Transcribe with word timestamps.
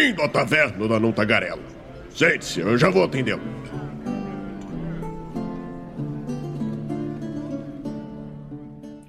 Bem-vindo 0.00 0.22
à 0.22 0.28
taverna 0.30 0.88
da 0.88 0.98
Não 0.98 1.12
Tagarela. 1.12 1.60
Sente-se, 2.08 2.60
eu 2.60 2.78
já 2.78 2.88
vou 2.88 3.04
atendê-lo. 3.04 3.42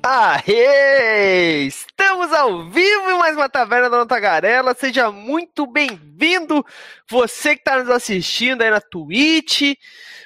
Aê! 0.03 1.63
Estamos 1.65 2.33
ao 2.33 2.69
vivo 2.69 3.09
em 3.09 3.17
mais 3.17 3.37
uma 3.37 3.47
Taverna 3.47 3.89
da 3.89 3.99
Não 3.99 4.05
Tagarela. 4.05 4.75
Seja 4.77 5.09
muito 5.09 5.65
bem-vindo, 5.65 6.65
você 7.09 7.55
que 7.55 7.61
está 7.61 7.79
nos 7.79 7.89
assistindo 7.89 8.61
aí 8.61 8.69
na 8.69 8.81
Twitch. 8.81 9.77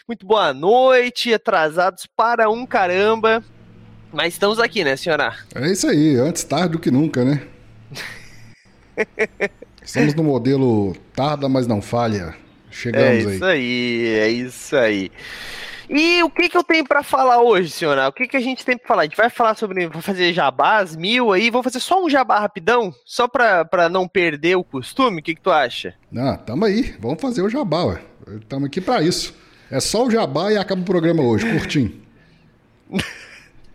Muito 0.07 0.25
boa 0.25 0.51
noite, 0.51 1.31
atrasados 1.31 2.07
para 2.07 2.49
um 2.49 2.65
caramba. 2.65 3.43
Mas 4.11 4.33
estamos 4.33 4.59
aqui, 4.59 4.83
né, 4.83 4.97
senhora? 4.97 5.35
É 5.53 5.71
isso 5.71 5.87
aí, 5.87 6.15
antes 6.15 6.43
tarde 6.43 6.69
do 6.69 6.79
que 6.79 6.89
nunca, 6.89 7.23
né? 7.23 7.47
Estamos 9.85 10.15
no 10.15 10.23
modelo 10.23 10.95
tarda, 11.13 11.47
mas 11.47 11.67
não 11.67 11.81
falha. 11.81 12.35
Chegamos 12.71 13.07
é 13.07 13.17
isso 13.17 13.45
aí. 13.45 13.51
aí, 13.51 14.07
é 14.19 14.29
isso 14.29 14.75
aí. 14.75 15.11
E 15.89 16.23
o 16.23 16.29
que 16.29 16.49
que 16.49 16.57
eu 16.57 16.63
tenho 16.63 16.83
para 16.83 17.03
falar 17.03 17.41
hoje, 17.41 17.69
senhora? 17.69 18.07
O 18.07 18.11
que 18.11 18.27
que 18.27 18.35
a 18.35 18.41
gente 18.41 18.65
tem 18.65 18.75
para 18.75 18.87
falar? 18.87 19.01
A 19.03 19.05
gente 19.05 19.15
vai 19.15 19.29
falar 19.29 19.55
sobre, 19.55 19.87
vou 19.87 20.01
fazer 20.01 20.33
jabás, 20.33 20.95
mil 20.95 21.31
aí, 21.31 21.51
vou 21.51 21.61
fazer 21.61 21.79
só 21.79 22.03
um 22.03 22.09
jabá 22.09 22.39
rapidão, 22.39 22.93
só 23.05 23.27
para 23.27 23.87
não 23.89 24.07
perder 24.07 24.55
o 24.55 24.63
costume, 24.63 25.19
o 25.19 25.23
que 25.23 25.35
que 25.35 25.41
tu 25.41 25.51
acha? 25.51 25.93
Ah, 26.17 26.37
tamo 26.37 26.65
aí, 26.65 26.95
vamos 26.99 27.21
fazer 27.21 27.43
o 27.43 27.49
jabá, 27.49 27.83
ué. 27.83 28.01
Tamo 28.49 28.65
aqui 28.65 28.81
para 28.81 29.03
isso. 29.03 29.35
É 29.69 29.79
só 29.79 30.05
o 30.05 30.11
jabá 30.11 30.51
e 30.51 30.57
acaba 30.57 30.81
o 30.81 30.85
programa 30.85 31.21
hoje, 31.21 31.45
curtinho. 31.51 31.93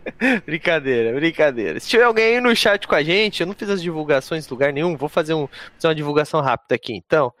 brincadeira, 0.45 1.13
brincadeira. 1.13 1.79
Se 1.79 1.87
tiver 1.87 2.03
alguém 2.03 2.35
aí 2.35 2.41
no 2.41 2.55
chat 2.55 2.87
com 2.87 2.95
a 2.95 3.03
gente, 3.03 3.41
eu 3.41 3.47
não 3.47 3.53
fiz 3.53 3.69
as 3.69 3.81
divulgações 3.81 4.45
em 4.45 4.49
lugar 4.49 4.73
nenhum, 4.73 4.95
vou 4.97 5.09
fazer, 5.09 5.33
um, 5.33 5.47
fazer 5.75 5.87
uma 5.87 5.95
divulgação 5.95 6.41
rápida 6.41 6.75
aqui, 6.75 6.93
então. 6.93 7.33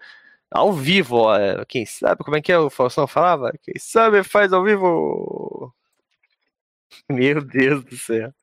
Ao 0.49 0.73
vivo, 0.73 1.17
ó, 1.17 1.63
quem 1.65 1.85
sabe 1.85 2.23
como 2.25 2.35
é 2.35 2.41
que 2.41 2.51
é 2.51 2.57
o 2.59 2.69
Faustão 2.69 3.07
falava? 3.07 3.53
Quem 3.63 3.75
sabe 3.79 4.21
faz 4.23 4.51
ao 4.51 4.63
vivo. 4.63 5.73
Meu 7.09 7.41
Deus 7.41 7.83
do 7.85 7.97
céu. 7.97 8.33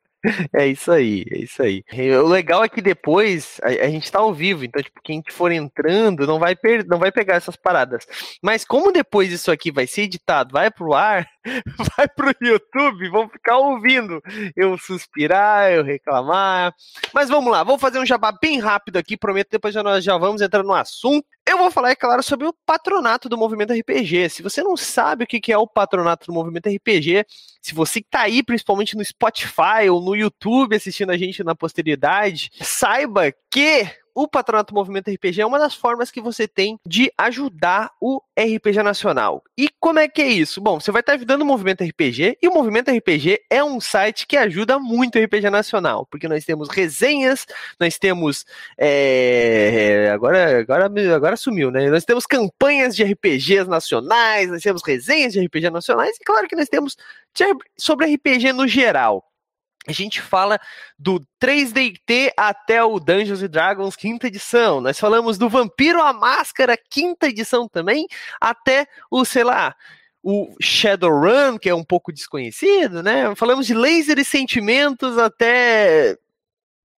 É 0.52 0.66
isso 0.66 0.90
aí, 0.90 1.24
é 1.30 1.38
isso 1.38 1.62
aí. 1.62 1.84
O 2.20 2.26
legal 2.26 2.64
é 2.64 2.68
que 2.68 2.82
depois 2.82 3.60
a, 3.62 3.68
a, 3.68 3.88
gente 3.88 4.10
tá 4.10 4.18
ao 4.18 4.34
vivo, 4.34 4.64
então, 4.64 4.82
tipo, 4.82 5.00
quem 5.02 5.22
for 5.30 5.52
entrando 5.52 6.26
não 6.26 6.38
vai, 6.40 6.56
per 6.56 6.84
não 6.86 6.98
vai 6.98 7.12
pegar 7.12 7.36
essas 7.36 7.54
paradas. 7.56 8.04
Mas 8.42 8.64
como 8.64 8.90
depois 8.90 9.30
isso 9.32 9.50
aqui 9.50 9.70
vai 9.70 9.86
ser 9.86 10.02
editado, 10.02 10.52
vai 10.52 10.70
pro 10.70 10.92
ar, 10.92 11.28
vai 11.96 12.08
pro 12.08 12.34
YouTube, 12.40 13.08
vão 13.08 13.28
ficar 13.28 13.58
ouvindo 13.58 14.22
eu 14.56 14.76
suspirar, 14.78 15.72
eu 15.72 15.82
reclamar. 15.82 16.74
Mas 17.12 17.28
vamos 17.28 17.50
lá, 17.50 17.64
vou 17.64 17.78
fazer 17.78 17.98
um 17.98 18.06
jabá 18.06 18.32
bem 18.32 18.58
rápido 18.58 18.96
aqui, 18.96 19.16
prometo 19.16 19.48
depois 19.50 19.74
já 19.74 19.82
nós 19.82 20.04
já 20.04 20.16
vamos 20.16 20.40
entrar 20.40 20.62
no 20.62 20.74
assunto. 20.74 21.26
Eu 21.46 21.56
vou 21.56 21.70
falar, 21.70 21.90
é 21.90 21.96
claro, 21.96 22.22
sobre 22.22 22.46
o 22.46 22.54
patronato 22.66 23.26
do 23.26 23.38
Movimento 23.38 23.72
RPG. 23.72 24.28
Se 24.28 24.42
você 24.42 24.62
não 24.62 24.76
sabe 24.76 25.24
o 25.24 25.26
que 25.26 25.50
é 25.50 25.56
o 25.56 25.66
patronato 25.66 26.26
do 26.26 26.32
Movimento 26.32 26.68
RPG, 26.68 27.24
se 27.62 27.74
você 27.74 28.00
está 28.00 28.20
aí, 28.20 28.42
principalmente 28.42 28.96
no 28.96 29.04
Spotify 29.04 29.88
ou 29.90 30.02
no 30.02 30.14
YouTube 30.14 30.76
assistindo 30.76 31.10
a 31.10 31.16
gente 31.16 31.42
na 31.42 31.54
posteridade, 31.54 32.50
saiba 32.60 33.32
que 33.50 33.86
o 34.18 34.26
Patronato 34.26 34.74
Movimento 34.74 35.08
RPG 35.12 35.42
é 35.42 35.46
uma 35.46 35.60
das 35.60 35.76
formas 35.76 36.10
que 36.10 36.20
você 36.20 36.48
tem 36.48 36.76
de 36.84 37.08
ajudar 37.16 37.92
o 38.00 38.20
RPG 38.36 38.82
nacional. 38.82 39.44
E 39.56 39.68
como 39.78 40.00
é 40.00 40.08
que 40.08 40.20
é 40.20 40.26
isso? 40.26 40.60
Bom, 40.60 40.80
você 40.80 40.90
vai 40.90 40.98
estar 41.02 41.12
ajudando 41.12 41.42
o 41.42 41.44
Movimento 41.44 41.84
RPG 41.84 42.36
e 42.42 42.48
o 42.48 42.52
Movimento 42.52 42.90
RPG 42.90 43.42
é 43.48 43.62
um 43.62 43.80
site 43.80 44.26
que 44.26 44.36
ajuda 44.36 44.76
muito 44.76 45.20
o 45.20 45.22
RPG 45.22 45.50
nacional, 45.50 46.04
porque 46.04 46.26
nós 46.26 46.44
temos 46.44 46.68
resenhas, 46.68 47.46
nós 47.78 47.96
temos 47.96 48.44
é, 48.76 50.10
agora, 50.12 50.62
agora, 50.62 51.14
agora 51.14 51.36
sumiu, 51.36 51.70
né? 51.70 51.88
Nós 51.88 52.04
temos 52.04 52.26
campanhas 52.26 52.96
de 52.96 53.04
RPGs 53.04 53.68
nacionais, 53.68 54.50
nós 54.50 54.62
temos 54.62 54.82
resenhas 54.84 55.32
de 55.32 55.46
RPG 55.46 55.70
nacionais 55.70 56.16
e 56.20 56.24
claro 56.24 56.48
que 56.48 56.56
nós 56.56 56.68
temos 56.68 56.96
sobre 57.76 58.12
RPG 58.12 58.52
no 58.52 58.66
geral 58.66 59.24
a 59.88 59.92
gente 59.92 60.20
fala 60.20 60.60
do 60.98 61.18
3DT 61.42 62.32
até 62.36 62.84
o 62.84 63.00
Dungeons 63.00 63.40
Dragons 63.48 63.96
quinta 63.96 64.26
edição. 64.26 64.82
Nós 64.82 65.00
falamos 65.00 65.38
do 65.38 65.48
Vampiro 65.48 66.02
a 66.02 66.12
Máscara 66.12 66.76
quinta 66.76 67.28
edição 67.28 67.66
também, 67.66 68.06
até 68.38 68.86
o, 69.10 69.24
sei 69.24 69.44
lá, 69.44 69.74
o 70.22 70.54
Shadowrun, 70.60 71.58
que 71.58 71.70
é 71.70 71.74
um 71.74 71.84
pouco 71.84 72.12
desconhecido, 72.12 73.02
né? 73.02 73.34
Falamos 73.34 73.66
de 73.66 73.72
Laser 73.72 74.18
e 74.18 74.24
Sentimentos 74.26 75.16
até 75.16 76.18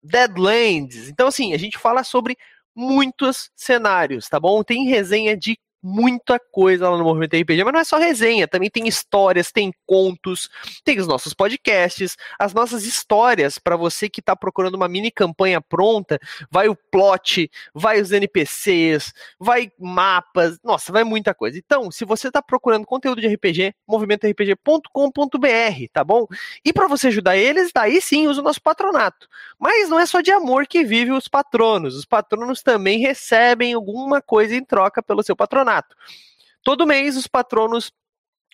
Deadlands. 0.01 1.09
Então, 1.09 1.27
assim, 1.27 1.53
a 1.53 1.57
gente 1.57 1.77
fala 1.77 2.03
sobre 2.03 2.35
muitos 2.75 3.51
cenários, 3.55 4.27
tá 4.27 4.39
bom? 4.39 4.63
Tem 4.63 4.87
resenha 4.87 5.37
de 5.37 5.59
muita 5.81 6.39
coisa 6.39 6.89
lá 6.89 6.97
no 6.97 7.03
Movimento 7.03 7.35
RPG, 7.35 7.63
mas 7.63 7.73
não 7.73 7.79
é 7.79 7.83
só 7.83 7.97
resenha, 7.97 8.47
também 8.47 8.69
tem 8.69 8.87
histórias, 8.87 9.51
tem 9.51 9.73
contos, 9.85 10.49
tem 10.83 10.99
os 10.99 11.07
nossos 11.07 11.33
podcasts, 11.33 12.17
as 12.37 12.53
nossas 12.53 12.83
histórias 12.83 13.57
para 13.57 13.77
você 13.77 14.09
que 14.09 14.19
está 14.19 14.35
procurando 14.35 14.75
uma 14.75 14.89
mini 14.89 15.09
campanha 15.09 15.61
pronta, 15.61 16.19
vai 16.51 16.67
o 16.67 16.75
plot, 16.75 17.49
vai 17.73 18.01
os 18.01 18.11
NPCs, 18.11 19.13
vai 19.39 19.71
mapas, 19.79 20.59
nossa, 20.63 20.91
vai 20.91 21.03
muita 21.03 21.33
coisa. 21.33 21.57
Então, 21.57 21.89
se 21.89 22.03
você 22.03 22.27
está 22.27 22.41
procurando 22.41 22.85
conteúdo 22.85 23.21
de 23.21 23.27
RPG, 23.27 23.73
movimentorpg.com.br, 23.87 25.87
tá 25.93 26.03
bom? 26.03 26.27
E 26.63 26.73
para 26.73 26.87
você 26.87 27.07
ajudar 27.07 27.37
eles, 27.37 27.71
daí 27.73 28.01
sim 28.01 28.27
usa 28.27 28.41
o 28.41 28.43
nosso 28.43 28.61
patronato. 28.61 29.27
Mas 29.57 29.89
não 29.89 29.99
é 29.99 30.05
só 30.05 30.19
de 30.19 30.31
amor 30.31 30.67
que 30.67 30.83
vive 30.83 31.11
os 31.11 31.27
patronos, 31.27 31.95
os 31.95 32.05
patronos 32.05 32.61
também 32.61 32.99
recebem 32.99 33.73
alguma 33.73 34.21
coisa 34.21 34.55
em 34.55 34.63
troca 34.63 35.01
pelo 35.01 35.23
seu 35.23 35.35
patronato 35.35 35.68
patronato. 35.69 35.95
Todo 36.63 36.87
mês 36.87 37.15
os 37.15 37.27
patronos 37.27 37.91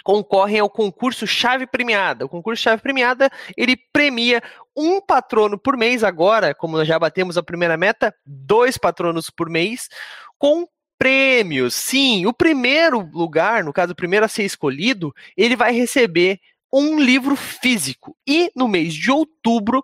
concorrem 0.03 0.59
ao 0.59 0.69
concurso 0.69 1.25
Chave 1.25 1.65
Premiada. 1.65 2.25
O 2.25 2.29
concurso 2.29 2.61
Chave 2.61 2.81
Premiada, 2.81 3.29
ele 3.57 3.75
premia 3.91 4.43
um 4.75 5.01
patrono 5.01 5.57
por 5.57 5.75
mês 5.77 6.03
agora, 6.03 6.53
como 6.53 6.77
nós 6.77 6.87
já 6.87 6.99
batemos 6.99 7.37
a 7.37 7.43
primeira 7.43 7.77
meta, 7.77 8.13
dois 8.25 8.77
patronos 8.77 9.29
por 9.29 9.49
mês, 9.49 9.89
com 10.37 10.67
prêmios. 10.99 11.73
Sim, 11.73 12.25
o 12.25 12.33
primeiro 12.33 12.99
lugar, 12.99 13.63
no 13.63 13.73
caso, 13.73 13.93
o 13.93 13.95
primeiro 13.95 14.25
a 14.25 14.29
ser 14.29 14.43
escolhido, 14.43 15.13
ele 15.35 15.55
vai 15.55 15.71
receber 15.71 16.39
um 16.71 16.99
livro 16.99 17.35
físico. 17.35 18.15
E 18.27 18.51
no 18.55 18.67
mês 18.67 18.93
de 18.93 19.09
outubro, 19.09 19.83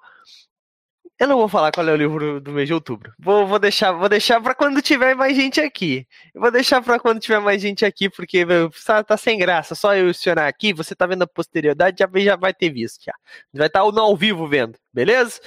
eu 1.22 1.28
não 1.28 1.38
vou 1.38 1.48
falar 1.48 1.72
qual 1.72 1.88
é 1.88 1.92
o 1.92 1.96
livro 1.96 2.42
do 2.42 2.52
mês 2.52 2.66
de 2.66 2.74
outubro. 2.74 3.14
Vou, 3.20 3.46
vou 3.46 3.60
deixar, 3.60 3.92
vou 3.92 4.10
deixar 4.10 4.42
para 4.42 4.56
quando 4.56 4.82
tiver 4.82 5.14
mais 5.14 5.36
gente 5.38 5.62
aqui. 5.62 6.08
Eu 6.34 6.42
vou 6.42 6.50
deixar 6.50 6.82
para 6.82 7.00
quando 7.00 7.20
tiver 7.20 7.40
mais 7.40 7.62
gente 7.62 7.86
aqui, 7.86 8.10
porque 8.10 8.44
tá, 8.84 9.04
tá, 9.04 9.16
sem 9.16 9.38
graça. 9.38 9.76
Só 9.76 9.96
eu 9.96 10.10
acionar 10.10 10.48
aqui, 10.48 10.74
você 10.74 10.96
tá 10.96 11.06
vendo 11.06 11.22
a 11.22 11.28
posterioridade, 11.28 11.98
já, 12.00 12.10
já 12.20 12.36
vai 12.36 12.56
ter 12.56 12.72
visto 12.72 13.04
já. 13.06 13.14
Vai 13.54 13.68
estar 13.68 13.82
tá 13.84 14.02
ao 14.02 14.18
vivo 14.18 14.48
vendo, 14.48 14.80
beleza? 14.92 15.40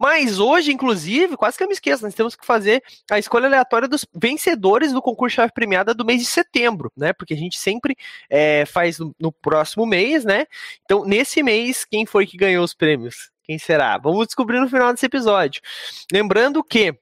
Mas 0.00 0.40
hoje, 0.40 0.72
inclusive, 0.72 1.36
quase 1.36 1.56
que 1.56 1.62
eu 1.62 1.68
me 1.68 1.74
esqueço, 1.74 2.02
nós 2.02 2.12
temos 2.12 2.34
que 2.34 2.44
fazer 2.44 2.82
a 3.08 3.16
escolha 3.16 3.46
aleatória 3.46 3.86
dos 3.86 4.04
vencedores 4.12 4.92
do 4.92 5.00
concurso 5.00 5.36
chave 5.36 5.52
premiada 5.52 5.94
do 5.94 6.04
mês 6.04 6.20
de 6.20 6.26
setembro, 6.26 6.90
né? 6.96 7.12
Porque 7.12 7.34
a 7.34 7.36
gente 7.36 7.56
sempre 7.56 7.96
é, 8.28 8.66
faz 8.66 8.98
no, 8.98 9.14
no 9.16 9.30
próximo 9.30 9.86
mês, 9.86 10.24
né? 10.24 10.46
Então, 10.84 11.04
nesse 11.04 11.40
mês, 11.40 11.84
quem 11.84 12.04
foi 12.04 12.26
que 12.26 12.36
ganhou 12.36 12.64
os 12.64 12.74
prêmios? 12.74 13.30
Quem 13.50 13.58
será? 13.58 13.98
Vamos 13.98 14.28
descobrir 14.28 14.60
no 14.60 14.68
final 14.68 14.92
desse 14.92 15.06
episódio. 15.06 15.60
Lembrando 16.12 16.62
que 16.62 16.96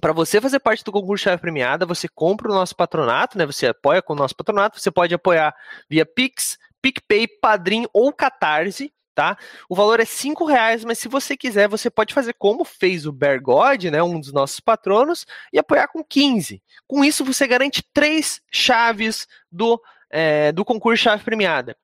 para 0.00 0.12
você 0.12 0.40
fazer 0.40 0.60
parte 0.60 0.84
do 0.84 0.92
concurso 0.92 1.24
chave 1.24 1.42
premiada, 1.42 1.84
você 1.84 2.06
compra 2.06 2.48
o 2.48 2.54
nosso 2.54 2.76
patronato, 2.76 3.36
né? 3.36 3.44
Você 3.44 3.66
apoia 3.66 4.00
com 4.00 4.12
o 4.12 4.16
nosso 4.16 4.36
patronato, 4.36 4.78
você 4.78 4.88
pode 4.88 5.12
apoiar 5.12 5.52
via 5.90 6.06
Pix, 6.06 6.56
PicPay, 6.80 7.26
Padrim 7.26 7.88
ou 7.92 8.12
Catarse, 8.12 8.94
tá? 9.16 9.36
O 9.68 9.74
valor 9.74 9.98
é 9.98 10.04
cinco 10.04 10.44
reais, 10.44 10.84
mas 10.84 11.00
se 11.00 11.08
você 11.08 11.36
quiser, 11.36 11.66
você 11.66 11.90
pode 11.90 12.14
fazer 12.14 12.34
como 12.34 12.64
fez 12.64 13.04
o 13.04 13.10
Bergode, 13.10 13.90
né? 13.90 14.00
Um 14.00 14.20
dos 14.20 14.32
nossos 14.32 14.60
patronos, 14.60 15.26
e 15.52 15.58
apoiar 15.58 15.88
com 15.88 16.04
15. 16.04 16.62
Com 16.86 17.04
isso, 17.04 17.24
você 17.24 17.48
garante 17.48 17.82
três 17.92 18.40
chaves 18.48 19.26
do, 19.50 19.82
é, 20.08 20.52
do 20.52 20.64
concurso 20.64 21.02
chave 21.02 21.24
premiada 21.24 21.76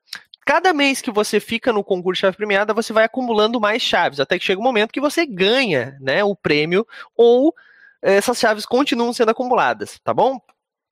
cada 0.51 0.73
mês 0.73 0.99
que 0.99 1.09
você 1.09 1.39
fica 1.39 1.71
no 1.71 1.81
concurso 1.81 2.19
chave 2.19 2.35
premiada, 2.35 2.73
você 2.73 2.91
vai 2.91 3.05
acumulando 3.05 3.57
mais 3.57 3.81
chaves, 3.81 4.19
até 4.19 4.37
que 4.37 4.43
chega 4.43 4.59
um 4.59 4.63
momento 4.65 4.91
que 4.91 4.99
você 4.99 5.25
ganha, 5.25 5.97
né, 6.01 6.25
o 6.25 6.35
prêmio 6.35 6.85
ou 7.15 7.55
eh, 8.01 8.15
essas 8.15 8.37
chaves 8.37 8.65
continuam 8.65 9.13
sendo 9.13 9.31
acumuladas, 9.31 9.97
tá 10.03 10.13
bom? 10.13 10.41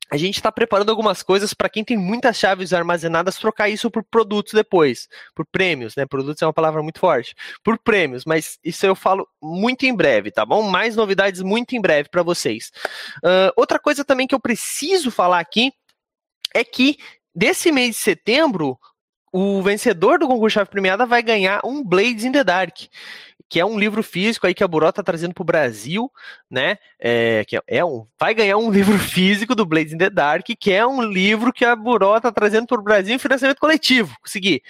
A 0.09 0.15
gente 0.15 0.37
está 0.37 0.49
preparando 0.49 0.91
algumas 0.91 1.21
coisas 1.21 1.53
para 1.53 1.67
quem 1.67 1.83
tem 1.83 1.97
muitas 1.97 2.37
chaves 2.37 2.71
armazenadas 2.71 3.37
trocar 3.37 3.67
isso 3.67 3.91
por 3.91 4.01
produtos 4.01 4.53
depois, 4.53 5.09
por 5.35 5.45
prêmios, 5.45 5.93
né? 5.97 6.05
Produtos 6.05 6.41
é 6.41 6.45
uma 6.45 6.53
palavra 6.53 6.81
muito 6.81 7.01
forte, 7.01 7.35
por 7.61 7.77
prêmios, 7.77 8.23
mas 8.23 8.57
isso 8.63 8.85
eu 8.85 8.95
falo 8.95 9.27
muito 9.43 9.85
em 9.85 9.93
breve, 9.93 10.31
tá 10.31 10.45
bom? 10.45 10.61
Mais 10.61 10.95
novidades 10.95 11.41
muito 11.41 11.75
em 11.75 11.81
breve 11.81 12.07
para 12.07 12.23
vocês. 12.23 12.71
Uh, 13.17 13.51
outra 13.57 13.77
coisa 13.77 14.05
também 14.05 14.25
que 14.25 14.33
eu 14.33 14.39
preciso 14.39 15.11
falar 15.11 15.41
aqui 15.41 15.73
é 16.55 16.63
que 16.63 16.97
desse 17.35 17.73
mês 17.73 17.89
de 17.89 18.01
setembro 18.01 18.79
o 19.31 19.61
vencedor 19.61 20.19
do 20.19 20.27
concurso 20.27 20.55
chave 20.55 20.69
premiada 20.69 21.05
vai 21.05 21.21
ganhar 21.21 21.61
um 21.63 21.83
Blades 21.83 22.23
in 22.23 22.31
the 22.31 22.43
Dark. 22.43 22.87
Que 23.49 23.59
é 23.59 23.65
um 23.65 23.79
livro 23.79 24.03
físico 24.03 24.45
aí 24.45 24.53
que 24.53 24.63
a 24.63 24.67
Buró 24.67 24.91
tá 24.91 25.01
trazendo 25.01 25.33
pro 25.33 25.43
Brasil, 25.43 26.11
né? 26.49 26.77
É, 26.99 27.43
que 27.45 27.59
é 27.67 27.83
um, 27.83 28.05
vai 28.19 28.33
ganhar 28.35 28.57
um 28.57 28.69
livro 28.71 28.97
físico 28.99 29.55
do 29.55 29.65
Blades 29.65 29.91
in 29.91 29.97
the 29.97 30.09
Dark, 30.09 30.45
que 30.59 30.71
é 30.71 30.85
um 30.85 31.01
livro 31.01 31.51
que 31.51 31.65
a 31.65 31.75
Buró 31.75 32.19
tá 32.19 32.31
trazendo 32.31 32.67
pro 32.67 32.81
Brasil 32.81 33.15
em 33.15 33.19
financiamento 33.19 33.59
coletivo. 33.59 34.15
Consegui. 34.21 34.61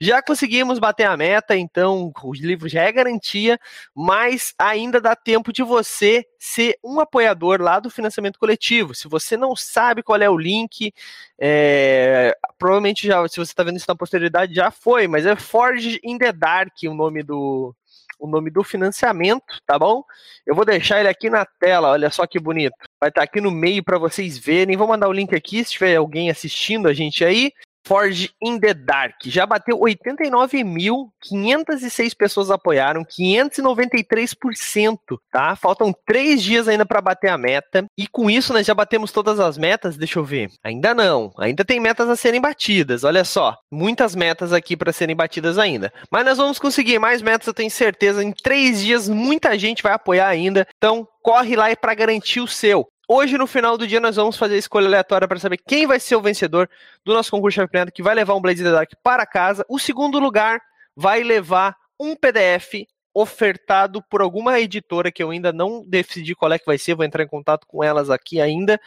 Já 0.00 0.20
conseguimos 0.20 0.80
bater 0.80 1.04
a 1.04 1.16
meta, 1.16 1.56
então 1.56 2.12
o 2.24 2.34
livro 2.34 2.68
já 2.68 2.82
é 2.82 2.90
garantia, 2.90 3.58
mas 3.94 4.52
ainda 4.58 5.00
dá 5.00 5.14
tempo 5.14 5.52
de 5.52 5.62
você 5.62 6.26
ser 6.36 6.76
um 6.82 6.98
apoiador 6.98 7.62
lá 7.62 7.78
do 7.78 7.88
financiamento 7.88 8.38
coletivo. 8.38 8.94
Se 8.94 9.06
você 9.06 9.36
não 9.36 9.54
sabe 9.54 10.02
qual 10.02 10.20
é 10.20 10.28
o 10.28 10.36
link, 10.36 10.92
é, 11.38 12.36
provavelmente 12.58 13.06
já, 13.06 13.26
se 13.28 13.36
você 13.36 13.52
está 13.52 13.62
vendo 13.62 13.76
isso 13.76 13.86
na 13.88 13.94
posteridade, 13.94 14.54
já 14.54 14.72
foi, 14.72 15.06
mas 15.06 15.24
é 15.24 15.36
Forge 15.36 16.00
in 16.02 16.18
the 16.18 16.32
Dark 16.32 16.74
o 16.82 16.94
nome 16.94 17.22
do, 17.22 17.74
o 18.24 18.28
nome 18.28 18.50
do 18.50 18.64
financiamento, 18.64 19.60
tá 19.66 19.78
bom? 19.78 20.02
Eu 20.46 20.54
vou 20.54 20.64
deixar 20.64 21.00
ele 21.00 21.08
aqui 21.08 21.28
na 21.28 21.44
tela, 21.44 21.90
olha 21.90 22.10
só 22.10 22.26
que 22.26 22.40
bonito. 22.40 22.74
Vai 23.00 23.10
estar 23.10 23.20
tá 23.20 23.24
aqui 23.24 23.40
no 23.40 23.50
meio 23.50 23.82
para 23.84 23.98
vocês 23.98 24.38
verem. 24.38 24.76
Vou 24.76 24.88
mandar 24.88 25.08
o 25.08 25.12
link 25.12 25.34
aqui 25.34 25.64
se 25.64 25.72
tiver 25.72 25.96
alguém 25.96 26.30
assistindo 26.30 26.88
a 26.88 26.94
gente 26.94 27.24
aí. 27.24 27.52
Forge 27.86 28.30
in 28.42 28.58
the 28.58 28.72
Dark. 28.72 29.16
Já 29.24 29.44
bateu 29.46 29.78
89.506 29.78 32.16
pessoas 32.16 32.50
apoiaram, 32.50 33.04
593%, 33.04 34.98
tá? 35.30 35.54
Faltam 35.54 35.94
três 36.06 36.42
dias 36.42 36.66
ainda 36.66 36.86
para 36.86 37.00
bater 37.00 37.28
a 37.28 37.38
meta. 37.38 37.84
E 37.96 38.06
com 38.06 38.30
isso 38.30 38.52
nós 38.52 38.66
já 38.66 38.74
batemos 38.74 39.12
todas 39.12 39.38
as 39.38 39.58
metas. 39.58 39.96
Deixa 39.96 40.18
eu 40.18 40.24
ver. 40.24 40.50
Ainda 40.62 40.94
não. 40.94 41.32
Ainda 41.38 41.64
tem 41.64 41.78
metas 41.78 42.08
a 42.08 42.16
serem 42.16 42.40
batidas. 42.40 43.04
Olha 43.04 43.24
só, 43.24 43.56
muitas 43.70 44.14
metas 44.14 44.52
aqui 44.52 44.76
para 44.76 44.92
serem 44.92 45.14
batidas 45.14 45.58
ainda. 45.58 45.92
Mas 46.10 46.24
nós 46.24 46.38
vamos 46.38 46.58
conseguir 46.58 46.98
mais 46.98 47.22
metas. 47.22 47.46
Eu 47.46 47.54
tenho 47.54 47.70
certeza. 47.70 48.24
Em 48.24 48.32
três 48.32 48.80
dias 48.80 49.08
muita 49.08 49.58
gente 49.58 49.82
vai 49.82 49.92
apoiar 49.92 50.28
ainda. 50.28 50.66
Então 50.76 51.06
corre 51.22 51.56
lá 51.56 51.74
para 51.74 51.94
garantir 51.94 52.40
o 52.40 52.46
seu. 52.46 52.86
Hoje, 53.08 53.36
no 53.36 53.46
final 53.46 53.76
do 53.76 53.86
dia, 53.86 54.00
nós 54.00 54.16
vamos 54.16 54.36
fazer 54.36 54.54
a 54.54 54.58
escolha 54.58 54.86
aleatória 54.86 55.28
para 55.28 55.38
saber 55.38 55.58
quem 55.58 55.86
vai 55.86 56.00
ser 56.00 56.16
o 56.16 56.22
vencedor 56.22 56.68
do 57.04 57.12
nosso 57.12 57.30
concurso 57.30 57.60
Premiado, 57.68 57.92
que 57.92 58.02
vai 58.02 58.14
levar 58.14 58.34
um 58.34 58.40
Blaze 58.40 58.62
the 58.62 58.70
Dark 58.70 58.90
para 59.02 59.26
casa. 59.26 59.64
O 59.68 59.78
segundo 59.78 60.18
lugar 60.18 60.60
vai 60.96 61.22
levar 61.22 61.76
um 62.00 62.16
PDF 62.16 62.86
ofertado 63.12 64.02
por 64.02 64.20
alguma 64.20 64.58
editora 64.58 65.12
que 65.12 65.22
eu 65.22 65.30
ainda 65.30 65.52
não 65.52 65.84
decidi 65.86 66.34
qual 66.34 66.52
é 66.52 66.58
que 66.58 66.66
vai 66.66 66.78
ser, 66.78 66.94
vou 66.94 67.04
entrar 67.04 67.22
em 67.22 67.28
contato 67.28 67.66
com 67.66 67.84
elas 67.84 68.10
aqui 68.10 68.40
ainda. 68.40 68.80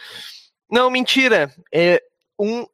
Não, 0.69 0.89
mentira, 0.89 1.53
é 1.71 2.01
um 2.37 2.65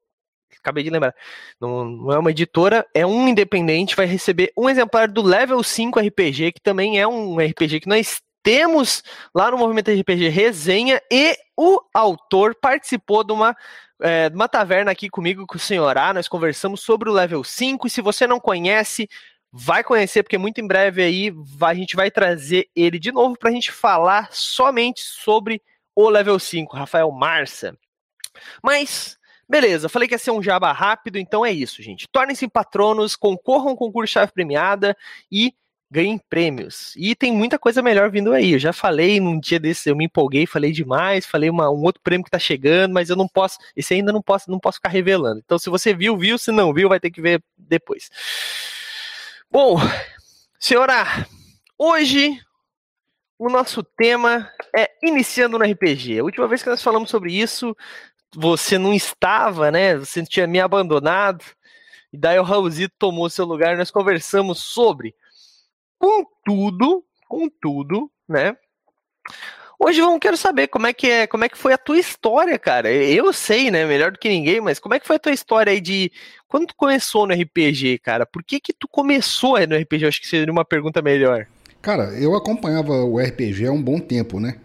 acabei 0.59 0.83
de 0.83 0.89
lembrar. 0.89 1.13
Não, 1.59 1.83
não, 1.83 2.11
é 2.13 2.17
uma 2.17 2.31
editora, 2.31 2.87
é 2.93 3.05
um 3.05 3.27
independente, 3.27 3.97
vai 3.97 4.05
receber 4.05 4.51
um 4.57 4.69
exemplar 4.69 5.11
do 5.11 5.21
Level 5.21 5.61
5 5.61 5.99
RPG, 5.99 6.53
que 6.53 6.61
também 6.61 6.99
é 6.99 7.07
um 7.07 7.37
RPG 7.37 7.81
que 7.81 7.89
nós 7.89 8.21
temos 8.43 9.01
lá 9.33 9.49
no 9.49 9.57
Movimento 9.57 9.89
RPG 9.89 10.27
Resenha 10.27 11.01
e 11.09 11.35
o 11.57 11.79
autor 11.93 12.53
participou 12.53 13.23
de 13.23 13.31
uma, 13.31 13.55
é, 14.01 14.29
uma 14.33 14.49
taverna 14.49 14.91
aqui 14.91 15.09
comigo 15.09 15.47
com 15.47 15.55
o 15.55 15.59
senhor 15.59 15.97
A. 15.97 16.13
Nós 16.13 16.27
conversamos 16.27 16.81
sobre 16.81 17.09
o 17.09 17.13
level 17.13 17.43
5 17.43 17.87
e 17.87 17.89
se 17.89 18.01
você 18.01 18.27
não 18.27 18.39
conhece, 18.39 19.09
vai 19.51 19.83
conhecer, 19.83 20.23
porque 20.23 20.37
muito 20.37 20.59
em 20.59 20.67
breve 20.67 21.01
aí 21.01 21.31
vai, 21.31 21.73
a 21.73 21.77
gente 21.77 21.95
vai 21.95 22.11
trazer 22.11 22.69
ele 22.75 22.99
de 22.99 23.11
novo 23.11 23.37
para 23.37 23.49
a 23.49 23.53
gente 23.53 23.71
falar 23.71 24.27
somente 24.31 25.01
sobre 25.01 25.61
o 25.95 26.09
level 26.09 26.37
5, 26.37 26.75
Rafael 26.75 27.09
Marça. 27.11 27.77
Mas 28.61 29.17
Beleza, 29.47 29.89
falei 29.89 30.07
que 30.07 30.15
ia 30.15 30.17
ser 30.17 30.31
um 30.31 30.41
jaba 30.41 30.71
rápido, 30.71 31.17
então 31.19 31.45
é 31.45 31.51
isso, 31.51 31.83
gente. 31.83 32.07
Tornem-se 32.07 32.47
patronos, 32.47 33.15
concorram 33.15 33.69
ao 33.69 33.75
concurso 33.75 34.13
chave 34.13 34.31
premiada 34.31 34.97
e 35.31 35.53
ganhem 35.93 36.17
prêmios. 36.17 36.91
E 36.97 37.15
tem 37.15 37.31
muita 37.31 37.59
coisa 37.59 37.79
melhor 37.79 38.09
vindo 38.09 38.33
aí. 38.33 38.53
Eu 38.53 38.59
já 38.59 38.73
falei 38.73 39.19
num 39.19 39.39
dia 39.39 39.59
desse, 39.59 39.87
eu 39.87 39.95
me 39.95 40.05
empolguei, 40.05 40.47
falei 40.47 40.71
demais, 40.71 41.23
falei 41.23 41.51
uma, 41.51 41.69
um 41.69 41.83
outro 41.83 42.01
prêmio 42.01 42.25
que 42.25 42.31
tá 42.31 42.39
chegando, 42.39 42.93
mas 42.93 43.11
eu 43.11 43.15
não 43.15 43.27
posso, 43.27 43.59
esse 43.75 43.93
ainda 43.93 44.11
não 44.11 44.21
posso, 44.21 44.49
não 44.49 44.59
posso 44.59 44.77
ficar 44.77 44.89
revelando. 44.89 45.39
Então, 45.45 45.59
se 45.59 45.69
você 45.69 45.93
viu, 45.93 46.17
viu, 46.17 46.39
se 46.39 46.51
não 46.51 46.73
viu, 46.73 46.89
vai 46.89 46.99
ter 46.99 47.11
que 47.11 47.21
ver 47.21 47.43
depois. 47.55 48.09
Bom, 49.51 49.77
senhora, 50.59 51.05
hoje 51.77 52.41
o 53.37 53.47
nosso 53.47 53.83
tema 53.83 54.49
é 54.75 54.89
iniciando 55.03 55.59
no 55.59 55.65
RPG. 55.65 56.19
A 56.19 56.23
última 56.23 56.47
vez 56.47 56.63
que 56.63 56.69
nós 56.69 56.81
falamos 56.81 57.11
sobre 57.11 57.31
isso, 57.31 57.77
você 58.35 58.79
não 58.79 58.95
estava, 58.95 59.69
né? 59.69 59.95
Você 59.97 60.23
tinha 60.25 60.47
me 60.47 60.59
abandonado. 60.59 61.45
E 62.11 62.17
daí 62.17 62.39
o 62.39 62.43
Raulzito 62.43 62.95
tomou 62.97 63.29
seu 63.29 63.45
lugar. 63.45 63.77
Nós 63.77 63.91
conversamos 63.91 64.57
sobre 64.57 65.13
Contudo, 66.03 67.01
contudo, 67.29 68.11
né? 68.27 68.57
Hoje 69.79 70.01
vamos 70.01 70.19
quero 70.19 70.35
saber 70.35 70.67
como 70.67 70.85
é 70.85 70.91
que 70.91 71.07
é, 71.07 71.25
como 71.25 71.45
é 71.45 71.49
que 71.49 71.57
foi 71.57 71.71
a 71.71 71.77
tua 71.77 71.97
história, 71.97 72.59
cara. 72.59 72.91
Eu 72.91 73.31
sei, 73.31 73.71
né, 73.71 73.85
melhor 73.85 74.11
do 74.11 74.19
que 74.19 74.27
ninguém, 74.27 74.59
mas 74.59 74.79
como 74.79 74.93
é 74.93 74.99
que 74.99 75.07
foi 75.07 75.15
a 75.15 75.19
tua 75.19 75.31
história 75.31 75.71
aí 75.71 75.79
de 75.79 76.11
quando 76.45 76.67
tu 76.67 76.75
começou 76.75 77.25
no 77.25 77.33
RPG, 77.33 77.99
cara? 77.99 78.25
Por 78.25 78.43
que 78.43 78.59
que 78.59 78.73
tu 78.73 78.85
começou 78.85 79.55
aí 79.55 79.65
no 79.65 79.77
RPG? 79.77 80.03
Eu 80.03 80.09
acho 80.09 80.19
que 80.19 80.27
seria 80.27 80.51
uma 80.51 80.65
pergunta 80.65 81.01
melhor. 81.01 81.47
Cara, 81.81 82.13
eu 82.19 82.35
acompanhava 82.35 83.05
o 83.05 83.17
RPG 83.17 83.67
há 83.67 83.71
um 83.71 83.81
bom 83.81 83.97
tempo, 83.97 84.41
né? 84.41 84.57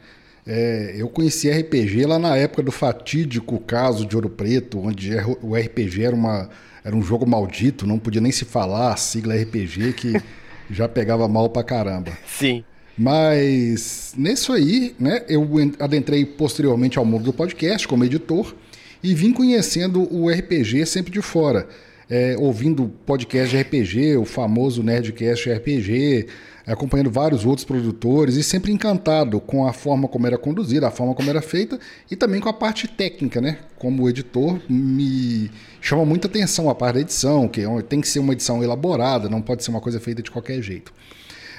É, 0.45 0.97
eu 0.97 1.09
conheci 1.09 1.49
RPG 1.49 2.05
lá 2.05 2.19
na 2.19 2.37
época 2.37 2.65
do 2.65 2.73
fatídico 2.73 3.61
caso 3.61 4.05
de 4.05 4.17
Ouro 4.17 4.29
Preto, 4.29 4.81
onde 4.81 5.13
o 5.41 5.55
RPG 5.55 6.03
era, 6.03 6.17
uma, 6.17 6.51
era 6.83 6.97
um 6.97 7.03
jogo 7.03 7.25
maldito, 7.25 7.87
não 7.87 7.97
podia 7.97 8.21
nem 8.21 8.33
se 8.33 8.45
falar 8.45 8.93
a 8.93 8.97
sigla 8.97 9.37
RPG, 9.37 9.93
que 9.93 10.13
já 10.71 10.89
pegava 10.89 11.29
mal 11.29 11.49
pra 11.51 11.63
caramba. 11.63 12.13
Sim. 12.27 12.65
Mas 12.97 14.13
nisso 14.17 14.53
aí, 14.53 14.95
né, 14.99 15.23
eu 15.29 15.49
adentrei 15.79 16.25
posteriormente 16.25 16.99
ao 16.99 17.05
mundo 17.05 17.25
do 17.25 17.33
podcast 17.33 17.87
como 17.87 18.05
editor 18.05 18.55
e 19.03 19.15
vim 19.15 19.33
conhecendo 19.33 20.13
o 20.13 20.29
RPG 20.29 20.85
sempre 20.85 21.13
de 21.13 21.23
fora. 21.23 21.69
É, 22.11 22.35
ouvindo 22.39 22.91
podcast 23.05 23.55
de 23.55 23.63
RPG, 23.63 24.17
o 24.17 24.25
famoso 24.25 24.83
Nerdcast 24.83 25.51
RPG, 25.51 26.27
acompanhando 26.73 27.11
vários 27.11 27.45
outros 27.45 27.65
produtores 27.65 28.37
e 28.37 28.43
sempre 28.43 28.73
encantado 28.73 29.41
com 29.41 29.67
a 29.67 29.73
forma 29.73 30.07
como 30.09 30.27
era 30.27 30.37
conduzida, 30.37 30.89
a 30.89 30.91
forma 30.91 31.15
como 31.15 31.31
era 31.31 31.41
feita 31.41 31.79
e 32.11 32.17
também 32.17 32.41
com 32.41 32.49
a 32.49 32.53
parte 32.53 32.87
técnica, 32.87 33.41
né? 33.41 33.59
Como 33.77 34.09
editor, 34.09 34.61
me 34.69 35.51
chama 35.81 36.05
muita 36.05 36.29
atenção 36.29 36.69
a 36.69 36.75
parte 36.75 36.95
da 36.95 37.01
edição, 37.01 37.49
que 37.49 37.61
é 37.61 37.83
tem 37.83 38.01
que 38.01 38.09
ser 38.09 38.19
uma 38.19 38.33
edição 38.33 38.63
elaborada, 38.63 39.29
não 39.29 39.41
pode 39.41 39.65
ser 39.65 39.71
uma 39.71 39.81
coisa 39.81 39.99
feita 39.99 40.23
de 40.23 40.31
qualquer 40.31 40.61
jeito. 40.63 40.93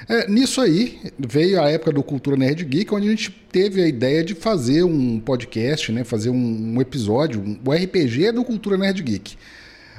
É, 0.08 0.28
nisso 0.28 0.60
aí 0.60 0.98
veio 1.18 1.60
a 1.62 1.68
época 1.68 1.92
do 1.92 2.02
Cultura 2.02 2.36
Nerd 2.36 2.64
Geek, 2.64 2.92
onde 2.94 3.06
a 3.06 3.10
gente 3.10 3.30
teve 3.52 3.82
a 3.82 3.86
ideia 3.86 4.24
de 4.24 4.34
fazer 4.34 4.82
um 4.82 5.20
podcast, 5.20 5.92
né, 5.92 6.04
fazer 6.04 6.30
um, 6.30 6.74
um 6.76 6.80
episódio, 6.80 7.40
um, 7.40 7.58
o 7.64 7.72
RPG 7.72 8.32
do 8.32 8.44
Cultura 8.44 8.76
Nerd 8.78 9.02
Geek. 9.02 9.36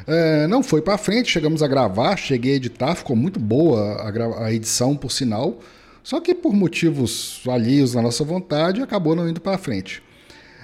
É, 0.08 0.48
não 0.48 0.64
foi 0.64 0.82
para 0.82 0.98
frente, 0.98 1.32
chegamos 1.32 1.62
a 1.62 1.68
gravar, 1.68 2.18
cheguei 2.18 2.54
a 2.54 2.56
editar, 2.56 2.96
ficou 2.96 3.16
muito 3.16 3.40
boa 3.40 3.80
a, 4.02 4.46
a 4.46 4.54
edição, 4.54 4.96
por 4.96 5.12
sinal. 5.12 5.60
Só 6.04 6.20
que 6.20 6.34
por 6.34 6.54
motivos 6.54 7.42
alheios 7.48 7.96
à 7.96 8.02
nossa 8.02 8.24
vontade, 8.24 8.82
acabou 8.82 9.16
não 9.16 9.30
indo 9.30 9.40
para 9.40 9.58
frente. 9.58 10.02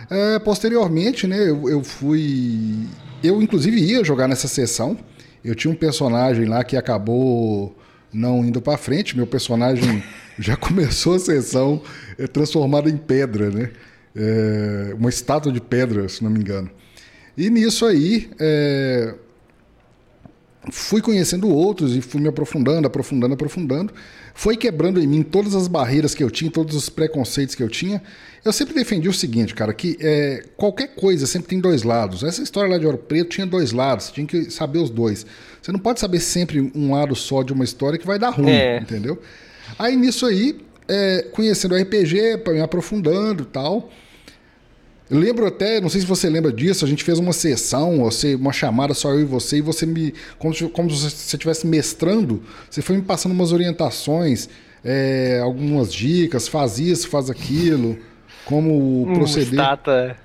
É, 0.10 0.39
posteriormente, 0.39 1.27
né, 1.27 1.50
eu, 1.50 1.70
eu, 1.70 1.84
fui. 1.84 2.88
Eu, 3.24 3.41
inclusive, 3.41 3.79
ia 3.79 4.03
jogar 4.03 4.27
nessa 4.27 4.48
sessão. 4.48 4.98
Eu 5.44 5.56
tinha 5.56 5.72
um 5.72 5.75
personagem 5.75 6.46
lá 6.46 6.63
que 6.63 6.75
acabou 6.75 7.75
não 8.13 8.44
indo 8.44 8.62
para 8.62 8.77
frente. 8.77 9.15
Meu 9.15 9.27
personagem 9.27 10.03
já 10.38 10.56
começou 10.56 11.15
a 11.15 11.20
sessão 11.20 11.82
é, 12.17 12.27
transformado 12.27 12.89
em 12.89 12.98
pedra, 12.98 13.50
né? 13.50 13.72
É, 14.15 14.96
uma 14.98 15.10
estátua 15.10 15.51
de 15.51 15.62
pedra, 15.62 16.10
se 16.10 16.24
não 16.24 16.32
me 16.32 16.39
engano. 16.39 16.70
E 17.38 17.51
nisso 17.51 17.86
aí, 17.86 18.32
é, 18.39 19.13
fui 20.71 21.01
conhecendo 21.01 21.50
outros 21.50 21.95
e 21.95 22.01
fui 22.01 22.21
me 22.21 22.27
aprofundando, 22.27 22.88
aprofundando, 22.88 23.33
aprofundando. 23.33 23.93
Foi 24.33 24.55
quebrando 24.55 25.01
em 25.01 25.07
mim 25.07 25.24
todas 25.24 25.55
as 25.55 25.67
barreiras 25.67 26.13
que 26.13 26.24
eu 26.24 26.29
tinha, 26.29 26.51
todos 26.51 26.75
os 26.75 26.89
preconceitos 26.89 27.55
que 27.55 27.63
eu 27.63 27.69
tinha. 27.69 28.01
Eu 28.43 28.53
sempre 28.53 28.74
defendi 28.74 29.09
o 29.09 29.13
seguinte, 29.13 29.53
cara, 29.53 29.74
que 29.74 29.97
é, 30.00 30.43
qualquer 30.55 30.95
coisa 30.95 31.25
sempre 31.25 31.50
tem 31.50 31.59
dois 31.59 31.83
lados. 31.83 32.24
Essa 32.24 32.41
história 32.41 32.69
lá 32.69 32.77
de 32.77 32.86
Ouro 32.86 32.97
Preto 32.97 33.29
tinha 33.29 33.47
dois 33.47 33.71
lados, 33.71 34.05
você 34.05 34.13
tinha 34.13 34.27
que 34.27 34.51
saber 34.51 34.79
os 34.79 34.89
dois. 34.89 35.25
Você 35.62 35.71
não 35.71 35.79
pode 35.79 36.00
saber 36.00 36.19
sempre 36.19 36.71
um 36.75 36.93
lado 36.93 37.15
só 37.15 37.43
de 37.43 37.51
uma 37.51 37.63
história 37.63 37.97
que 37.97 38.05
vai 38.05 38.19
dar 38.19 38.29
ruim, 38.29 38.50
é. 38.50 38.79
entendeu? 38.79 39.19
Aí 39.77 39.95
nisso 39.95 40.25
aí, 40.25 40.59
é, 40.88 41.25
conhecendo 41.31 41.75
o 41.75 41.77
RPG, 41.77 42.43
me 42.47 42.62
aprofundando 42.62 43.43
e 43.43 43.47
tal. 43.47 43.89
Lembro 45.09 45.45
até, 45.45 45.79
não 45.79 45.87
sei 45.87 46.01
se 46.01 46.07
você 46.07 46.29
lembra 46.29 46.51
disso, 46.51 46.83
a 46.83 46.87
gente 46.87 47.03
fez 47.03 47.17
uma 47.17 47.31
sessão, 47.31 47.99
você, 47.99 48.35
uma 48.35 48.51
chamada 48.51 48.93
só 48.93 49.11
eu 49.13 49.21
e 49.21 49.25
você, 49.25 49.57
e 49.57 49.61
você 49.61 49.85
me. 49.85 50.13
Como, 50.37 50.53
como 50.69 50.89
se 50.91 51.09
você 51.09 51.35
estivesse 51.35 51.65
mestrando, 51.65 52.43
você 52.69 52.81
foi 52.81 52.97
me 52.97 53.01
passando 53.01 53.31
umas 53.31 53.53
orientações, 53.53 54.49
é, 54.83 55.39
algumas 55.41 55.93
dicas, 55.93 56.47
faz 56.49 56.77
isso, 56.77 57.07
faz 57.07 57.29
aquilo, 57.29 57.97
como 58.43 59.07
hum, 59.07 59.13
proceder. 59.13 59.53
Stata. 59.53 60.17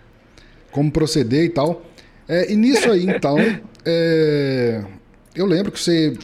Como 0.73 0.91
proceder 0.91 1.45
e 1.45 1.49
tal. 1.51 1.83
É, 2.29 2.53
e 2.53 2.57
nisso 2.57 2.91
aí, 2.91 3.07
então, 3.07 3.37
é, 3.87 4.83
eu 5.35 5.47
lembro 5.47 5.71
que 5.71 5.79
você 5.79 6.17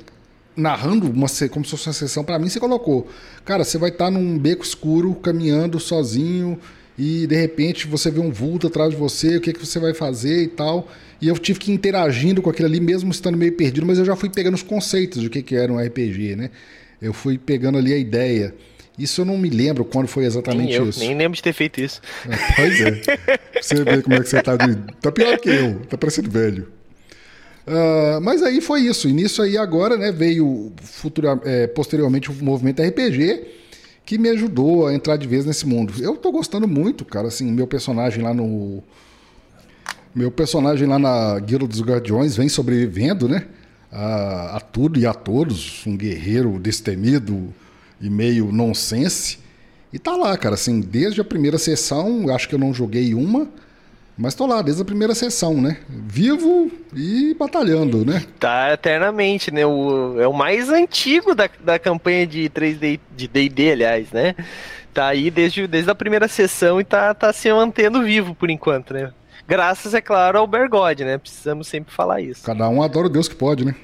narrando 0.56 1.08
uma, 1.08 1.28
como 1.50 1.64
se 1.64 1.70
fosse 1.70 1.86
uma 1.86 1.92
sessão 1.92 2.24
para 2.24 2.36
mim, 2.40 2.48
você 2.48 2.58
colocou, 2.58 3.06
cara, 3.44 3.62
você 3.62 3.78
vai 3.78 3.90
estar 3.90 4.06
tá 4.06 4.10
num 4.10 4.36
beco 4.36 4.64
escuro, 4.64 5.14
caminhando 5.14 5.78
sozinho, 5.78 6.58
e 6.98 7.28
de 7.28 7.36
repente 7.36 7.86
você 7.86 8.10
vê 8.10 8.18
um 8.18 8.30
vulto 8.30 8.66
atrás 8.66 8.90
de 8.90 8.96
você, 8.96 9.36
o 9.36 9.40
que, 9.40 9.52
que 9.52 9.64
você 9.64 9.78
vai 9.78 9.94
fazer 9.94 10.42
e 10.42 10.48
tal. 10.48 10.88
E 11.20 11.28
eu 11.28 11.38
tive 11.38 11.60
que 11.60 11.70
ir 11.70 11.74
interagindo 11.74 12.42
com 12.42 12.50
aquilo 12.50 12.66
ali, 12.66 12.80
mesmo 12.80 13.10
estando 13.10 13.38
meio 13.38 13.52
perdido, 13.52 13.86
mas 13.86 13.98
eu 13.98 14.04
já 14.04 14.16
fui 14.16 14.28
pegando 14.28 14.54
os 14.54 14.62
conceitos 14.62 15.22
do 15.22 15.30
que, 15.30 15.40
que 15.40 15.54
era 15.54 15.72
um 15.72 15.78
RPG, 15.78 16.34
né? 16.34 16.50
Eu 17.00 17.12
fui 17.12 17.38
pegando 17.38 17.78
ali 17.78 17.92
a 17.92 17.96
ideia. 17.96 18.52
Isso 18.98 19.20
eu 19.20 19.24
não 19.24 19.38
me 19.38 19.48
lembro 19.48 19.84
quando 19.84 20.08
foi 20.08 20.24
exatamente 20.24 20.70
nem 20.70 20.74
eu, 20.74 20.88
isso. 20.88 20.98
Nem 20.98 21.16
lembro 21.16 21.36
de 21.36 21.42
ter 21.42 21.52
feito 21.52 21.80
isso. 21.80 22.00
É, 22.28 22.36
pois 22.56 22.80
é. 22.80 23.02
Você 23.62 23.84
vê 23.84 24.02
como 24.02 24.16
é 24.16 24.20
que 24.20 24.28
você 24.28 24.42
tá 24.42 24.56
de... 24.56 24.74
Tá 25.00 25.12
pior 25.12 25.38
que 25.38 25.48
eu, 25.48 25.80
tá 25.88 25.96
parecendo 25.96 26.28
velho. 26.28 26.68
Uh, 27.64 28.20
mas 28.20 28.42
aí 28.42 28.60
foi 28.60 28.80
isso. 28.80 29.08
E 29.08 29.12
nisso 29.12 29.40
aí 29.40 29.56
agora, 29.56 29.96
né, 29.96 30.10
veio 30.10 30.72
futura, 30.82 31.40
é, 31.44 31.68
posteriormente 31.68 32.28
o 32.30 32.34
movimento 32.34 32.82
RPG, 32.82 33.57
que 34.08 34.16
me 34.16 34.30
ajudou 34.30 34.86
a 34.86 34.94
entrar 34.94 35.18
de 35.18 35.28
vez 35.28 35.44
nesse 35.44 35.66
mundo. 35.66 35.92
Eu 36.00 36.16
tô 36.16 36.32
gostando 36.32 36.66
muito, 36.66 37.04
cara, 37.04 37.28
assim, 37.28 37.52
meu 37.52 37.66
personagem 37.66 38.24
lá 38.24 38.32
no... 38.32 38.82
Meu 40.14 40.30
personagem 40.30 40.88
lá 40.88 40.98
na 40.98 41.38
Guilda 41.40 41.66
dos 41.66 41.82
Guardiões 41.82 42.34
vem 42.34 42.48
sobrevivendo, 42.48 43.28
né? 43.28 43.44
A, 43.92 44.56
a 44.56 44.60
tudo 44.60 44.98
e 44.98 45.04
a 45.04 45.12
todos. 45.12 45.86
Um 45.86 45.94
guerreiro 45.94 46.58
destemido, 46.58 47.52
e 48.00 48.08
meio 48.08 48.50
nonsense. 48.50 49.40
E 49.92 49.98
tá 49.98 50.16
lá, 50.16 50.34
cara, 50.38 50.54
assim, 50.54 50.80
desde 50.80 51.20
a 51.20 51.24
primeira 51.24 51.58
sessão, 51.58 52.34
acho 52.34 52.48
que 52.48 52.54
eu 52.54 52.58
não 52.58 52.72
joguei 52.72 53.12
uma, 53.12 53.46
mas 54.18 54.34
tô 54.34 54.46
lá 54.46 54.60
desde 54.60 54.82
a 54.82 54.84
primeira 54.84 55.14
sessão, 55.14 55.54
né? 55.54 55.78
Vivo 55.88 56.70
e 56.92 57.34
batalhando, 57.38 58.04
né? 58.04 58.24
Tá 58.40 58.72
eternamente, 58.72 59.52
né? 59.52 59.64
O, 59.64 60.20
é 60.20 60.26
o 60.26 60.32
mais 60.32 60.68
antigo 60.68 61.36
da, 61.36 61.48
da 61.60 61.78
campanha 61.78 62.26
de 62.26 62.50
3D, 62.50 62.98
de 63.16 63.28
D&D, 63.28 63.70
aliás, 63.70 64.10
né? 64.10 64.34
Tá 64.92 65.06
aí 65.06 65.30
desde, 65.30 65.68
desde 65.68 65.88
a 65.88 65.94
primeira 65.94 66.26
sessão 66.26 66.80
e 66.80 66.84
tá, 66.84 67.14
tá 67.14 67.32
se 67.32 67.52
mantendo 67.52 68.02
vivo 68.02 68.34
por 68.34 68.50
enquanto, 68.50 68.92
né? 68.92 69.12
Graças, 69.46 69.94
é 69.94 70.00
claro, 70.00 70.38
ao 70.38 70.46
Bergode, 70.48 71.04
né? 71.04 71.16
Precisamos 71.16 71.68
sempre 71.68 71.94
falar 71.94 72.20
isso. 72.20 72.42
Cada 72.44 72.68
um 72.68 72.82
adora 72.82 73.06
o 73.06 73.10
Deus 73.10 73.28
que 73.28 73.36
pode, 73.36 73.64
né? 73.64 73.76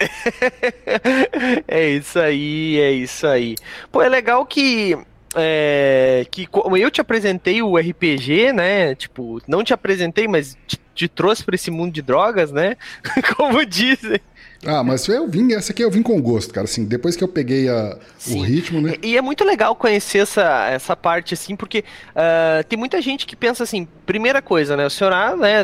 é 1.68 1.90
isso 1.90 2.18
aí, 2.18 2.78
é 2.80 2.90
isso 2.92 3.26
aí. 3.26 3.56
Pô, 3.92 4.00
é 4.00 4.08
legal 4.08 4.44
que 4.46 4.96
é, 5.36 6.26
que 6.30 6.46
como 6.46 6.76
eu 6.76 6.90
te 6.90 7.00
apresentei 7.00 7.62
o 7.62 7.76
RPG, 7.76 8.52
né? 8.52 8.94
Tipo, 8.94 9.40
não 9.46 9.62
te 9.62 9.72
apresentei, 9.74 10.26
mas 10.26 10.56
te, 10.66 10.78
te 10.94 11.08
trouxe 11.08 11.44
para 11.44 11.54
esse 11.54 11.70
mundo 11.70 11.92
de 11.92 12.02
drogas, 12.02 12.50
né? 12.50 12.76
como 13.36 13.64
dizem. 13.64 14.20
Ah, 14.64 14.82
mas 14.82 15.06
eu 15.06 15.28
vim, 15.28 15.52
essa 15.52 15.72
aqui 15.72 15.82
eu 15.82 15.90
vim 15.90 16.02
com 16.02 16.20
gosto, 16.20 16.52
cara, 16.52 16.64
assim, 16.64 16.84
depois 16.84 17.14
que 17.14 17.22
eu 17.22 17.28
peguei 17.28 17.68
a, 17.68 17.98
o 18.28 18.40
ritmo, 18.40 18.80
né? 18.80 18.94
E 19.02 19.16
é 19.16 19.20
muito 19.20 19.44
legal 19.44 19.76
conhecer 19.76 20.18
essa, 20.18 20.68
essa 20.70 20.96
parte, 20.96 21.34
assim, 21.34 21.54
porque 21.54 21.84
uh, 22.10 22.64
tem 22.64 22.78
muita 22.78 23.00
gente 23.02 23.26
que 23.26 23.36
pensa 23.36 23.62
assim, 23.62 23.86
primeira 24.06 24.40
coisa, 24.40 24.76
né, 24.76 24.86
o 24.86 24.90
senhor, 24.90 25.12
ah, 25.12 25.36
né, 25.36 25.60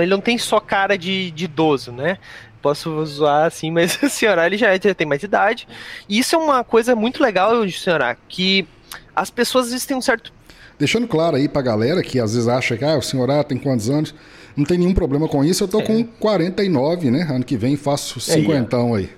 ele 0.00 0.10
não 0.10 0.20
tem 0.20 0.38
só 0.38 0.60
cara 0.60 0.96
de, 0.96 1.32
de 1.32 1.44
idoso, 1.44 1.90
né, 1.90 2.18
posso 2.62 3.04
zoar 3.06 3.46
assim, 3.46 3.70
mas 3.72 4.00
o 4.02 4.08
senhor 4.08 4.38
ele 4.38 4.56
já, 4.56 4.76
já 4.76 4.94
tem 4.94 5.06
mais 5.06 5.22
idade. 5.22 5.68
E 6.08 6.18
isso 6.18 6.34
é 6.34 6.38
uma 6.38 6.64
coisa 6.64 6.96
muito 6.96 7.22
legal 7.22 7.68
senhor 7.68 8.16
que 8.28 8.66
as 9.16 9.30
pessoas 9.30 9.66
às 9.66 9.72
vezes 9.72 9.86
têm 9.86 9.96
um 9.96 10.02
certo. 10.02 10.32
Deixando 10.78 11.08
claro 11.08 11.36
aí 11.36 11.48
pra 11.48 11.62
galera 11.62 12.02
que 12.02 12.20
às 12.20 12.34
vezes 12.34 12.46
acha 12.46 12.76
que 12.76 12.84
ah, 12.84 12.98
o 12.98 13.02
senhor 13.02 13.28
tem 13.44 13.56
quantos 13.56 13.88
anos? 13.88 14.14
Não 14.54 14.64
tem 14.64 14.78
nenhum 14.78 14.94
problema 14.94 15.26
com 15.26 15.42
isso. 15.42 15.64
Eu 15.64 15.68
tô 15.68 15.80
é. 15.80 15.82
com 15.82 16.04
49, 16.04 17.10
né? 17.10 17.26
Ano 17.30 17.44
que 17.44 17.56
vem 17.56 17.76
faço 17.76 18.20
50 18.20 18.76
aí. 18.76 18.92
aí. 18.94 19.10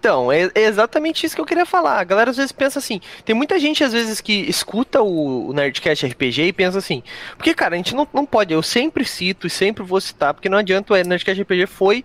Então, 0.00 0.32
é, 0.32 0.50
é, 0.54 0.62
exatamente 0.62 1.26
isso 1.26 1.34
que 1.34 1.40
eu 1.42 1.46
queria 1.46 1.66
falar. 1.66 2.00
A 2.00 2.04
galera 2.04 2.30
às 2.30 2.36
vezes 2.38 2.52
pensa 2.52 2.78
assim. 2.78 3.00
Tem 3.22 3.36
muita 3.36 3.58
gente 3.58 3.84
às 3.84 3.92
vezes 3.92 4.20
que 4.20 4.32
escuta 4.32 5.02
o, 5.02 5.48
o 5.48 5.52
Nerdcast 5.52 6.06
RPG 6.06 6.42
e 6.44 6.52
pensa 6.54 6.78
assim. 6.78 7.02
Porque, 7.36 7.52
cara, 7.52 7.74
a 7.74 7.76
gente 7.76 7.94
não, 7.94 8.08
não 8.12 8.24
pode. 8.24 8.54
Eu 8.54 8.62
sempre 8.62 9.04
cito 9.04 9.46
e 9.46 9.50
sempre 9.50 9.84
vou 9.84 10.00
citar, 10.00 10.32
porque 10.32 10.48
não 10.48 10.56
adianta 10.56 10.94
o 10.94 10.96
Nerdcast 10.96 11.42
RPG 11.42 11.66
foi 11.66 12.04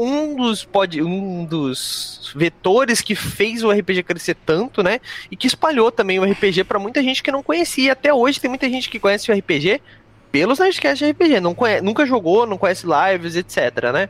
um 0.00 0.34
dos, 0.34 0.64
pode, 0.64 1.02
um 1.02 1.44
dos 1.44 2.32
vetores 2.34 3.02
que 3.02 3.14
fez 3.14 3.62
o 3.62 3.70
RPG 3.70 4.02
crescer 4.02 4.34
tanto, 4.34 4.82
né? 4.82 4.98
E 5.30 5.36
que 5.36 5.46
espalhou 5.46 5.92
também 5.92 6.18
o 6.18 6.24
RPG 6.24 6.64
para 6.64 6.78
muita 6.78 7.02
gente 7.02 7.22
que 7.22 7.30
não 7.30 7.42
conhecia. 7.42 7.92
Até 7.92 8.12
hoje 8.12 8.40
tem 8.40 8.48
muita 8.48 8.68
gente 8.68 8.88
que 8.88 8.98
conhece 8.98 9.30
o 9.30 9.34
RPG 9.36 9.82
pelos 10.32 10.58
Nerdcasts 10.58 10.98
de 10.98 11.10
RPG, 11.10 11.40
não 11.40 11.54
conhece, 11.54 11.82
nunca 11.82 12.06
jogou, 12.06 12.46
não 12.46 12.56
conhece 12.56 12.86
lives, 12.86 13.36
etc, 13.36 13.92
né? 13.92 14.08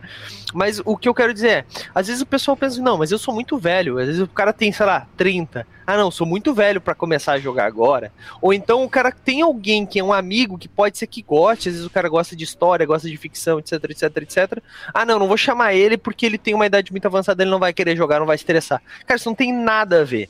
Mas 0.53 0.81
o 0.85 0.97
que 0.97 1.09
eu 1.09 1.15
quero 1.15 1.33
dizer 1.33 1.49
é, 1.49 1.65
às 1.95 2.07
vezes 2.07 2.23
o 2.23 2.27
pessoal 2.27 2.57
pensa, 2.57 2.81
não, 2.81 2.99
mas 2.99 3.11
eu 3.11 3.19
sou 3.19 3.35
muito 3.35 3.59
velho, 3.59 3.99
às 3.99 4.07
vezes 4.07 4.21
o 4.21 4.29
cara 4.29 4.53
tem, 4.53 4.71
sei 4.71 4.87
lá, 4.87 5.07
30. 5.17 5.67
Ah, 5.91 5.97
não, 5.97 6.09
sou 6.09 6.25
muito 6.25 6.55
velho 6.55 6.81
para 6.81 6.95
começar 6.95 7.33
a 7.33 7.39
jogar 7.41 7.67
agora. 7.67 8.13
Ou 8.41 8.55
então 8.55 8.85
o 8.85 8.89
cara 8.89 9.11
tem 9.11 9.43
alguém 9.43 9.85
que 9.85 9.99
é 9.99 10.05
um 10.05 10.13
amigo 10.13 10.57
que 10.57 10.69
pode 10.69 10.97
ser 10.97 11.09
que 11.09 11.21
goste, 11.21 11.69
às 11.69 11.75
vezes 11.75 11.87
o 11.87 11.91
cara 11.91 12.09
gosta 12.09 12.37
de 12.37 12.45
história, 12.45 12.87
gosta 12.87 13.09
de 13.09 13.17
ficção, 13.17 13.59
etc, 13.59 13.73
etc, 13.91 14.17
etc. 14.19 14.63
Ah, 14.95 15.05
não, 15.05 15.19
não 15.19 15.27
vou 15.27 15.37
chamar 15.37 15.75
ele 15.75 15.99
porque 15.99 16.25
ele 16.25 16.39
tem 16.39 16.55
uma 16.55 16.67
idade 16.67 16.93
muito 16.93 17.07
avançada, 17.07 17.43
ele 17.43 17.51
não 17.51 17.59
vai 17.59 17.73
querer 17.73 17.97
jogar, 17.97 18.21
não 18.21 18.27
vai 18.27 18.37
estressar. 18.37 18.81
Cara, 19.05 19.19
isso 19.19 19.29
não 19.29 19.35
tem 19.35 19.53
nada 19.53 20.03
a 20.03 20.05
ver 20.05 20.29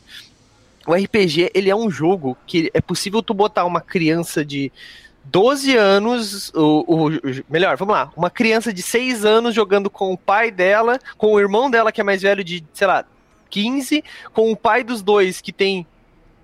o 0.86 0.94
RPG, 0.94 1.50
ele 1.54 1.68
é 1.68 1.76
um 1.76 1.90
jogo 1.90 2.36
que 2.46 2.70
é 2.72 2.80
possível 2.80 3.22
tu 3.22 3.34
botar 3.34 3.66
uma 3.66 3.82
criança 3.82 4.42
de 4.42 4.72
12 5.24 5.76
anos, 5.76 6.50
o, 6.54 6.84
o, 7.06 7.10
melhor, 7.50 7.76
vamos 7.76 7.94
lá, 7.94 8.10
uma 8.16 8.30
criança 8.30 8.72
de 8.72 8.80
6 8.80 9.24
anos 9.24 9.54
jogando 9.54 9.90
com 9.90 10.10
o 10.12 10.18
pai 10.18 10.50
dela, 10.50 10.98
com 11.18 11.34
o 11.34 11.40
irmão 11.40 11.70
dela 11.70 11.92
que 11.92 12.00
é 12.00 12.04
mais 12.04 12.22
velho 12.22 12.42
de, 12.42 12.64
sei 12.72 12.86
lá, 12.86 13.04
15, 13.50 14.02
com 14.32 14.50
o 14.50 14.56
pai 14.56 14.84
dos 14.84 15.02
dois 15.02 15.40
que 15.40 15.52
tem 15.52 15.86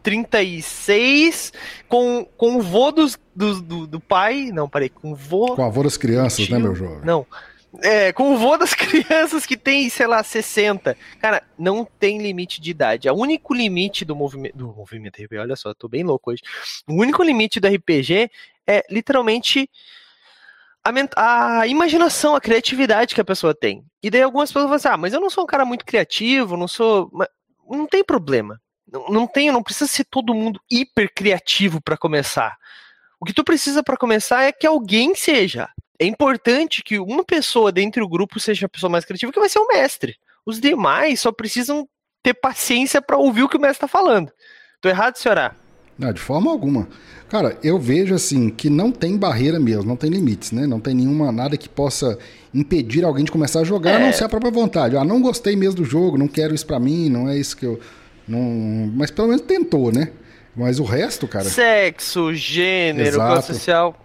36, 0.03 1.53
com, 1.89 2.27
com 2.37 2.57
o 2.57 2.63
vô 2.63 2.93
dos, 2.93 3.19
do, 3.35 3.61
do, 3.61 3.87
do 3.87 4.01
pai, 4.01 4.51
não, 4.53 4.69
parei, 4.69 4.89
com 4.89 5.13
o 5.13 5.17
vô... 5.17 5.57
Com 5.57 5.63
o 5.63 5.65
avô 5.65 5.83
das 5.83 5.97
crianças, 5.97 6.41
né, 6.41 6.47
tio, 6.47 6.55
né, 6.55 6.63
meu 6.63 6.75
jovem? 6.75 7.05
Não, 7.05 7.27
é, 7.83 8.13
com 8.13 8.33
o 8.33 8.39
vô 8.39 8.57
das 8.57 8.73
crianças 8.75 9.45
que 9.45 9.57
tem, 9.57 9.89
sei 9.89 10.07
lá, 10.07 10.23
60. 10.23 10.97
Cara, 11.21 11.43
não 11.59 11.87
tem 11.99 12.23
limite 12.23 12.61
de 12.61 12.71
idade. 12.71 13.09
O 13.09 13.15
único 13.15 13.55
limite 13.55 14.05
do 14.05 14.15
movimento. 14.15 14.57
Do 14.57 14.69
movimento 14.69 15.23
RPG, 15.23 15.39
olha 15.39 15.57
só, 15.57 15.75
tô 15.75 15.89
bem 15.89 16.05
louco 16.05 16.31
hoje. 16.31 16.43
O 16.89 16.95
único 16.95 17.23
limite 17.23 17.61
do 17.61 17.69
RPG 17.69 18.31
é 18.67 18.85
literalmente 18.91 19.69
a, 21.17 21.61
a, 21.61 21.67
imaginação, 21.67 22.35
a 22.35 22.41
criatividade 22.41 23.15
que 23.15 23.21
a 23.21 23.25
pessoa 23.25 23.55
tem. 23.55 23.85
E 24.03 24.11
daí 24.11 24.23
algumas 24.23 24.51
pessoas 24.51 24.67
vão 24.67 24.75
assim, 24.75 24.89
ah, 24.89 24.97
mas 24.97 25.13
eu 25.13 25.21
não 25.21 25.31
sou 25.31 25.45
um 25.45 25.47
cara 25.47 25.65
muito 25.65 25.85
criativo, 25.85 26.57
não 26.57 26.69
sou. 26.69 27.11
Não 27.69 27.87
tem 27.87 28.05
problema. 28.05 28.61
Não, 28.91 29.09
não 29.09 29.27
tem, 29.27 29.51
não 29.51 29.63
precisa 29.63 29.89
ser 29.89 30.05
todo 30.05 30.35
mundo 30.35 30.61
hiper 30.71 31.13
criativo 31.13 31.81
para 31.81 31.97
começar. 31.97 32.57
O 33.19 33.25
que 33.25 33.33
tu 33.33 33.43
precisa 33.43 33.83
para 33.83 33.97
começar 33.97 34.43
é 34.43 34.53
que 34.53 34.67
alguém 34.67 35.15
seja. 35.15 35.69
É 35.99 36.05
importante 36.05 36.83
que 36.83 36.99
uma 36.99 37.25
pessoa 37.25 37.73
dentro 37.73 38.03
do 38.03 38.09
grupo 38.09 38.39
seja 38.39 38.67
a 38.67 38.69
pessoa 38.69 38.91
mais 38.91 39.05
criativa, 39.05 39.33
que 39.33 39.41
vai 39.41 39.49
ser 39.49 39.59
o 39.59 39.69
mestre. 39.69 40.17
Os 40.45 40.61
demais 40.61 41.21
só 41.21 41.33
precisam 41.33 41.89
ter 42.23 42.35
paciência 42.35 43.01
para 43.03 43.17
ouvir 43.17 43.43
o 43.43 43.49
que 43.49 43.57
o 43.57 43.61
mestre 43.61 43.85
está 43.85 43.89
falando. 43.89 44.31
Tô 44.81 44.89
errado, 44.89 45.17
senhora? 45.17 45.57
Não, 45.99 46.13
de 46.13 46.21
forma 46.21 46.51
alguma. 46.51 46.89
Cara, 47.29 47.57
eu 47.63 47.79
vejo 47.79 48.15
assim 48.15 48.51
que 48.51 48.69
não 48.69 48.93
tem 48.93 49.17
barreira 49.17 49.59
mesmo, 49.59 49.85
não 49.85 49.97
tem 49.97 50.11
limites, 50.11 50.53
né? 50.53 50.67
Não 50.67 50.79
tem 50.79 50.95
nenhuma 50.95 51.33
nada 51.33 51.57
que 51.57 51.69
possa 51.69 52.19
impedir 52.53 53.05
alguém 53.05 53.25
de 53.25 53.33
começar 53.33 53.61
a 53.61 53.65
jogar, 53.65 53.93
é... 53.93 53.97
a 53.97 53.99
não 54.01 54.13
ser 54.13 54.25
a 54.25 54.29
própria 54.29 54.51
vontade. 54.51 54.97
Ah, 54.97 55.05
não 55.05 55.23
gostei 55.23 55.57
mesmo 55.57 55.77
do 55.77 55.85
jogo, 55.85 56.19
não 56.19 56.29
quero 56.29 56.55
isso 56.55 56.67
para 56.67 56.79
mim, 56.79 57.09
não 57.09 57.29
é 57.29 57.37
isso 57.37 57.57
que 57.57 57.65
eu 57.65 57.81
não, 58.29 58.91
mas 58.95 59.11
pelo 59.11 59.29
menos 59.29 59.43
tentou, 59.43 59.93
né? 59.93 60.11
Mas 60.55 60.81
o 60.81 60.85
resto, 60.85 61.29
cara. 61.29 61.45
Sexo, 61.45 62.35
gênero, 62.35 63.17
classe 63.17 63.55
social. 63.55 64.03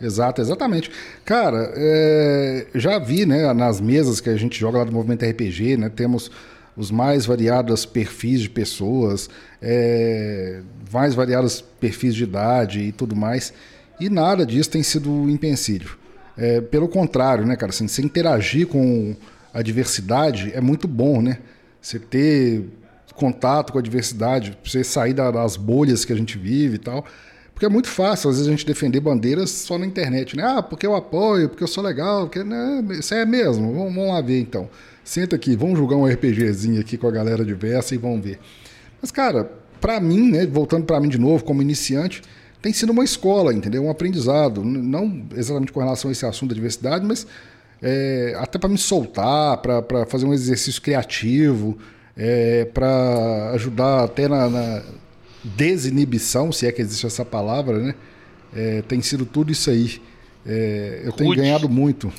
Exato, 0.00 0.40
exatamente. 0.40 0.90
Cara, 1.24 1.72
é, 1.74 2.66
já 2.74 2.98
vi, 2.98 3.24
né, 3.24 3.52
nas 3.54 3.80
mesas 3.80 4.20
que 4.20 4.28
a 4.28 4.36
gente 4.36 4.58
joga 4.58 4.78
lá 4.78 4.84
do 4.84 4.92
Movimento 4.92 5.24
RPG, 5.24 5.76
né, 5.76 5.88
temos 5.88 6.30
os 6.76 6.90
mais 6.90 7.24
variados 7.24 7.86
perfis 7.86 8.40
de 8.42 8.50
pessoas, 8.50 9.30
é, 9.62 10.60
mais 10.92 11.14
variados 11.14 11.60
perfis 11.60 12.14
de 12.14 12.24
idade 12.24 12.80
e 12.80 12.92
tudo 12.92 13.16
mais, 13.16 13.52
e 13.98 14.10
nada 14.10 14.44
disso 14.44 14.70
tem 14.70 14.82
sido 14.82 15.10
um 15.10 15.28
empecilho. 15.28 15.96
É, 16.36 16.60
pelo 16.60 16.86
contrário, 16.86 17.46
né, 17.46 17.56
cara, 17.56 17.70
assim, 17.70 17.88
você 17.88 18.02
interagir 18.02 18.66
com 18.66 19.16
a 19.54 19.62
diversidade 19.62 20.52
é 20.54 20.60
muito 20.60 20.86
bom, 20.86 21.22
né? 21.22 21.38
Você 21.80 21.98
ter 21.98 22.64
contato 23.14 23.72
com 23.72 23.78
a 23.78 23.82
diversidade, 23.82 24.56
você 24.62 24.84
sair 24.84 25.14
das 25.14 25.56
bolhas 25.56 26.04
que 26.04 26.12
a 26.12 26.16
gente 26.16 26.36
vive 26.36 26.74
e 26.74 26.78
tal. 26.78 27.06
Porque 27.56 27.64
é 27.64 27.70
muito 27.70 27.88
fácil, 27.88 28.28
às 28.28 28.36
vezes, 28.36 28.48
a 28.48 28.50
gente 28.50 28.66
defender 28.66 29.00
bandeiras 29.00 29.48
só 29.48 29.78
na 29.78 29.86
internet, 29.86 30.36
né? 30.36 30.42
Ah, 30.44 30.62
porque 30.62 30.86
eu 30.86 30.94
apoio, 30.94 31.48
porque 31.48 31.64
eu 31.64 31.66
sou 31.66 31.82
legal, 31.82 32.24
porque, 32.24 32.44
né? 32.44 32.84
Isso 32.90 33.14
é 33.14 33.24
mesmo. 33.24 33.72
Vamos, 33.72 33.94
vamos 33.94 34.12
lá 34.12 34.20
ver 34.20 34.38
então. 34.42 34.68
Senta 35.02 35.36
aqui, 35.36 35.56
vamos 35.56 35.78
jogar 35.78 35.96
um 35.96 36.06
RPGzinho 36.06 36.78
aqui 36.78 36.98
com 36.98 37.08
a 37.08 37.10
galera 37.10 37.42
diversa 37.42 37.94
e 37.94 37.98
vamos 37.98 38.22
ver. 38.22 38.38
Mas, 39.00 39.10
cara, 39.10 39.50
para 39.80 39.98
mim, 39.98 40.30
né, 40.30 40.44
voltando 40.46 40.84
para 40.84 41.00
mim 41.00 41.08
de 41.08 41.16
novo, 41.16 41.44
como 41.44 41.62
iniciante, 41.62 42.20
tem 42.60 42.74
sido 42.74 42.90
uma 42.90 43.02
escola, 43.02 43.54
entendeu? 43.54 43.82
Um 43.84 43.90
aprendizado. 43.90 44.62
Não 44.62 45.26
exatamente 45.34 45.72
com 45.72 45.80
relação 45.80 46.10
a 46.10 46.12
esse 46.12 46.26
assunto 46.26 46.50
da 46.50 46.54
diversidade, 46.54 47.06
mas 47.06 47.26
é, 47.80 48.36
até 48.38 48.58
para 48.58 48.68
me 48.68 48.76
soltar, 48.76 49.56
para 49.62 50.04
fazer 50.04 50.26
um 50.26 50.34
exercício 50.34 50.82
criativo, 50.82 51.78
é, 52.14 52.66
para 52.66 53.52
ajudar 53.54 54.04
até 54.04 54.28
na, 54.28 54.46
na, 54.50 54.82
desinibição, 55.46 56.50
se 56.50 56.66
é 56.66 56.72
que 56.72 56.82
existe 56.82 57.06
essa 57.06 57.24
palavra, 57.24 57.78
né? 57.78 57.94
É, 58.54 58.82
tem 58.82 59.00
sido 59.02 59.24
tudo 59.24 59.52
isso 59.52 59.70
aí. 59.70 60.00
É, 60.44 61.02
eu 61.04 61.12
tenho 61.12 61.34
ganhado 61.34 61.68
muito. 61.68 62.12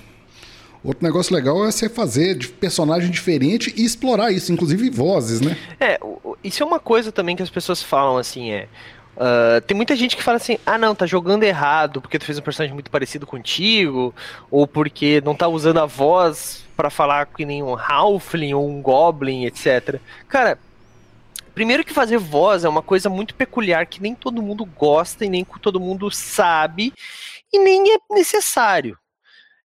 Outro 0.83 1.03
negócio 1.03 1.35
legal 1.35 1.65
é 1.65 1.71
você 1.71 1.89
fazer 1.89 2.35
de 2.35 2.47
personagem 2.47 3.09
diferente 3.09 3.73
e 3.75 3.83
explorar 3.83 4.31
isso, 4.31 4.53
inclusive 4.53 4.89
vozes, 4.89 5.41
né? 5.41 5.57
É, 5.79 5.99
isso 6.43 6.63
é 6.63 6.65
uma 6.65 6.79
coisa 6.79 7.11
também 7.11 7.35
que 7.35 7.43
as 7.43 7.49
pessoas 7.49 7.81
falam 7.81 8.17
assim, 8.17 8.51
é. 8.51 8.67
Uh, 9.17 9.59
tem 9.61 9.75
muita 9.75 9.95
gente 9.95 10.15
que 10.15 10.21
fala 10.21 10.37
assim: 10.37 10.59
ah, 10.63 10.77
não, 10.77 10.93
tá 10.93 11.07
jogando 11.07 11.43
errado 11.43 11.99
porque 11.99 12.19
tu 12.19 12.25
fez 12.25 12.37
um 12.37 12.41
personagem 12.41 12.75
muito 12.75 12.91
parecido 12.91 13.25
contigo, 13.25 14.13
ou 14.51 14.67
porque 14.67 15.21
não 15.25 15.33
tá 15.33 15.47
usando 15.47 15.79
a 15.79 15.87
voz 15.87 16.63
para 16.77 16.91
falar 16.91 17.25
que 17.25 17.43
nem 17.43 17.63
um 17.63 17.75
Halfling 17.75 18.53
ou 18.53 18.69
um 18.69 18.79
Goblin, 18.79 19.45
etc. 19.45 19.99
Cara, 20.29 20.59
primeiro 21.57 21.83
que 21.83 21.91
fazer 21.91 22.19
voz 22.19 22.63
é 22.63 22.69
uma 22.69 22.83
coisa 22.83 23.09
muito 23.09 23.33
peculiar 23.33 23.87
que 23.87 23.99
nem 23.99 24.13
todo 24.13 24.43
mundo 24.43 24.63
gosta 24.63 25.25
e 25.25 25.29
nem 25.29 25.43
todo 25.43 25.79
mundo 25.79 26.11
sabe 26.11 26.93
e 27.51 27.57
nem 27.57 27.95
é 27.95 27.97
necessário. 28.11 28.95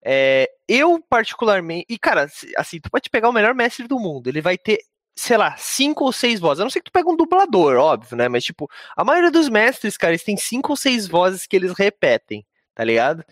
É, 0.02 0.48
eu, 0.66 1.04
particularmente. 1.06 1.84
E, 1.90 1.98
cara, 1.98 2.30
assim, 2.56 2.80
tu 2.80 2.90
pode 2.90 3.10
pegar 3.10 3.28
o 3.28 3.32
melhor 3.32 3.54
mestre 3.54 3.86
do 3.86 4.00
mundo, 4.00 4.26
ele 4.28 4.40
vai 4.40 4.56
ter 4.56 4.78
sei 5.14 5.36
lá, 5.36 5.54
cinco 5.58 6.04
ou 6.04 6.12
seis 6.12 6.40
vozes. 6.40 6.60
A 6.60 6.64
não 6.64 6.70
ser 6.70 6.80
que 6.80 6.90
tu 6.90 6.92
pega 6.92 7.10
um 7.10 7.16
dublador, 7.16 7.76
óbvio, 7.76 8.16
né? 8.16 8.26
Mas, 8.26 8.42
tipo, 8.42 8.66
a 8.96 9.04
maioria 9.04 9.30
dos 9.30 9.50
mestres, 9.50 9.98
cara, 9.98 10.14
eles 10.14 10.24
têm 10.24 10.38
cinco 10.38 10.72
ou 10.72 10.76
seis 10.76 11.06
vozes 11.06 11.46
que 11.46 11.54
eles 11.54 11.74
repetem, 11.76 12.42
tá 12.74 12.82
ligado? 12.82 13.22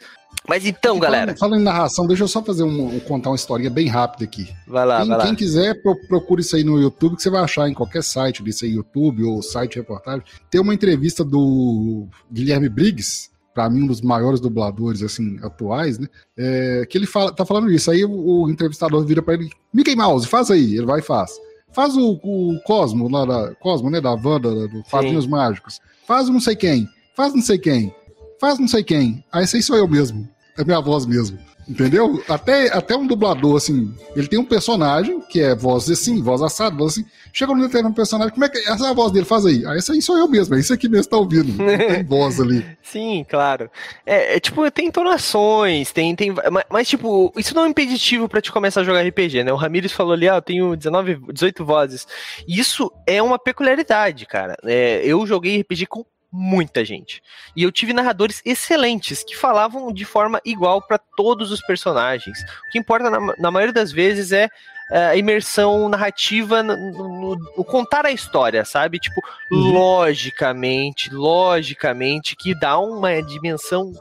Mas 0.48 0.64
então, 0.64 0.96
e 0.96 1.00
galera. 1.00 1.36
Falando 1.36 1.60
em 1.60 1.64
narração, 1.64 2.06
deixa 2.06 2.24
eu 2.24 2.28
só 2.28 2.42
fazer 2.42 2.62
um, 2.62 2.98
contar 3.00 3.30
uma 3.30 3.36
historinha 3.36 3.70
bem 3.70 3.88
rápida 3.88 4.24
aqui. 4.24 4.48
Vai 4.66 4.86
lá, 4.86 5.00
quem, 5.00 5.08
vai 5.08 5.18
lá. 5.18 5.24
Quem 5.24 5.34
quiser, 5.34 5.80
procure 6.08 6.40
isso 6.40 6.56
aí 6.56 6.64
no 6.64 6.80
YouTube, 6.80 7.16
que 7.16 7.22
você 7.22 7.30
vai 7.30 7.42
achar 7.42 7.68
em 7.68 7.74
qualquer 7.74 8.02
site 8.02 8.42
disso 8.42 8.64
aí, 8.64 8.72
YouTube 8.72 9.22
ou 9.24 9.42
site 9.42 9.76
reportagem. 9.76 10.24
Tem 10.50 10.60
uma 10.60 10.74
entrevista 10.74 11.24
do 11.24 12.08
Guilherme 12.32 12.68
Briggs, 12.68 13.30
para 13.54 13.68
mim 13.68 13.82
um 13.82 13.86
dos 13.86 14.00
maiores 14.00 14.40
dubladores 14.40 15.02
assim 15.02 15.38
atuais, 15.42 15.98
né? 15.98 16.08
É, 16.36 16.86
que 16.88 16.96
ele 16.96 17.06
fala, 17.06 17.32
tá 17.32 17.44
falando 17.44 17.70
isso. 17.70 17.90
Aí 17.90 18.04
o, 18.04 18.10
o 18.10 18.50
entrevistador 18.50 19.04
vira 19.04 19.22
para 19.22 19.34
ele, 19.34 19.50
Mickey 19.72 19.94
Mouse, 19.94 20.26
faz 20.26 20.50
aí, 20.50 20.76
ele 20.76 20.86
vai 20.86 21.00
e 21.00 21.02
faz. 21.02 21.32
Faz 21.72 21.96
o, 21.96 22.18
o 22.22 22.60
Cosmo, 22.64 23.08
lá 23.08 23.24
da, 23.24 23.54
Cosmo, 23.56 23.90
né, 23.90 24.00
da 24.00 24.10
Wanda, 24.10 24.66
do 24.66 24.82
Quadrinhos 24.90 25.26
Mágicos. 25.26 25.80
Faz 26.06 26.28
não 26.28 26.40
sei 26.40 26.56
quem, 26.56 26.88
faz 27.14 27.32
não 27.32 27.42
sei 27.42 27.58
quem, 27.58 27.94
faz 28.40 28.58
não 28.58 28.68
sei 28.68 28.82
quem. 28.82 29.24
Aí 29.30 29.44
esse 29.44 29.56
aí 29.56 29.62
sou 29.62 29.76
eu 29.76 29.86
mesmo, 29.86 30.28
é 30.56 30.64
minha 30.64 30.80
voz 30.80 31.06
mesmo. 31.06 31.38
Entendeu? 31.70 32.20
Até, 32.28 32.66
até 32.72 32.96
um 32.96 33.06
dublador, 33.06 33.56
assim, 33.56 33.94
ele 34.16 34.26
tem 34.26 34.40
um 34.40 34.44
personagem 34.44 35.20
que 35.20 35.40
é 35.40 35.54
voz 35.54 35.88
assim, 35.88 36.20
voz 36.20 36.42
assada, 36.42 36.74
voz 36.74 36.94
assim. 36.94 37.06
Chega 37.32 37.54
no 37.54 37.62
determinado 37.62 37.94
personagem, 37.94 38.32
como 38.32 38.44
é 38.44 38.48
que 38.48 38.58
essa 38.58 38.88
é 38.88 38.90
a 38.90 38.92
voz 38.92 39.12
dele? 39.12 39.24
Faz 39.24 39.46
aí. 39.46 39.64
Aí 39.64 39.78
essa 39.78 39.92
aí 39.92 40.02
sou 40.02 40.18
eu 40.18 40.26
mesmo, 40.26 40.56
é 40.56 40.58
isso 40.58 40.74
aqui 40.74 40.88
mesmo 40.88 41.04
que 41.04 41.10
tá 41.10 41.16
ouvindo. 41.16 41.56
Tem 41.62 42.04
voz 42.04 42.40
ali. 42.40 42.66
Sim, 42.82 43.24
claro. 43.28 43.70
É, 44.04 44.34
é, 44.34 44.40
tipo, 44.40 44.68
tem 44.72 44.88
entonações, 44.88 45.92
tem. 45.92 46.16
tem 46.16 46.34
mas, 46.68 46.88
tipo, 46.88 47.32
isso 47.36 47.54
não 47.54 47.64
é 47.64 47.68
impeditivo 47.68 48.28
para 48.28 48.40
te 48.40 48.50
começar 48.50 48.80
a 48.80 48.84
jogar 48.84 49.06
RPG, 49.06 49.44
né? 49.44 49.52
O 49.52 49.56
Ramires 49.56 49.92
falou 49.92 50.14
ali, 50.14 50.28
ah, 50.28 50.36
eu 50.36 50.42
tenho 50.42 50.74
19, 50.74 51.20
18 51.32 51.64
vozes. 51.64 52.04
Isso 52.48 52.90
é 53.06 53.22
uma 53.22 53.38
peculiaridade, 53.38 54.26
cara. 54.26 54.56
É, 54.64 55.02
eu 55.04 55.24
joguei 55.24 55.60
RPG 55.60 55.86
com 55.86 56.04
muita 56.32 56.84
gente. 56.84 57.22
E 57.56 57.62
eu 57.62 57.72
tive 57.72 57.92
narradores 57.92 58.40
excelentes 58.44 59.24
que 59.24 59.36
falavam 59.36 59.92
de 59.92 60.04
forma 60.04 60.40
igual 60.44 60.80
para 60.80 60.98
todos 60.98 61.50
os 61.50 61.60
personagens. 61.60 62.40
O 62.68 62.70
que 62.70 62.78
importa 62.78 63.10
na, 63.10 63.34
na 63.36 63.50
maioria 63.50 63.72
das 63.72 63.90
vezes 63.90 64.30
é, 64.30 64.48
é 64.92 65.06
a 65.06 65.16
imersão 65.16 65.88
narrativa 65.88 66.62
no, 66.62 66.76
no, 66.76 67.36
no, 67.36 67.64
contar 67.64 68.06
a 68.06 68.12
história, 68.12 68.64
sabe? 68.64 68.98
Tipo, 68.98 69.20
uhum. 69.50 69.72
logicamente, 69.72 71.12
logicamente, 71.12 72.36
que 72.36 72.58
dá 72.58 72.78
uma 72.78 73.20
dimensão 73.22 73.92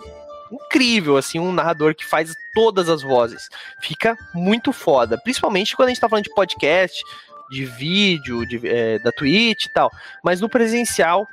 incrível, 0.51 1.17
assim, 1.17 1.39
um 1.39 1.51
narrador 1.51 1.95
que 1.95 2.05
faz 2.05 2.33
todas 2.53 2.89
as 2.89 3.01
vozes. 3.01 3.49
Fica 3.81 4.17
muito 4.33 4.71
foda. 4.71 5.17
Principalmente 5.17 5.75
quando 5.75 5.87
a 5.87 5.91
gente 5.91 6.01
tá 6.01 6.09
falando 6.09 6.25
de 6.25 6.33
podcast, 6.33 7.03
de 7.49 7.65
vídeo, 7.65 8.45
de, 8.45 8.67
é, 8.67 8.99
da 8.99 9.11
Twitch 9.11 9.65
e 9.65 9.73
tal. 9.73 9.91
Mas 10.23 10.39
no 10.39 10.49
presencial 10.49 11.27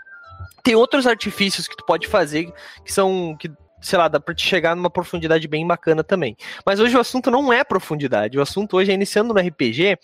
tem 0.63 0.75
outros 0.75 1.07
artifícios 1.07 1.69
que 1.69 1.77
tu 1.77 1.85
pode 1.85 2.07
fazer 2.07 2.53
que 2.85 2.93
são. 2.93 3.37
Que, 3.39 3.51
sei 3.81 3.99
lá, 3.99 4.09
dá 4.09 4.19
pra 4.19 4.35
te 4.35 4.47
chegar 4.47 4.75
numa 4.75 4.91
profundidade 4.91 5.47
bem 5.47 5.67
bacana 5.67 6.03
também. 6.03 6.37
Mas 6.65 6.81
hoje 6.81 6.97
o 6.97 7.01
assunto 7.01 7.31
não 7.31 7.53
é 7.53 7.63
profundidade. 7.65 8.39
O 8.39 8.43
assunto 8.43 8.77
hoje 8.77 8.91
é 8.91 8.95
iniciando 8.95 9.33
no 9.33 9.41
RPG, 9.41 9.99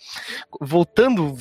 voltando 0.59 1.37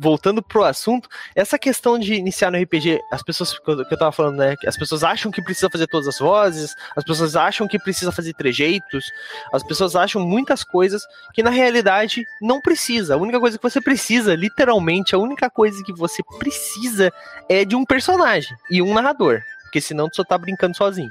voltando 0.00 0.42
pro 0.42 0.64
assunto, 0.64 1.10
essa 1.34 1.58
questão 1.58 1.98
de 1.98 2.14
iniciar 2.14 2.50
no 2.50 2.58
RPG, 2.58 3.00
as 3.12 3.22
pessoas 3.22 3.58
que 3.58 3.70
eu 3.70 3.98
tava 3.98 4.10
falando, 4.10 4.38
né, 4.38 4.56
as 4.66 4.76
pessoas 4.76 5.04
acham 5.04 5.30
que 5.30 5.42
precisa 5.42 5.68
fazer 5.70 5.86
todas 5.88 6.08
as 6.08 6.18
vozes, 6.18 6.74
as 6.96 7.04
pessoas 7.04 7.36
acham 7.36 7.68
que 7.68 7.78
precisa 7.78 8.10
fazer 8.10 8.32
trejeitos, 8.32 9.04
as 9.52 9.62
pessoas 9.62 9.94
acham 9.94 10.26
muitas 10.26 10.64
coisas 10.64 11.02
que 11.34 11.42
na 11.42 11.50
realidade 11.50 12.24
não 12.40 12.62
precisa. 12.62 13.14
A 13.14 13.18
única 13.18 13.38
coisa 13.38 13.58
que 13.58 13.62
você 13.62 13.80
precisa, 13.80 14.34
literalmente, 14.34 15.14
a 15.14 15.18
única 15.18 15.50
coisa 15.50 15.82
que 15.84 15.92
você 15.92 16.22
precisa 16.38 17.12
é 17.46 17.64
de 17.66 17.76
um 17.76 17.84
personagem 17.84 18.56
e 18.70 18.80
um 18.80 18.94
narrador 18.94 19.42
porque 19.70 19.80
senão 19.80 20.10
tu 20.10 20.16
só 20.16 20.24
tá 20.24 20.36
brincando 20.36 20.76
sozinho. 20.76 21.10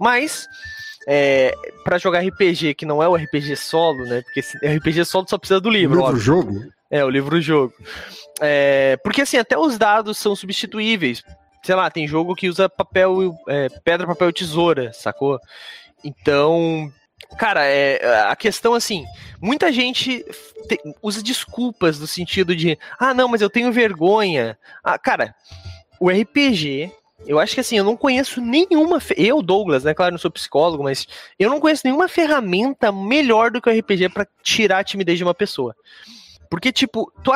Mas 0.00 0.48
é, 1.06 1.54
para 1.84 1.98
jogar 1.98 2.24
RPG, 2.24 2.74
que 2.74 2.86
não 2.86 3.02
é 3.02 3.08
o 3.08 3.14
RPG 3.14 3.54
solo, 3.54 4.04
né? 4.04 4.22
Porque 4.22 4.40
RPG 4.66 5.04
solo 5.04 5.26
só 5.28 5.36
precisa 5.36 5.60
do 5.60 5.68
livro. 5.68 6.02
O 6.02 6.06
livro-jogo? 6.06 6.64
É, 6.90 7.04
o 7.04 7.10
livro-jogo. 7.10 7.74
É, 8.40 8.96
porque 9.04 9.20
assim, 9.20 9.36
até 9.36 9.58
os 9.58 9.76
dados 9.76 10.16
são 10.16 10.34
substituíveis. 10.34 11.22
Sei 11.62 11.74
lá, 11.74 11.90
tem 11.90 12.08
jogo 12.08 12.34
que 12.34 12.48
usa 12.48 12.68
papel, 12.68 13.34
é, 13.46 13.68
pedra, 13.84 14.06
papel 14.06 14.30
e 14.30 14.32
tesoura, 14.32 14.90
sacou? 14.94 15.38
Então, 16.02 16.90
cara, 17.38 17.64
é, 17.64 18.22
a 18.22 18.34
questão 18.34 18.72
assim, 18.72 19.04
muita 19.40 19.70
gente 19.70 20.24
te, 20.66 20.80
usa 21.02 21.22
desculpas 21.22 21.98
no 21.98 22.06
sentido 22.06 22.56
de, 22.56 22.78
ah, 22.98 23.12
não, 23.12 23.28
mas 23.28 23.42
eu 23.42 23.50
tenho 23.50 23.72
vergonha. 23.72 24.58
Ah, 24.82 24.98
cara, 24.98 25.34
o 26.00 26.08
RPG 26.08 26.92
eu 27.26 27.38
acho 27.38 27.54
que 27.54 27.60
assim, 27.60 27.76
eu 27.76 27.84
não 27.84 27.96
conheço 27.96 28.40
nenhuma. 28.40 29.00
Eu, 29.16 29.42
Douglas, 29.42 29.84
né? 29.84 29.92
Claro, 29.92 30.12
não 30.12 30.18
sou 30.18 30.30
psicólogo, 30.30 30.84
mas 30.84 31.06
eu 31.38 31.50
não 31.50 31.60
conheço 31.60 31.82
nenhuma 31.84 32.08
ferramenta 32.08 32.92
melhor 32.92 33.50
do 33.50 33.60
que 33.60 33.68
o 33.68 33.78
RPG 33.78 34.10
para 34.10 34.26
tirar 34.42 34.78
a 34.78 34.84
timidez 34.84 35.18
de 35.18 35.24
uma 35.24 35.34
pessoa. 35.34 35.74
Porque, 36.48 36.72
tipo, 36.72 37.12
tu, 37.22 37.32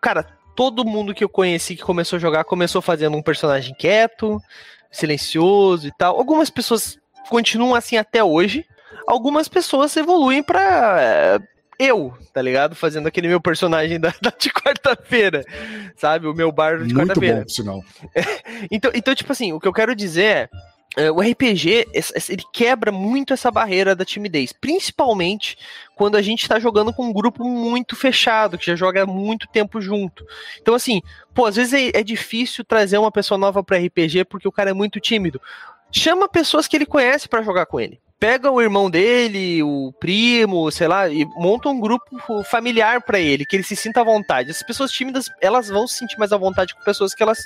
cara, 0.00 0.26
todo 0.54 0.84
mundo 0.84 1.14
que 1.14 1.22
eu 1.22 1.28
conheci 1.28 1.76
que 1.76 1.82
começou 1.82 2.16
a 2.16 2.20
jogar 2.20 2.44
começou 2.44 2.80
fazendo 2.80 3.16
um 3.16 3.22
personagem 3.22 3.74
quieto, 3.74 4.40
silencioso 4.90 5.86
e 5.86 5.92
tal. 5.96 6.16
Algumas 6.16 6.50
pessoas 6.50 6.98
continuam 7.28 7.74
assim 7.74 7.96
até 7.96 8.24
hoje. 8.24 8.64
Algumas 9.06 9.48
pessoas 9.48 9.96
evoluem 9.96 10.42
para 10.42 11.40
eu, 11.78 12.14
tá 12.32 12.40
ligado? 12.40 12.74
Fazendo 12.74 13.06
aquele 13.06 13.28
meu 13.28 13.40
personagem 13.40 14.00
da, 14.00 14.12
da 14.20 14.32
de 14.36 14.50
quarta-feira, 14.50 15.44
sabe? 15.96 16.26
O 16.26 16.34
meu 16.34 16.50
bardo 16.50 16.86
de 16.86 16.94
quarta-feira. 16.94 17.36
Muito 17.36 17.48
bom, 17.48 17.54
sinal. 17.54 17.84
então, 18.70 18.90
então, 18.94 19.14
tipo 19.14 19.32
assim, 19.32 19.52
o 19.52 19.60
que 19.60 19.68
eu 19.68 19.72
quero 19.72 19.94
dizer 19.94 20.22
é, 20.96 21.04
é 21.04 21.10
o 21.10 21.20
RPG, 21.20 21.88
ele 22.28 22.42
quebra 22.52 22.90
muito 22.90 23.34
essa 23.34 23.50
barreira 23.50 23.94
da 23.94 24.04
timidez, 24.04 24.52
principalmente 24.52 25.58
quando 25.94 26.16
a 26.16 26.22
gente 26.22 26.42
está 26.42 26.58
jogando 26.58 26.92
com 26.92 27.04
um 27.04 27.12
grupo 27.12 27.44
muito 27.44 27.94
fechado, 27.94 28.56
que 28.56 28.66
já 28.66 28.74
joga 28.74 29.04
muito 29.04 29.46
tempo 29.48 29.80
junto. 29.80 30.24
Então, 30.60 30.74
assim, 30.74 31.02
pô, 31.34 31.46
às 31.46 31.56
vezes 31.56 31.74
é, 31.74 32.00
é 32.00 32.02
difícil 32.02 32.64
trazer 32.64 32.98
uma 32.98 33.12
pessoa 33.12 33.36
nova 33.36 33.62
para 33.62 33.78
RPG 33.78 34.24
porque 34.24 34.48
o 34.48 34.52
cara 34.52 34.70
é 34.70 34.74
muito 34.74 34.98
tímido. 35.00 35.40
Chama 35.92 36.28
pessoas 36.28 36.66
que 36.66 36.76
ele 36.76 36.86
conhece 36.86 37.28
para 37.28 37.42
jogar 37.42 37.66
com 37.66 37.78
ele 37.78 38.00
pega 38.18 38.50
o 38.50 38.60
irmão 38.60 38.90
dele, 38.90 39.62
o 39.62 39.92
primo, 40.00 40.70
sei 40.70 40.88
lá, 40.88 41.08
e 41.08 41.24
monta 41.36 41.68
um 41.68 41.78
grupo 41.78 42.04
familiar 42.44 43.02
para 43.02 43.18
ele, 43.18 43.44
que 43.44 43.56
ele 43.56 43.62
se 43.62 43.76
sinta 43.76 44.00
à 44.00 44.04
vontade. 44.04 44.50
As 44.50 44.62
pessoas 44.62 44.90
tímidas, 44.90 45.26
elas 45.40 45.68
vão 45.68 45.86
se 45.86 45.98
sentir 45.98 46.18
mais 46.18 46.32
à 46.32 46.36
vontade 46.36 46.74
com 46.74 46.82
pessoas 46.82 47.14
que 47.14 47.22
elas 47.22 47.38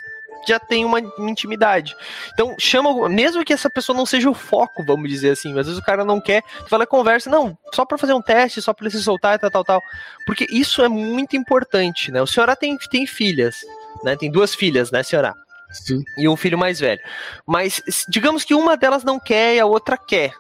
já 0.47 0.59
têm 0.59 0.85
uma, 0.85 1.01
intimidade. 1.19 1.95
Então, 2.33 2.55
chama, 2.59 3.09
mesmo 3.09 3.45
que 3.45 3.53
essa 3.53 3.69
pessoa 3.69 3.97
não 3.97 4.07
seja 4.07 4.31
o 4.31 4.35
foco, 4.35 4.85
vamos 4.85 5.09
dizer 5.09 5.31
assim, 5.31 5.51
às 5.59 5.67
vezes 5.67 5.79
o 5.79 5.85
cara 5.85 6.05
não 6.05 6.21
quer, 6.21 6.43
tu 6.43 6.69
fala, 6.69 6.87
conversa, 6.87 7.29
não, 7.29 7.57
só 7.75 7.85
para 7.85 7.99
fazer 7.99 8.15
um 8.15 8.23
teste, 8.23 8.63
só 8.63 8.73
para 8.73 8.87
ele 8.87 8.97
se 8.97 9.03
soltar 9.03 9.37
e 9.37 9.39
tal, 9.39 9.51
tal, 9.51 9.65
tal. 9.65 9.83
Porque 10.25 10.47
isso 10.51 10.83
é 10.83 10.89
muito 10.89 11.37
importante, 11.37 12.11
né? 12.11 12.23
O 12.23 12.27
senhora 12.27 12.57
tem, 12.57 12.77
tem 12.91 13.07
filhas, 13.07 13.57
né? 14.03 14.17
Tem 14.17 14.31
duas 14.31 14.55
filhas, 14.55 14.91
né, 14.91 15.03
senhora? 15.03 15.35
Sim. 15.71 16.03
E 16.19 16.29
um 16.29 16.37
filho 16.37 16.59
mais 16.59 16.81
velho. 16.81 17.01
Mas 17.47 17.83
digamos 18.09 18.45
que 18.45 18.55
uma 18.55 18.77
delas 18.77 19.05
não 19.05 19.21
quer 19.21 19.55
e 19.57 19.61
a 19.61 19.67
outra 19.67 19.97
quer. 19.97 20.33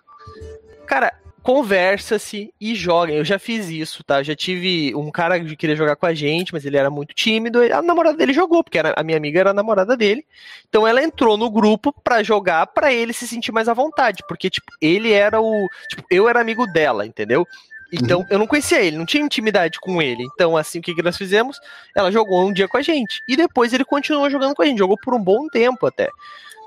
Cara, 0.90 1.12
conversa-se 1.40 2.52
e 2.60 2.74
joguem. 2.74 3.16
Eu 3.16 3.24
já 3.24 3.38
fiz 3.38 3.68
isso, 3.68 4.02
tá? 4.02 4.24
Já 4.24 4.34
tive 4.34 4.92
um 4.96 5.08
cara 5.08 5.38
que 5.38 5.54
queria 5.54 5.76
jogar 5.76 5.94
com 5.94 6.04
a 6.04 6.12
gente, 6.12 6.52
mas 6.52 6.66
ele 6.66 6.76
era 6.76 6.90
muito 6.90 7.14
tímido. 7.14 7.60
A 7.72 7.80
namorada 7.80 8.18
dele 8.18 8.32
jogou, 8.32 8.64
porque 8.64 8.76
era, 8.76 8.92
a 8.96 9.04
minha 9.04 9.16
amiga 9.16 9.38
era 9.38 9.50
a 9.50 9.54
namorada 9.54 9.96
dele. 9.96 10.26
Então 10.68 10.84
ela 10.88 11.00
entrou 11.00 11.36
no 11.36 11.48
grupo 11.48 11.94
para 12.02 12.24
jogar 12.24 12.66
para 12.66 12.92
ele 12.92 13.12
se 13.12 13.28
sentir 13.28 13.52
mais 13.52 13.68
à 13.68 13.72
vontade, 13.72 14.24
porque 14.26 14.50
tipo, 14.50 14.66
ele 14.82 15.12
era 15.12 15.40
o, 15.40 15.68
tipo, 15.88 16.02
eu 16.10 16.28
era 16.28 16.40
amigo 16.40 16.66
dela, 16.66 17.06
entendeu? 17.06 17.46
Então, 17.92 18.22
uhum. 18.22 18.26
eu 18.28 18.38
não 18.40 18.48
conhecia 18.48 18.82
ele, 18.82 18.98
não 18.98 19.06
tinha 19.06 19.22
intimidade 19.22 19.78
com 19.78 20.02
ele. 20.02 20.24
Então, 20.34 20.56
assim, 20.56 20.80
o 20.80 20.82
que, 20.82 20.92
que 20.92 21.02
nós 21.04 21.16
fizemos? 21.16 21.56
Ela 21.94 22.10
jogou 22.10 22.48
um 22.48 22.52
dia 22.52 22.66
com 22.66 22.78
a 22.78 22.82
gente. 22.82 23.20
E 23.28 23.36
depois 23.36 23.72
ele 23.72 23.84
continuou 23.84 24.28
jogando 24.28 24.56
com 24.56 24.62
a 24.62 24.66
gente. 24.66 24.78
Jogou 24.78 24.98
por 25.00 25.14
um 25.14 25.22
bom 25.22 25.46
tempo 25.46 25.86
até. 25.86 26.10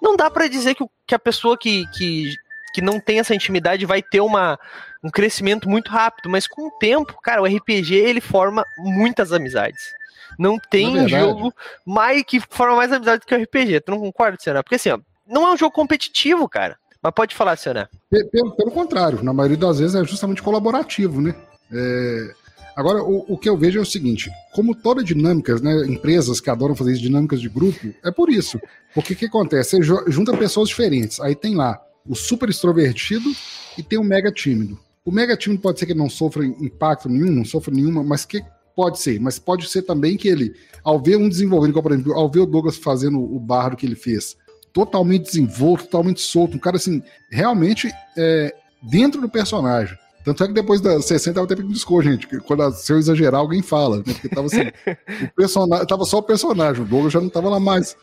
Não 0.02 0.18
dá 0.18 0.30
para 0.30 0.50
dizer 0.50 0.76
que, 0.76 0.86
que 1.08 1.16
a 1.16 1.20
pessoa 1.20 1.58
que, 1.58 1.86
que, 1.92 2.34
que 2.74 2.82
não 2.82 3.00
tem 3.00 3.20
essa 3.20 3.36
intimidade 3.36 3.86
vai 3.86 4.02
ter 4.02 4.20
uma, 4.20 4.60
um 5.04 5.10
crescimento 5.10 5.70
muito 5.70 5.90
rápido. 5.90 6.30
Mas 6.30 6.48
com 6.48 6.68
o 6.68 6.72
tempo, 6.72 7.18
cara, 7.22 7.42
o 7.42 7.46
RPG 7.46 7.96
ele 7.96 8.22
forma 8.22 8.66
muitas 8.78 9.32
amizades. 9.32 9.94
Não 10.38 10.58
tem 10.58 11.00
um 11.00 11.08
jogo 11.08 11.54
mais 11.86 12.24
que 12.24 12.40
forma 12.40 12.78
mais 12.78 12.92
amizade 12.92 13.26
que 13.26 13.36
o 13.36 13.42
RPG. 13.42 13.82
Tu 13.82 13.92
não 13.92 14.00
concorda, 14.00 14.38
Senna? 14.40 14.64
Porque 14.64 14.76
assim, 14.76 14.90
ó, 14.90 15.00
não 15.28 15.48
é 15.48 15.54
um 15.54 15.58
jogo 15.58 15.74
competitivo, 15.74 16.50
cara. 16.50 16.78
Mas 17.02 17.14
pode 17.14 17.36
falar, 17.36 17.56
Senna. 17.58 17.90
Pelo, 18.10 18.56
pelo 18.56 18.72
contrário, 18.72 19.24
na 19.24 19.34
maioria 19.34 19.58
das 19.58 19.80
vezes 19.80 19.96
é 19.96 20.04
justamente 20.04 20.42
colaborativo, 20.42 21.22
né? 21.22 21.36
É, 21.72 22.34
Agora, 22.76 23.04
o, 23.04 23.34
o, 23.34 23.38
que 23.38 23.48
eu 23.48 23.58
vejo 23.58 23.80
é 23.80 23.82
o 23.82 23.86
seguinte: 23.86 24.32
como 24.54 24.76
toda 24.76 25.04
dinâmicas, 25.04 25.62
né, 25.62 25.86
empresas 25.86 26.42
que 26.42 26.50
adoram 26.50 26.76
fazer 26.76 26.94
dinâmicas 26.94 27.40
de 27.40 27.50
grupo, 27.50 27.94
é 28.04 28.12
por 28.12 28.30
isso. 28.30 28.60
Porque 28.94 29.14
o 29.14 29.16
que 29.16 29.26
acontece? 29.26 29.78
Você 29.78 30.12
junta 30.12 30.36
pessoas 30.36 30.70
diferentes. 30.70 31.20
Aí 31.20 31.36
tem 31.36 31.56
lá 31.56 31.80
o 32.08 32.16
super 32.16 32.50
extrovertido 32.50 33.30
e 33.78 33.84
tem 33.84 34.00
o 34.00 34.04
mega 34.04 34.32
tímido. 34.32 34.80
O 35.06 35.12
mega 35.12 35.36
tímido 35.36 35.62
pode 35.62 35.80
ser 35.80 35.86
que 35.86 35.92
ele 35.92 36.00
não 36.00 36.10
sofra 36.10 36.46
impacto 36.46 37.10
nenhum, 37.10 37.32
não 37.32 37.46
sofra 37.46 37.74
nenhuma, 37.74 38.04
mas 38.04 38.26
que 38.26 38.42
pode 38.76 39.00
ser. 39.00 39.20
Mas 39.20 39.39
pode 39.39 39.70
ser 39.70 39.82
também 39.84 40.18
que 40.18 40.28
ele, 40.28 40.54
ao 40.84 41.00
ver 41.00 41.18
um 41.18 41.30
desenvolvendo, 41.30 41.82
por 41.82 41.92
exemplo, 41.92 42.13
ao 42.13 42.30
ver 42.30 42.42
o 42.42 42.46
Douglas 42.46 42.78
fazendo 42.78 43.20
o 43.20 43.39
bardo 43.39 43.76
que 43.76 43.86
ele 43.86 43.96
fez, 43.96 44.38
totalmente 44.72 45.26
desenvolto, 45.26 45.84
totalmente 45.84 46.22
solto, 46.22 46.56
um 46.56 46.60
cara 46.60 46.78
assim, 46.78 47.02
realmente 47.30 47.92
é, 48.18 48.54
dentro 48.82 49.22
do 49.22 49.30
personagem. 49.30 49.98
Tanto 50.24 50.42
é 50.44 50.48
que 50.48 50.54
depois 50.54 50.80
da 50.80 51.02
60 51.02 51.36
tava 51.36 51.48
tempo 51.48 51.63
que 51.63 51.74
discou, 51.74 52.02
gente. 52.02 52.28
Que 52.28 52.39
quando 52.39 52.72
se 52.72 52.92
eu 52.92 52.98
exagerar, 52.98 53.42
alguém 53.42 53.62
fala. 53.62 53.98
Né? 53.98 54.04
Porque 54.06 54.30
tava 54.30 54.48
assim. 54.48 54.62
o 54.62 55.36
personagem. 55.36 55.86
Tava 55.86 56.06
só 56.06 56.20
o 56.20 56.24
personagem, 56.24 56.82
o 56.82 56.86
Douglas 56.86 57.12
já 57.12 57.20
não 57.20 57.30
tava 57.30 57.50
lá 57.50 57.60
mais. 57.60 57.96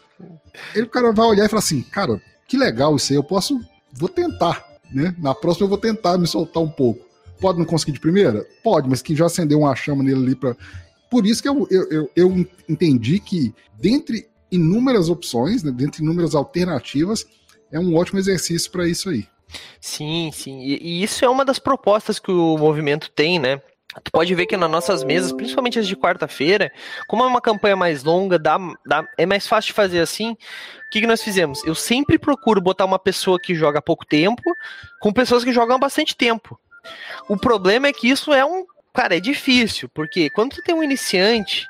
Ele, 0.74 0.84
o 0.84 0.90
cara 0.90 1.12
vai 1.12 1.26
olhar 1.26 1.46
e 1.46 1.48
falar 1.48 1.60
assim, 1.60 1.80
cara, 1.82 2.20
que 2.46 2.58
legal 2.58 2.94
isso 2.96 3.12
aí, 3.12 3.16
eu 3.16 3.24
posso. 3.24 3.58
Vou 3.92 4.08
tentar. 4.08 4.64
Né? 4.92 5.14
Na 5.18 5.34
próxima 5.34 5.64
eu 5.64 5.68
vou 5.68 5.78
tentar 5.78 6.18
me 6.18 6.26
soltar 6.26 6.62
um 6.62 6.68
pouco. 6.68 7.06
Pode 7.40 7.58
não 7.58 7.64
conseguir 7.64 7.92
de 7.92 8.00
primeira? 8.00 8.44
Pode, 8.62 8.88
mas 8.88 9.00
que 9.00 9.16
já 9.16 9.26
acendeu 9.26 9.60
uma 9.60 9.74
chama 9.74 10.02
nele 10.02 10.22
ali 10.22 10.34
para. 10.34 10.56
Por 11.10 11.26
isso 11.26 11.42
que 11.42 11.48
eu, 11.48 11.66
eu, 11.70 11.90
eu, 11.90 12.10
eu, 12.14 12.46
entendi 12.68 13.18
que, 13.18 13.52
dentre 13.80 14.28
inúmeras 14.50 15.08
opções, 15.08 15.62
né, 15.62 15.72
dentre 15.72 16.02
inúmeras 16.02 16.34
alternativas, 16.34 17.26
é 17.72 17.80
um 17.80 17.96
ótimo 17.96 18.18
exercício 18.18 18.70
para 18.70 18.86
isso 18.86 19.08
aí. 19.08 19.26
Sim, 19.80 20.30
sim. 20.32 20.60
E, 20.60 20.78
e, 20.80 21.02
isso 21.02 21.24
é 21.24 21.28
uma 21.28 21.44
das 21.44 21.58
propostas 21.58 22.18
que 22.18 22.30
o 22.30 22.56
movimento 22.58 23.10
tem, 23.10 23.38
né? 23.38 23.60
Tu 24.04 24.12
pode 24.12 24.32
ver 24.36 24.46
que 24.46 24.56
nas 24.56 24.70
nossas 24.70 25.02
mesas, 25.02 25.32
principalmente 25.32 25.78
as 25.78 25.86
de 25.86 25.96
quarta-feira, 25.96 26.70
como 27.08 27.24
é 27.24 27.26
uma 27.26 27.40
campanha 27.40 27.74
mais 27.74 28.04
longa, 28.04 28.38
dá, 28.38 28.56
dá, 28.86 29.04
é 29.18 29.26
mais 29.26 29.48
fácil 29.48 29.68
de 29.68 29.72
fazer 29.72 29.98
assim. 29.98 30.36
O 30.90 30.92
que, 30.92 31.02
que 31.02 31.06
nós 31.06 31.22
fizemos? 31.22 31.64
Eu 31.64 31.76
sempre 31.76 32.18
procuro 32.18 32.60
botar 32.60 32.84
uma 32.84 32.98
pessoa 32.98 33.38
que 33.38 33.54
joga 33.54 33.80
pouco 33.80 34.04
tempo 34.04 34.42
com 34.98 35.12
pessoas 35.12 35.44
que 35.44 35.52
jogam 35.52 35.78
bastante 35.78 36.16
tempo. 36.16 36.58
O 37.28 37.36
problema 37.36 37.86
é 37.86 37.92
que 37.92 38.08
isso 38.08 38.32
é 38.32 38.44
um. 38.44 38.66
Cara, 38.92 39.16
é 39.16 39.20
difícil, 39.20 39.88
porque 39.94 40.28
quando 40.30 40.56
tu 40.56 40.62
tem 40.64 40.74
um 40.74 40.82
iniciante, 40.82 41.64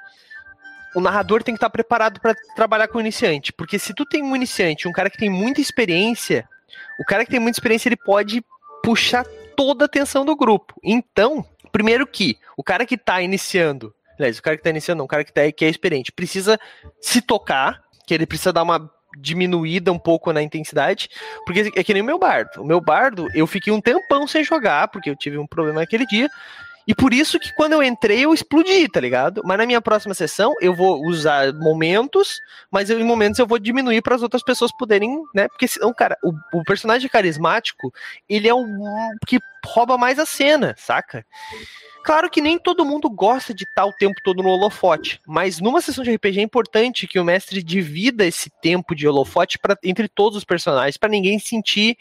o 0.94 1.02
narrador 1.02 1.42
tem 1.42 1.52
que 1.52 1.58
estar 1.58 1.68
preparado 1.68 2.18
para 2.18 2.34
trabalhar 2.56 2.88
com 2.88 2.96
o 2.96 3.00
iniciante. 3.02 3.52
Porque 3.52 3.78
se 3.78 3.92
tu 3.92 4.06
tem 4.06 4.22
um 4.22 4.34
iniciante, 4.34 4.88
um 4.88 4.92
cara 4.92 5.10
que 5.10 5.18
tem 5.18 5.28
muita 5.28 5.60
experiência, 5.60 6.48
o 6.98 7.04
cara 7.04 7.22
que 7.22 7.30
tem 7.30 7.40
muita 7.40 7.56
experiência, 7.56 7.90
ele 7.90 7.98
pode 7.98 8.42
puxar 8.82 9.26
toda 9.54 9.84
a 9.84 9.86
atenção 9.86 10.24
do 10.24 10.34
grupo. 10.34 10.80
Então, 10.82 11.44
primeiro 11.70 12.06
que 12.06 12.38
o 12.56 12.64
cara 12.64 12.86
que 12.86 12.96
tá 12.96 13.20
iniciando, 13.20 13.94
aliás, 14.18 14.38
o 14.38 14.42
cara 14.42 14.56
que 14.56 14.62
tá 14.62 14.70
iniciando, 14.70 15.00
não, 15.00 15.04
o 15.04 15.08
cara 15.08 15.24
que, 15.24 15.32
tá, 15.34 15.52
que 15.52 15.66
é 15.66 15.68
experiente, 15.68 16.10
precisa 16.10 16.58
se 16.98 17.20
tocar, 17.20 17.82
que 18.06 18.14
ele 18.14 18.24
precisa 18.24 18.50
dar 18.50 18.62
uma 18.62 18.90
diminuída 19.16 19.92
um 19.92 19.98
pouco 19.98 20.32
na 20.32 20.42
intensidade, 20.42 21.08
porque 21.44 21.72
é 21.74 21.84
que 21.84 21.92
nem 21.92 22.02
o 22.02 22.06
meu 22.06 22.18
bardo. 22.18 22.62
O 22.62 22.66
meu 22.66 22.80
bardo, 22.80 23.28
eu 23.34 23.46
fiquei 23.46 23.72
um 23.72 23.80
tempão 23.80 24.26
sem 24.26 24.44
jogar, 24.44 24.88
porque 24.88 25.10
eu 25.10 25.16
tive 25.16 25.38
um 25.38 25.46
problema 25.46 25.80
naquele 25.80 26.06
dia, 26.06 26.28
e 26.86 26.94
por 26.94 27.12
isso 27.12 27.38
que 27.38 27.54
quando 27.54 27.74
eu 27.74 27.82
entrei, 27.82 28.24
eu 28.24 28.34
explodi, 28.34 28.88
tá 28.88 29.00
ligado? 29.00 29.42
Mas 29.44 29.58
na 29.58 29.66
minha 29.66 29.80
próxima 29.80 30.14
sessão, 30.14 30.54
eu 30.60 30.74
vou 30.74 31.06
usar 31.06 31.52
momentos, 31.52 32.40
mas 32.70 32.90
eu, 32.90 32.98
em 32.98 33.04
momentos 33.04 33.38
eu 33.38 33.46
vou 33.46 33.58
diminuir 33.58 34.02
para 34.02 34.16
as 34.16 34.22
outras 34.22 34.42
pessoas 34.42 34.72
poderem, 34.72 35.22
né? 35.34 35.46
Porque 35.46 35.68
senão, 35.68 35.92
cara, 35.94 36.16
o, 36.22 36.32
o 36.58 36.64
personagem 36.64 37.08
carismático, 37.08 37.92
ele 38.28 38.48
é 38.48 38.54
o 38.54 38.64
que 39.26 39.38
rouba 39.64 39.98
mais 39.98 40.18
a 40.18 40.26
cena, 40.26 40.74
saca? 40.78 41.24
Claro 42.02 42.30
que 42.30 42.40
nem 42.40 42.58
todo 42.58 42.84
mundo 42.84 43.10
gosta 43.10 43.52
de 43.52 43.64
estar 43.64 43.84
o 43.84 43.92
tempo 43.92 44.14
todo 44.24 44.42
no 44.42 44.48
holofote, 44.48 45.20
mas 45.26 45.60
numa 45.60 45.82
sessão 45.82 46.02
de 46.02 46.14
RPG 46.14 46.40
é 46.40 46.42
importante 46.42 47.06
que 47.06 47.18
o 47.18 47.24
mestre 47.24 47.62
divida 47.62 48.24
esse 48.24 48.48
tempo 48.62 48.94
de 48.94 49.06
holofote 49.06 49.58
pra, 49.58 49.76
entre 49.84 50.08
todos 50.08 50.38
os 50.38 50.44
personagens, 50.44 50.96
para 50.96 51.10
ninguém 51.10 51.38
sentir 51.38 51.98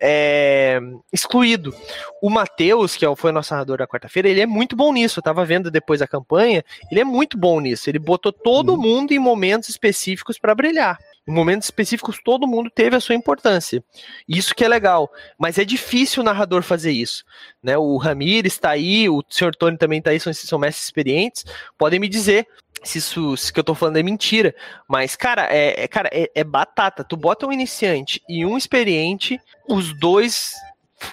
é, 0.00 0.80
excluído. 1.12 1.74
O 2.20 2.28
Matheus, 2.28 2.96
que 2.96 3.06
é 3.06 3.16
foi 3.16 3.30
o 3.30 3.34
nosso 3.34 3.54
narrador 3.54 3.78
da 3.78 3.86
quarta-feira, 3.86 4.28
ele 4.28 4.40
é 4.40 4.46
muito 4.46 4.74
bom 4.74 4.92
nisso. 4.92 5.20
Eu 5.20 5.22
tava 5.22 5.44
vendo 5.44 5.70
depois 5.70 6.02
a 6.02 6.08
campanha, 6.08 6.64
ele 6.90 7.00
é 7.00 7.04
muito 7.04 7.38
bom 7.38 7.60
nisso. 7.60 7.88
Ele 7.88 7.98
botou 8.00 8.32
todo 8.32 8.70
uhum. 8.70 8.80
mundo 8.80 9.12
em 9.12 9.18
momentos 9.18 9.68
específicos 9.68 10.38
para 10.38 10.54
brilhar. 10.54 10.98
Em 11.26 11.32
momentos 11.32 11.66
específicos, 11.66 12.20
todo 12.22 12.46
mundo 12.46 12.70
teve 12.70 12.94
a 12.94 13.00
sua 13.00 13.14
importância. 13.14 13.82
Isso 14.28 14.54
que 14.54 14.64
é 14.64 14.68
legal. 14.68 15.10
Mas 15.36 15.58
é 15.58 15.64
difícil 15.64 16.22
o 16.22 16.24
narrador 16.24 16.62
fazer 16.62 16.92
isso. 16.92 17.24
Né? 17.62 17.76
O 17.76 17.96
Ramir 17.96 18.46
está 18.46 18.70
aí, 18.70 19.08
o 19.08 19.24
Sr. 19.28 19.54
Tony 19.56 19.76
também 19.76 19.98
está 19.98 20.10
aí, 20.10 20.20
são, 20.20 20.32
são 20.32 20.58
mestres 20.58 20.86
experientes. 20.86 21.44
Podem 21.76 21.98
me 21.98 22.08
dizer 22.08 22.46
se 22.84 22.98
isso 22.98 23.36
se 23.36 23.52
que 23.52 23.58
eu 23.58 23.64
tô 23.64 23.74
falando 23.74 23.96
é 23.96 24.02
mentira. 24.02 24.54
Mas, 24.88 25.16
cara, 25.16 25.48
é, 25.50 25.84
é 25.84 25.88
cara, 25.88 26.08
é, 26.12 26.30
é 26.32 26.44
batata. 26.44 27.02
Tu 27.02 27.16
bota 27.16 27.46
um 27.46 27.52
iniciante 27.52 28.22
e 28.28 28.46
um 28.46 28.56
experiente, 28.56 29.40
os 29.68 29.98
dois 29.98 30.54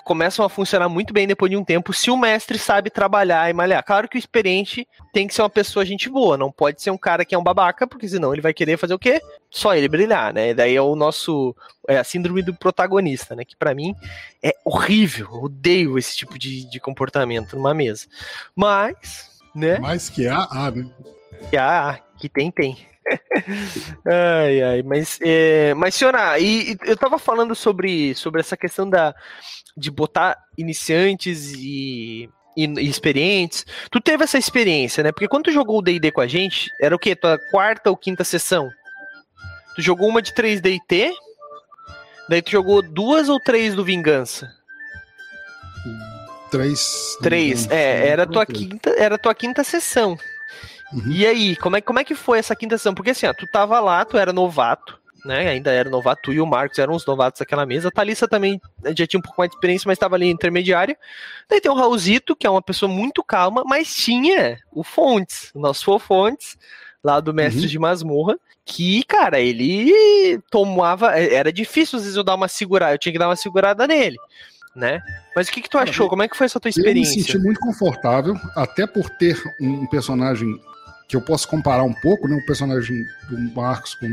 começam 0.03 0.45
a 0.45 0.49
funcionar 0.49 0.89
muito 0.89 1.13
bem 1.13 1.27
depois 1.27 1.49
de 1.49 1.57
um 1.57 1.63
tempo 1.63 1.93
se 1.93 2.09
o 2.09 2.17
mestre 2.17 2.57
sabe 2.57 2.89
trabalhar 2.89 3.49
e 3.49 3.53
malhar. 3.53 3.83
Claro 3.83 4.07
que 4.07 4.17
o 4.17 4.19
experiente 4.19 4.87
tem 5.11 5.27
que 5.27 5.33
ser 5.33 5.41
uma 5.41 5.49
pessoa 5.49 5.85
gente 5.85 6.09
boa, 6.09 6.37
não 6.37 6.51
pode 6.51 6.81
ser 6.81 6.91
um 6.91 6.97
cara 6.97 7.25
que 7.25 7.35
é 7.35 7.37
um 7.37 7.43
babaca, 7.43 7.85
porque 7.87 8.07
senão 8.07 8.33
ele 8.33 8.41
vai 8.41 8.53
querer 8.53 8.77
fazer 8.77 8.93
o 8.93 8.99
quê? 8.99 9.21
Só 9.49 9.75
ele 9.75 9.87
brilhar, 9.87 10.33
né? 10.33 10.49
E 10.49 10.53
daí 10.53 10.75
é 10.75 10.81
o 10.81 10.95
nosso 10.95 11.55
é 11.87 11.97
a 11.97 12.03
síndrome 12.03 12.41
do 12.41 12.53
protagonista, 12.53 13.35
né? 13.35 13.43
Que 13.43 13.55
para 13.55 13.75
mim 13.75 13.93
é 14.41 14.55
horrível, 14.63 15.27
eu 15.31 15.43
odeio 15.43 15.97
esse 15.97 16.15
tipo 16.15 16.39
de, 16.39 16.69
de 16.69 16.79
comportamento 16.79 17.55
numa 17.55 17.73
mesa. 17.73 18.07
Mas, 18.55 19.29
né? 19.53 19.79
Mais 19.79 20.09
que 20.09 20.27
há, 20.27 20.47
há, 20.49 20.71
né? 20.71 20.89
Que 21.49 21.57
há, 21.57 21.99
que 22.17 22.29
tem, 22.29 22.49
tem. 22.49 22.92
ai, 24.05 24.61
ai, 24.61 24.83
mas, 24.83 25.19
é, 25.21 25.73
mas 25.73 25.95
senhora, 25.95 26.39
e, 26.39 26.71
e, 26.71 26.77
eu 26.85 26.97
tava 26.97 27.17
falando 27.17 27.55
sobre, 27.55 28.15
sobre 28.15 28.41
essa 28.41 28.55
questão 28.55 28.89
da, 28.89 29.13
de 29.75 29.91
botar 29.91 30.37
iniciantes 30.57 31.51
e, 31.53 32.29
e, 32.55 32.65
e, 32.65 32.89
experientes. 32.89 33.65
Tu 33.91 33.99
teve 33.99 34.23
essa 34.23 34.37
experiência, 34.37 35.03
né? 35.03 35.11
Porque 35.11 35.27
quando 35.27 35.45
tu 35.45 35.51
jogou 35.51 35.79
o 35.79 35.81
D&D 35.81 36.11
com 36.11 36.21
a 36.21 36.27
gente, 36.27 36.69
era 36.81 36.95
o 36.95 36.99
quê? 36.99 37.15
Tua 37.15 37.37
quarta 37.51 37.89
ou 37.89 37.97
quinta 37.97 38.23
sessão? 38.23 38.69
Tu 39.75 39.81
jogou 39.81 40.07
uma 40.07 40.21
de 40.21 40.33
3D 40.33 40.75
e 40.75 40.79
T? 40.79 41.13
Daí 42.29 42.41
tu 42.41 42.51
jogou 42.51 42.81
duas 42.81 43.27
ou 43.27 43.39
três 43.39 43.75
do 43.75 43.83
Vingança? 43.83 44.47
Três. 46.49 47.17
Três, 47.21 47.69
é, 47.71 48.07
era 48.07 48.27
tua 48.27 48.45
quinta, 48.45 48.91
era 48.91 49.17
tua 49.17 49.33
quinta 49.33 49.63
sessão. 49.63 50.15
Uhum. 50.93 51.11
E 51.11 51.25
aí, 51.25 51.55
como 51.55 51.77
é, 51.77 51.81
como 51.81 51.99
é 51.99 52.03
que 52.03 52.15
foi 52.15 52.39
essa 52.39 52.55
quinta 52.55 52.77
sessão? 52.77 52.93
Porque 52.93 53.11
assim, 53.11 53.25
ó, 53.25 53.33
tu 53.33 53.47
tava 53.47 53.79
lá, 53.79 54.05
tu 54.05 54.17
era 54.17 54.31
novato, 54.31 54.99
né? 55.25 55.49
Ainda 55.49 55.71
era 55.71 55.89
novato, 55.89 56.23
tu 56.23 56.33
e 56.33 56.41
o 56.41 56.45
Marcos 56.45 56.77
eram 56.77 56.93
os 56.93 57.05
novatos 57.05 57.39
daquela 57.39 57.65
mesa. 57.65 57.87
A 57.87 57.91
Thalissa 57.91 58.27
também 58.27 58.61
né, 58.81 58.93
já 58.95 59.07
tinha 59.07 59.19
um 59.19 59.23
pouco 59.23 59.39
mais 59.39 59.49
de 59.49 59.55
experiência, 59.55 59.87
mas 59.87 59.95
estava 59.95 60.15
ali 60.15 60.29
intermediário. 60.29 60.95
Daí 61.49 61.61
tem 61.61 61.71
o 61.71 61.75
Raulzito, 61.75 62.35
que 62.35 62.45
é 62.45 62.49
uma 62.49 62.61
pessoa 62.61 62.91
muito 62.91 63.23
calma, 63.23 63.63
mas 63.65 63.95
tinha 63.95 64.57
o 64.71 64.83
Fontes, 64.83 65.51
o 65.53 65.59
nosso 65.59 65.97
Fontes, 65.99 66.57
lá 67.03 67.19
do 67.19 67.33
Mestre 67.33 67.63
uhum. 67.63 67.67
de 67.67 67.79
Masmorra, 67.79 68.37
que, 68.65 69.03
cara, 69.03 69.39
ele 69.39 70.39
tomava. 70.49 71.17
É, 71.17 71.33
era 71.33 71.51
difícil 71.51 71.97
às 71.97 72.03
vezes 72.03 72.17
eu 72.17 72.23
dar 72.23 72.35
uma 72.35 72.47
segurada, 72.47 72.93
eu 72.93 72.99
tinha 72.99 73.13
que 73.13 73.19
dar 73.19 73.27
uma 73.27 73.35
segurada 73.35 73.87
nele. 73.87 74.17
Né? 74.75 74.99
Mas 75.35 75.47
o 75.47 75.51
que, 75.51 75.61
que 75.61 75.69
tu 75.69 75.77
achou? 75.77 76.09
Como 76.09 76.23
é 76.23 76.27
que 76.27 76.35
foi 76.35 76.45
essa 76.45 76.59
tua 76.59 76.69
experiência? 76.69 77.13
Eu 77.13 77.17
me 77.17 77.23
senti 77.23 77.37
muito 77.37 77.59
confortável, 77.59 78.35
até 78.55 78.87
por 78.87 79.07
ter 79.07 79.39
um 79.61 79.85
personagem 79.85 80.59
que 81.13 81.17
eu 81.17 81.21
posso 81.21 81.47
comparar 81.47 81.83
um 81.83 81.93
pouco, 81.93 82.27
né? 82.27 82.35
O 82.35 82.45
personagem 82.45 83.05
do 83.29 83.37
Marcos 83.53 83.93
com 83.93 84.07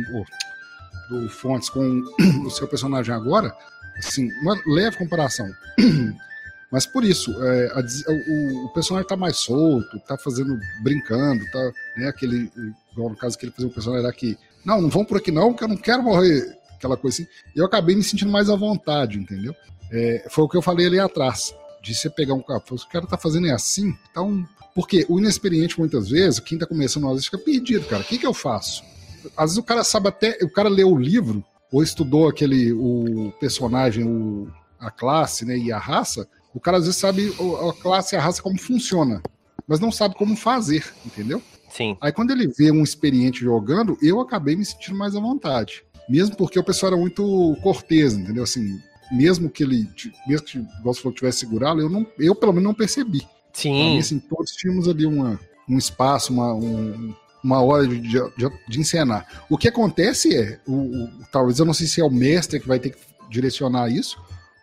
do 1.09 1.31
Fontes 1.31 1.71
com 1.71 2.05
o 2.45 2.51
seu 2.51 2.69
personagem 2.69 3.15
agora, 3.15 3.57
assim, 3.97 4.31
uma 4.43 4.55
leve 4.67 4.99
comparação. 4.99 5.49
Mas 6.71 6.85
por 6.85 7.03
isso, 7.03 7.33
é, 7.43 7.73
a, 7.73 7.81
o, 8.13 8.67
o, 8.67 8.73
personagem 8.75 9.09
tá 9.09 9.17
mais 9.17 9.39
solto, 9.39 9.99
tá 10.01 10.19
fazendo, 10.19 10.57
brincando, 10.83 11.43
tá, 11.51 11.73
né, 11.97 12.09
aquele, 12.09 12.53
igual 12.93 13.09
no 13.09 13.17
caso 13.17 13.37
que 13.39 13.47
ele 13.47 13.53
fez 13.53 13.67
o 13.67 13.73
personagem 13.73 14.05
era 14.05 14.15
que, 14.15 14.39
não, 14.63 14.81
não 14.83 14.91
vão 14.91 15.05
por 15.05 15.17
aqui 15.17 15.33
não, 15.33 15.53
porque 15.53 15.65
eu 15.65 15.69
não 15.69 15.79
quero 15.79 16.03
morrer, 16.03 16.55
aquela 16.77 16.99
coisa 16.99 17.23
assim. 17.23 17.31
E 17.57 17.59
eu 17.59 17.65
acabei 17.65 17.97
me 17.97 18.03
sentindo 18.03 18.31
mais 18.31 18.51
à 18.51 18.57
vontade, 18.57 19.19
entendeu? 19.19 19.55
É, 19.91 20.27
foi 20.29 20.45
o 20.45 20.49
que 20.49 20.57
eu 20.57 20.63
falei 20.63 20.87
ali 20.87 21.01
atrás. 21.01 21.55
De 21.83 21.95
você 21.95 22.11
pegar 22.11 22.35
um 22.35 22.43
cara, 22.43 22.63
o 22.71 22.89
cara 22.89 23.07
tá 23.07 23.17
fazendo 23.17 23.47
é 23.47 23.53
assim, 23.53 23.97
tá 24.15 24.23
um. 24.23 24.45
Porque 24.75 25.05
o 25.09 25.19
inexperiente, 25.19 25.79
muitas 25.79 26.09
vezes, 26.09 26.39
quem 26.39 26.59
tá 26.59 26.67
começando, 26.67 27.07
às 27.07 27.13
vezes 27.13 27.25
fica 27.27 27.39
perdido, 27.39 27.87
cara. 27.87 28.03
O 28.03 28.07
que, 28.07 28.19
que 28.19 28.27
eu 28.27 28.35
faço? 28.35 28.85
Às 29.37 29.51
vezes 29.51 29.59
o 29.59 29.63
cara 29.63 29.83
sabe 29.83 30.09
até. 30.09 30.39
O 30.43 30.51
cara 30.51 30.69
leu 30.69 30.91
o 30.91 30.99
livro, 30.99 31.45
ou 31.73 31.83
estudou 31.83 32.29
aquele. 32.29 32.73
o 32.73 33.33
personagem, 33.41 34.05
o, 34.05 34.49
a 34.79 34.91
classe, 34.91 35.45
né? 35.45 35.57
E 35.57 35.73
a 35.73 35.79
raça. 35.79 36.29
O 36.55 36.61
cara 36.61 36.79
às 36.79 36.85
vezes 36.85 36.99
sabe 36.99 37.33
a 37.69 37.73
classe 37.81 38.15
e 38.15 38.19
a 38.19 38.21
raça 38.21 38.43
como 38.43 38.59
funciona, 38.59 39.23
mas 39.67 39.79
não 39.79 39.93
sabe 39.93 40.17
como 40.17 40.37
fazer, 40.37 40.85
entendeu? 41.07 41.41
Sim. 41.69 41.97
Aí 42.01 42.11
quando 42.13 42.33
ele 42.33 42.49
vê 42.49 42.73
um 42.73 42.83
experiente 42.83 43.41
jogando, 43.41 43.97
eu 44.03 44.21
acabei 44.21 44.57
me 44.57 44.65
sentindo 44.65 44.99
mais 44.99 45.15
à 45.15 45.21
vontade. 45.21 45.85
Mesmo 46.09 46.37
porque 46.37 46.59
o 46.59 46.65
pessoal 46.65 46.93
era 46.93 47.01
muito 47.01 47.57
cortês, 47.63 48.15
entendeu? 48.15 48.43
Assim, 48.43 48.83
mesmo 49.11 49.51
que 49.51 49.63
ele, 49.63 49.89
mesmo 50.27 50.47
que 50.47 50.59
o 50.59 50.95
falou 50.95 51.15
tivesse 51.15 51.41
segurado, 51.41 51.81
eu 51.81 51.89
não, 51.89 52.07
eu 52.19 52.35
pelo 52.35 52.53
menos 52.53 52.69
não 52.69 52.75
percebi. 52.75 53.27
Sim. 53.53 53.73
Mim, 53.73 53.99
assim, 53.99 54.19
todos 54.19 54.53
tínhamos 54.53 54.89
ali 54.89 55.05
uma, 55.07 55.39
um 55.69 55.77
espaço, 55.77 56.33
uma, 56.33 56.55
um, 56.55 57.15
uma 57.43 57.61
hora 57.63 57.87
de, 57.87 58.01
de, 58.01 58.21
de, 58.69 58.81
encenar. 58.81 59.45
O 59.49 59.59
que 59.59 59.69
acontece 59.69 60.37
é, 60.37 60.61
o, 60.67 60.75
o, 60.75 61.09
talvez 61.33 61.59
eu 61.59 61.65
não 61.65 61.75
sei 61.75 61.87
se 61.87 62.01
é 62.01 62.05
o 62.05 62.11
mestre 62.11 62.61
que 62.61 62.69
vai 62.69 62.79
ter 62.79 62.91
que 62.91 62.99
direcionar 63.29 63.91
isso, 63.91 64.19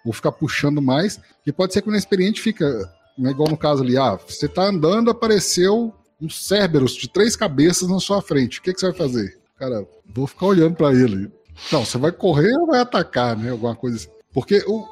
ou 0.06 0.14
ficar 0.14 0.32
puxando 0.32 0.82
mais, 0.82 1.20
e 1.46 1.52
pode 1.52 1.74
ser 1.74 1.82
que 1.82 1.90
o 1.90 1.92
inexperiente 1.92 2.42
fica, 2.42 2.90
não 3.18 3.30
é 3.30 3.34
igual 3.34 3.50
no 3.50 3.58
caso 3.58 3.84
ali, 3.84 3.98
ah, 3.98 4.16
você 4.16 4.48
tá 4.48 4.64
andando, 4.64 5.10
apareceu 5.10 5.94
um 6.22 6.30
Cerberus 6.30 6.94
de 6.94 7.10
três 7.10 7.36
cabeças 7.36 7.90
na 7.90 8.00
sua 8.00 8.22
frente, 8.22 8.60
o 8.60 8.62
que, 8.62 8.74
que 8.74 8.80
você 8.80 8.88
vai 8.88 8.98
fazer? 8.98 9.38
Cara, 9.58 9.86
vou 10.14 10.28
ficar 10.28 10.46
olhando 10.46 10.76
para 10.76 10.94
ele. 10.94 11.32
Não, 11.72 11.84
você 11.84 11.98
vai 11.98 12.12
correr 12.12 12.56
ou 12.58 12.68
vai 12.68 12.80
atacar, 12.80 13.36
né? 13.36 13.50
Alguma 13.50 13.76
coisa 13.76 13.98
assim. 13.98 14.17
Porque 14.38 14.64
o, 14.68 14.88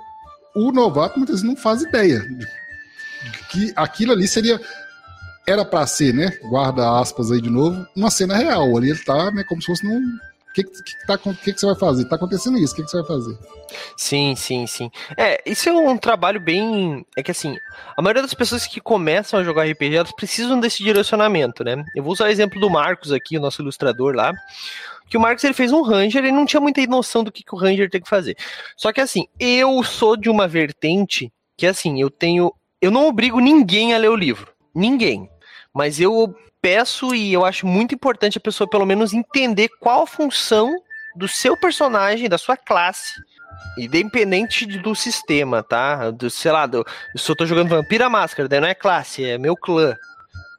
o 0.55 0.71
novato 0.71 1.19
muitas 1.19 1.35
vezes 1.35 1.47
não 1.47 1.55
faz 1.55 1.83
ideia 1.83 2.19
de, 2.19 2.47
que 3.51 3.71
aquilo 3.75 4.11
ali 4.11 4.27
seria 4.27 4.59
era 5.45 5.63
para 5.63 5.85
ser, 5.85 6.15
né? 6.15 6.35
Guarda 6.41 6.99
aspas 6.99 7.31
aí 7.31 7.39
de 7.39 7.51
novo, 7.51 7.85
uma 7.95 8.09
cena 8.09 8.35
real. 8.35 8.75
Ali 8.75 8.89
ele 8.89 9.03
tá, 9.03 9.29
né, 9.29 9.43
como 9.43 9.61
se 9.61 9.67
fosse 9.67 9.85
num 9.85 10.01
que, 10.55 10.63
que, 10.63 11.05
tá, 11.05 11.15
que, 11.15 11.53
que 11.53 11.59
você 11.59 11.65
vai 11.67 11.75
fazer? 11.75 12.05
Tá 12.05 12.15
acontecendo 12.15 12.57
isso, 12.57 12.73
o 12.73 12.77
que, 12.77 12.83
que 12.83 12.89
você 12.89 12.97
vai 12.97 13.05
fazer? 13.05 13.37
Sim, 13.95 14.35
sim, 14.35 14.65
sim. 14.65 14.89
É, 15.15 15.39
isso 15.45 15.69
é 15.69 15.73
um 15.73 15.97
trabalho 15.97 16.39
bem. 16.39 17.05
É 17.15 17.21
que 17.21 17.29
assim, 17.29 17.55
a 17.95 18.01
maioria 18.01 18.23
das 18.23 18.33
pessoas 18.33 18.65
que 18.65 18.81
começam 18.81 19.39
a 19.39 19.43
jogar 19.43 19.69
RPG, 19.69 19.95
elas 19.95 20.11
precisam 20.11 20.59
desse 20.59 20.81
direcionamento, 20.81 21.63
né? 21.63 21.83
Eu 21.95 22.01
vou 22.01 22.13
usar 22.13 22.25
o 22.25 22.29
exemplo 22.29 22.59
do 22.59 22.67
Marcos 22.67 23.11
aqui, 23.11 23.37
o 23.37 23.41
nosso 23.41 23.61
ilustrador 23.61 24.15
lá. 24.15 24.33
Que 25.09 25.17
o 25.17 25.19
Marcos 25.19 25.43
ele 25.43 25.53
fez 25.53 25.71
um 25.71 25.81
Ranger, 25.81 26.23
ele 26.23 26.31
não 26.31 26.45
tinha 26.45 26.59
muita 26.59 26.85
noção 26.87 27.23
do 27.23 27.31
que, 27.31 27.43
que 27.43 27.53
o 27.53 27.57
Ranger 27.57 27.89
tem 27.89 28.01
que 28.01 28.09
fazer. 28.09 28.37
Só 28.75 28.91
que 28.91 29.01
assim, 29.01 29.27
eu 29.39 29.83
sou 29.83 30.17
de 30.17 30.29
uma 30.29 30.47
vertente 30.47 31.31
que 31.57 31.67
assim, 31.67 32.01
eu 32.01 32.09
tenho. 32.09 32.53
Eu 32.81 32.91
não 32.91 33.07
obrigo 33.07 33.39
ninguém 33.39 33.93
a 33.93 33.97
ler 33.97 34.09
o 34.09 34.15
livro. 34.15 34.53
Ninguém. 34.73 35.29
Mas 35.73 35.99
eu 35.99 36.35
peço 36.61 37.13
e 37.13 37.31
eu 37.31 37.45
acho 37.45 37.67
muito 37.67 37.93
importante 37.93 38.37
a 38.37 38.41
pessoa 38.41 38.69
pelo 38.69 38.85
menos 38.85 39.13
entender 39.13 39.69
qual 39.79 40.03
a 40.03 40.07
função 40.07 40.75
do 41.15 41.27
seu 41.27 41.55
personagem, 41.55 42.27
da 42.27 42.37
sua 42.37 42.57
classe, 42.57 43.13
independente 43.77 44.65
do 44.65 44.95
sistema, 44.95 45.63
tá? 45.63 46.11
Do, 46.11 46.29
sei 46.29 46.51
lá, 46.51 46.65
do, 46.65 46.85
se 47.15 47.31
eu 47.31 47.35
tô 47.35 47.45
jogando 47.45 47.69
Vampira 47.69 48.09
Máscara, 48.09 48.49
daí 48.49 48.59
não 48.59 48.67
é 48.67 48.73
classe, 48.73 49.23
é 49.23 49.37
meu 49.37 49.55
clã. 49.55 49.95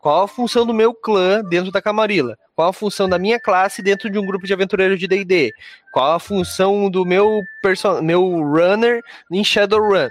Qual 0.07 0.23
a 0.23 0.29
função 0.29 0.65
do 0.65 0.73
meu 0.73 0.95
clã 0.95 1.43
dentro 1.43 1.73
da 1.73 1.83
Camarilla? 1.83 2.39
Qual 2.55 2.69
a 2.69 2.73
função 2.73 3.09
da 3.09 3.19
minha 3.19 3.41
classe 3.41 3.83
dentro 3.83 4.09
de 4.09 4.17
um 4.17 4.25
grupo 4.25 4.47
de 4.47 4.53
aventureiros 4.53 5.01
de 5.01 5.09
D&D? 5.09 5.53
Qual 5.93 6.13
a 6.13 6.21
função 6.21 6.89
do 6.89 7.05
meu 7.05 7.43
person 7.61 8.01
meu 8.01 8.23
runner 8.23 9.03
em 9.33 9.43
Shadowrun? 9.43 10.09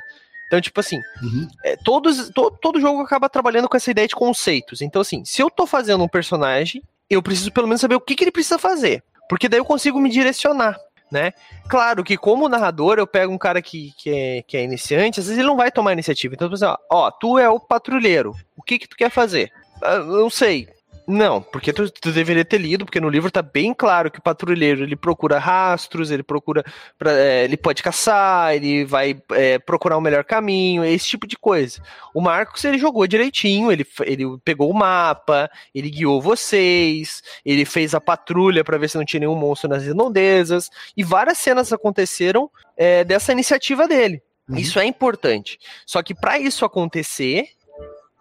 Então, 0.47 0.59
tipo 0.59 0.77
assim, 0.81 0.97
uhum. 1.23 1.47
é, 1.63 1.77
todos, 1.77 2.29
to, 2.31 2.51
todo 2.61 2.81
jogo 2.81 3.03
acaba 3.03 3.29
trabalhando 3.29 3.69
com 3.69 3.77
essa 3.77 3.89
ideia 3.89 4.05
de 4.05 4.15
conceitos. 4.15 4.81
Então, 4.81 5.01
assim, 5.01 5.23
se 5.23 5.41
eu 5.41 5.49
tô 5.49 5.65
fazendo 5.65 6.03
um 6.03 6.09
personagem, 6.09 6.83
eu 7.09 7.23
preciso 7.23 7.53
pelo 7.53 7.65
menos 7.65 7.79
saber 7.79 7.95
o 7.95 8.01
que, 8.01 8.15
que 8.15 8.25
ele 8.25 8.33
precisa 8.33 8.59
fazer. 8.59 9.01
Porque 9.29 9.47
daí 9.47 9.61
eu 9.61 9.65
consigo 9.65 9.97
me 10.01 10.09
direcionar. 10.09 10.77
Né? 11.09 11.31
Claro 11.69 12.03
que 12.03 12.17
como 12.17 12.49
narrador 12.49 12.97
eu 12.97 13.07
pego 13.07 13.31
um 13.31 13.37
cara 13.37 13.61
que, 13.61 13.93
que, 13.97 14.09
é, 14.09 14.41
que 14.41 14.57
é 14.57 14.63
iniciante, 14.63 15.21
às 15.21 15.27
vezes 15.27 15.39
ele 15.39 15.47
não 15.47 15.55
vai 15.55 15.71
tomar 15.71 15.93
iniciativa. 15.93 16.33
Então, 16.33 16.49
tipo 16.49 16.55
assim, 16.55 16.65
ó, 16.65 16.77
ó 16.91 17.11
tu 17.11 17.39
é 17.39 17.47
o 17.47 17.61
patrulheiro, 17.61 18.35
o 18.57 18.61
que 18.61 18.77
que 18.77 18.89
tu 18.89 18.97
quer 18.97 19.09
fazer? 19.09 19.53
Ah, 19.81 19.99
não 19.99 20.29
sei, 20.29 20.67
não, 21.07 21.39
porque 21.39 21.71
tu, 21.71 21.89
tu, 21.89 22.11
deveria 22.11 22.43
ter 22.43 22.57
lido, 22.57 22.83
porque 22.83 22.99
no 22.99 23.09
livro 23.09 23.29
tá 23.29 23.41
bem 23.43 23.73
claro 23.75 24.09
que 24.09 24.17
o 24.17 24.21
patrulheiro 24.21 24.83
ele 24.83 24.95
procura 24.95 25.37
rastros, 25.37 26.09
ele 26.09 26.23
procura, 26.23 26.63
pra, 26.97 27.11
é, 27.11 27.43
ele 27.43 27.55
pode 27.55 27.83
caçar, 27.83 28.55
ele 28.55 28.83
vai 28.85 29.21
é, 29.31 29.59
procurar 29.59 29.97
o 29.97 29.99
um 29.99 30.01
melhor 30.01 30.23
caminho, 30.23 30.83
esse 30.83 31.07
tipo 31.07 31.27
de 31.27 31.37
coisa. 31.37 31.79
O 32.13 32.19
Marcos 32.19 32.63
ele 32.65 32.79
jogou 32.79 33.05
direitinho, 33.05 33.71
ele, 33.71 33.85
ele 34.03 34.23
pegou 34.43 34.69
o 34.69 34.73
mapa, 34.73 35.49
ele 35.75 35.91
guiou 35.91 36.19
vocês, 36.19 37.21
ele 37.45 37.65
fez 37.65 37.93
a 37.93 38.01
patrulha 38.01 38.63
para 38.63 38.77
ver 38.77 38.89
se 38.89 38.97
não 38.97 39.05
tinha 39.05 39.19
nenhum 39.19 39.35
monstro 39.35 39.69
nas 39.69 39.85
redondezas, 39.85 40.71
e 40.97 41.03
várias 41.03 41.37
cenas 41.37 41.71
aconteceram 41.71 42.49
é, 42.75 43.03
dessa 43.03 43.31
iniciativa 43.31 43.87
dele. 43.87 44.23
Uhum. 44.49 44.57
Isso 44.57 44.79
é 44.79 44.85
importante. 44.85 45.59
Só 45.85 46.01
que 46.01 46.15
para 46.15 46.39
isso 46.39 46.65
acontecer, 46.65 47.47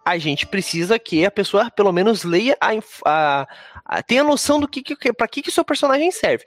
a 0.05 0.19
gente 0.19 0.45
precisa 0.45 0.99
que 0.99 1.25
a 1.25 1.31
pessoa 1.31 1.71
pelo 1.71 1.91
menos 1.91 2.23
leia 2.23 2.55
a, 2.61 2.69
a, 3.05 3.47
a 3.83 4.03
tenha 4.03 4.23
noção 4.23 4.59
do 4.59 4.67
que, 4.67 4.83
que 4.83 5.11
para 5.11 5.27
que 5.27 5.41
que 5.41 5.49
seu 5.49 5.65
personagem 5.65 6.11
serve. 6.11 6.45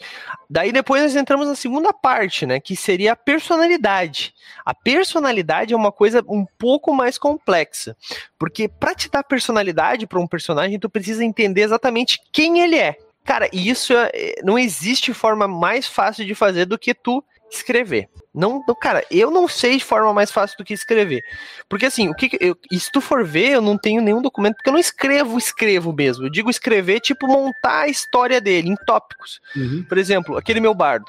Daí 0.49 0.71
depois 0.71 1.03
nós 1.03 1.17
entramos 1.17 1.49
na 1.49 1.57
segunda 1.57 1.93
parte, 1.93 2.47
né, 2.47 2.61
que 2.61 2.77
seria 2.77 3.13
a 3.13 3.17
personalidade. 3.17 4.33
A 4.65 4.73
personalidade 4.73 5.75
é 5.75 5.77
uma 5.77 5.91
coisa 5.91 6.25
um 6.29 6.47
pouco 6.57 6.95
mais 6.95 7.19
complexa, 7.19 7.97
porque 8.39 8.69
para 8.69 8.95
te 8.95 9.11
dar 9.11 9.25
personalidade 9.25 10.07
para 10.07 10.21
um 10.21 10.27
personagem, 10.27 10.79
tu 10.79 10.89
precisa 10.89 11.25
entender 11.25 11.63
exatamente 11.63 12.21
quem 12.33 12.61
ele 12.61 12.77
é. 12.77 12.97
Cara, 13.25 13.49
isso 13.53 13.93
é, 13.93 14.37
não 14.43 14.59
existe 14.59 15.13
forma 15.13 15.47
mais 15.47 15.87
fácil 15.87 16.25
de 16.25 16.35
fazer 16.35 16.65
do 16.65 16.79
que 16.79 16.95
tu 16.95 17.23
escrever. 17.51 18.09
Não, 18.35 18.63
cara, 18.81 19.05
eu 19.11 19.31
não 19.31 19.49
sei 19.49 19.79
de 19.79 19.85
forma 19.85 20.13
mais 20.13 20.31
fácil 20.31 20.57
do 20.59 20.65
que 20.65 20.75
escrever. 20.75 21.23
Porque 21.69 21.87
assim, 21.87 22.09
o 22.09 22.15
que 22.15 22.31
eu, 22.41 22.57
se 22.73 22.91
tu 22.93 23.01
for 23.01 23.25
ver, 23.25 23.51
eu 23.51 23.63
não 23.63 23.77
tenho 23.77 24.03
nenhum 24.03 24.23
documento, 24.23 24.57
porque 24.57 24.69
eu 24.69 24.73
não 24.73 24.81
escrevo, 24.81 25.39
escrevo 25.39 25.93
mesmo. 25.93 26.25
Eu 26.25 26.31
digo 26.31 26.51
escrever, 26.51 27.01
tipo, 27.01 27.27
montar 27.27 27.81
a 27.81 27.89
história 27.89 28.41
dele 28.41 28.69
em 28.69 28.77
tópicos. 28.87 29.41
Uhum. 29.57 29.85
Por 29.89 29.99
exemplo, 29.99 30.37
aquele 30.37 30.61
meu 30.61 30.75
bardo. 30.75 31.07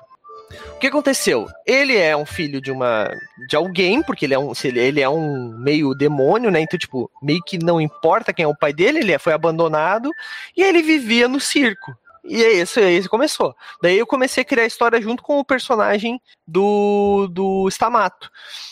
O 0.75 0.80
que 0.80 0.88
aconteceu? 0.88 1.47
Ele 1.65 1.95
é 1.95 2.17
um 2.17 2.25
filho 2.25 2.60
de 2.60 2.71
uma 2.71 3.12
de 3.47 3.56
alguém, 3.56 4.02
porque 4.02 4.25
ele 4.25 4.34
é 4.34 4.39
um 4.39 4.52
ele, 4.63 4.80
ele 4.80 5.02
é 5.02 5.08
um 5.10 5.56
meio 5.58 5.93
demônio, 5.93 6.49
né? 6.49 6.62
Então, 6.62 6.80
tipo, 6.80 7.12
meio 7.21 7.41
que 7.45 7.58
não 7.58 7.80
importa 7.80 8.34
quem 8.34 8.45
é 8.45 8.47
o 8.47 8.56
pai 8.56 8.73
dele, 8.73 8.99
ele 8.99 9.12
é, 9.12 9.19
foi 9.19 9.34
abandonado 9.34 10.10
e 10.58 10.63
ele 10.63 10.82
vivia 10.82 11.28
no 11.28 11.39
circo. 11.39 11.95
E 12.23 12.43
é 12.43 12.53
isso, 12.53 12.79
aí 12.79 13.08
começou. 13.08 13.55
Daí 13.82 13.97
eu 13.97 14.05
comecei 14.05 14.41
a 14.41 14.45
criar 14.45 14.63
a 14.63 14.67
história 14.67 15.01
junto 15.01 15.23
com 15.23 15.39
o 15.39 15.45
personagem 15.45 16.21
do, 16.45 17.27
do 17.32 17.67
Stamato. 17.69 18.29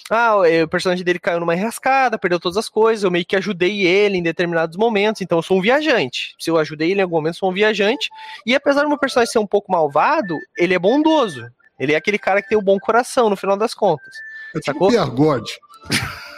Ah, 0.09 0.35
o 0.37 0.67
personagem 0.67 1.03
dele 1.03 1.19
caiu 1.19 1.39
numa 1.39 1.55
enrascada, 1.55 2.17
perdeu 2.17 2.39
todas 2.39 2.57
as 2.57 2.69
coisas, 2.69 3.03
eu 3.03 3.11
meio 3.11 3.25
que 3.25 3.35
ajudei 3.35 3.85
ele 3.85 4.17
em 4.17 4.23
determinados 4.23 4.77
momentos, 4.77 5.21
então 5.21 5.37
eu 5.37 5.43
sou 5.43 5.57
um 5.57 5.61
viajante. 5.61 6.35
Se 6.39 6.49
eu 6.49 6.57
ajudei 6.57 6.91
ele 6.91 6.99
em 6.99 7.03
algum 7.03 7.17
momento, 7.17 7.35
eu 7.35 7.39
sou 7.39 7.49
um 7.49 7.53
viajante. 7.53 8.09
E 8.45 8.55
apesar 8.55 8.83
do 8.83 8.89
meu 8.89 8.97
personagem 8.97 9.31
ser 9.31 9.39
um 9.39 9.47
pouco 9.47 9.71
malvado, 9.71 10.37
ele 10.57 10.73
é 10.73 10.79
bondoso. 10.79 11.49
Ele 11.79 11.93
é 11.93 11.95
aquele 11.95 12.17
cara 12.17 12.41
que 12.41 12.49
tem 12.49 12.57
o 12.57 12.61
um 12.61 12.63
bom 12.63 12.79
coração, 12.79 13.29
no 13.29 13.35
final 13.35 13.57
das 13.57 13.73
contas. 13.73 14.13
É 14.55 14.59
tipo 14.59 14.91
sacou? 14.91 15.11
God. 15.11 15.47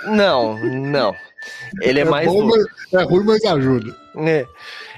Não, 0.05 0.57
não. 0.57 1.15
Ele 1.81 1.99
é, 1.99 2.01
é 2.03 2.05
mais. 2.05 2.27
Bom, 2.27 2.49
é 2.93 3.03
ruim, 3.03 3.23
mas 3.23 3.43
ajuda. 3.45 3.95
É. 4.17 4.45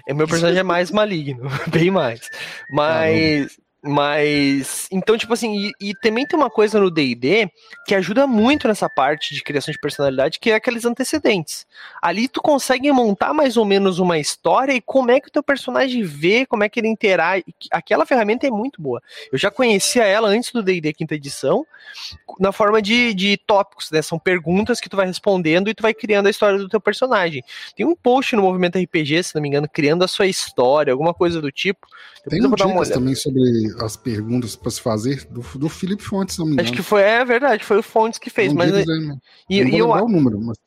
O 0.10 0.16
meu 0.16 0.28
personagem 0.28 0.60
é 0.60 0.64
mais 0.64 0.92
maligno, 0.92 1.50
bem 1.68 1.92
mais. 1.92 2.22
Mas. 2.70 3.58
Mas, 3.84 4.88
então, 4.92 5.18
tipo 5.18 5.34
assim, 5.34 5.72
e, 5.80 5.90
e 5.90 5.96
também 5.96 6.24
tem 6.24 6.38
uma 6.38 6.52
coisa 6.52 6.80
no 6.80 6.92
DD 6.92 7.50
que 7.88 7.96
ajuda 7.96 8.28
muito 8.28 8.68
nessa 8.68 8.88
parte 8.88 9.34
de 9.34 9.42
criação 9.42 9.72
de 9.72 9.80
personalidade, 9.80 10.40
que 10.40 10.52
é 10.52 10.56
aqueles 10.56 10.86
antecedentes. 10.86 11.66
Ali 12.00 12.28
tu 12.28 12.40
consegue 12.42 12.92
montar 12.92 13.34
mais 13.34 13.58
ou 13.58 13.66
menos 13.66 13.98
uma 13.98 14.20
história 14.20 14.74
e 14.74 14.82
como 14.82 15.10
é 15.10 15.20
que 15.20 15.30
o 15.30 15.32
teu 15.32 15.42
personagem 15.42 16.04
vê, 16.04 16.46
como 16.46 16.64
é 16.64 16.70
que 16.70 16.80
ele 16.80 16.90
interage. 16.90 17.44
Aquela 17.72 18.06
ferramenta 18.06 18.46
é 18.46 18.52
muito 18.52 18.80
boa. 18.80 19.02
Eu 19.32 19.40
já 19.40 19.50
conhecia 19.50 20.04
ela 20.04 20.30
antes 20.30 20.52
do 20.52 20.62
DD 20.62 20.94
quinta 20.94 21.16
edição, 21.16 21.66
na 22.40 22.52
forma 22.52 22.84
de, 22.84 23.16
de 23.16 23.36
tópicos, 23.48 23.90
né? 23.90 24.04
São 24.04 24.20
perguntas 24.20 24.80
que 24.80 24.90
tu 24.90 24.96
vai 24.96 25.08
respondendo 25.08 25.70
e 25.70 25.74
tu 25.74 25.82
vai 25.82 25.94
criando 25.94 26.28
a 26.28 26.30
história 26.30 26.60
do 26.60 26.70
teu 26.70 26.80
personagem. 26.80 27.44
Tem 27.76 27.84
um 27.84 27.96
post 27.96 28.36
no 28.36 28.44
Movimento 28.44 28.78
RPG, 28.78 29.24
se 29.24 29.34
não 29.34 29.42
me 29.42 29.48
engano, 29.48 29.68
criando 29.68 30.04
a 30.04 30.08
sua 30.08 30.28
história, 30.28 30.94
alguma 30.94 31.16
coisa 31.16 31.42
do 31.42 31.52
tipo. 31.52 31.88
Tem 32.30 32.46
um 32.46 32.52
dicas 32.52 32.90
também 32.90 33.16
sobre 33.16 33.71
as 33.80 33.96
perguntas 33.96 34.56
para 34.56 34.72
se 34.72 34.82
fazer 34.82 35.26
do, 35.26 35.42
do 35.58 35.70
Felipe 35.70 36.04
Fontes, 36.04 36.38
não 36.38 36.46
me 36.46 36.54
engano. 36.54 36.68
Acho 36.68 36.76
que 36.76 36.84
foi, 36.84 37.02
é 37.02 37.24
verdade, 37.24 37.64
foi 37.64 37.78
o 37.78 37.84
Fontes 37.84 38.20
que 38.20 38.30
fez. 38.30 38.54
Mas, 38.54 38.72
é, 38.74 38.84
e, 39.50 39.78
eu, 39.78 39.90
o 39.90 40.08
número, 40.08 40.40
mas... 40.42 40.58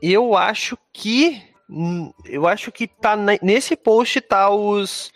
eu 0.00 0.36
acho 0.36 0.78
que 0.92 1.42
hum, 1.68 2.12
eu 2.26 2.46
acho 2.46 2.70
que 2.70 2.86
tá 2.86 3.16
nesse 3.42 3.76
post 3.76 4.20
tá 4.20 4.50
os 4.50 5.12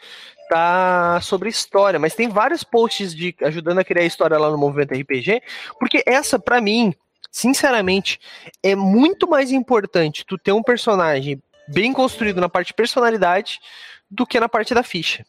tá 0.49 1.21
sobre 1.21 1.51
história, 1.51 1.99
mas 1.99 2.15
tem 2.15 2.29
vários 2.29 2.65
posts 2.65 3.15
de 3.15 3.35
ajudando 3.43 3.79
a 3.79 3.85
criar 3.85 4.05
história 4.05 4.39
lá 4.39 4.51
no 4.51 4.57
movimento 4.57 4.95
RPG, 4.95 5.43
porque 5.79 6.03
essa 6.07 6.39
para 6.39 6.61
mim 6.61 6.95
sinceramente, 7.31 8.19
é 8.63 8.75
muito 8.75 9.29
mais 9.29 9.53
importante 9.53 10.25
tu 10.27 10.39
ter 10.39 10.53
um 10.53 10.63
personagem 10.63 11.41
bem 11.69 11.93
construído 11.93 12.41
na 12.41 12.49
parte 12.49 12.69
de 12.69 12.75
personalidade 12.75 13.61
do 14.11 14.27
que 14.27 14.41
na 14.41 14.49
parte 14.49 14.75
da 14.75 14.83
ficha. 14.83 15.25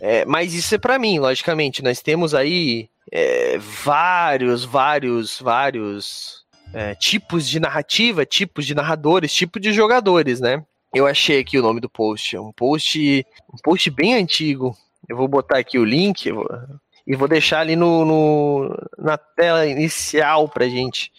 É, 0.00 0.24
mas 0.24 0.54
isso 0.54 0.74
é 0.74 0.78
para 0.78 0.98
mim, 0.98 1.18
logicamente. 1.18 1.82
Nós 1.82 2.00
temos 2.00 2.34
aí 2.34 2.88
é, 3.10 3.58
vários, 3.58 4.64
vários, 4.64 5.40
vários 5.40 6.44
é, 6.72 6.94
tipos 6.94 7.48
de 7.48 7.60
narrativa, 7.60 8.26
tipos 8.26 8.66
de 8.66 8.74
narradores, 8.74 9.32
tipos 9.32 9.62
de 9.62 9.72
jogadores, 9.72 10.40
né? 10.40 10.62
Eu 10.94 11.06
achei 11.06 11.40
aqui 11.40 11.58
o 11.58 11.62
nome 11.62 11.80
do 11.80 11.88
post, 11.88 12.36
um 12.36 12.52
post, 12.52 13.26
um 13.52 13.56
post 13.62 13.90
bem 13.90 14.14
antigo. 14.14 14.76
Eu 15.08 15.16
vou 15.16 15.28
botar 15.28 15.58
aqui 15.58 15.78
o 15.78 15.84
link 15.84 16.30
vou, 16.30 16.48
e 17.06 17.16
vou 17.16 17.28
deixar 17.28 17.60
ali 17.60 17.76
no, 17.76 18.04
no, 18.04 18.88
na 18.98 19.18
tela 19.18 19.66
inicial 19.66 20.48
pra 20.48 20.68
gente. 20.68 21.12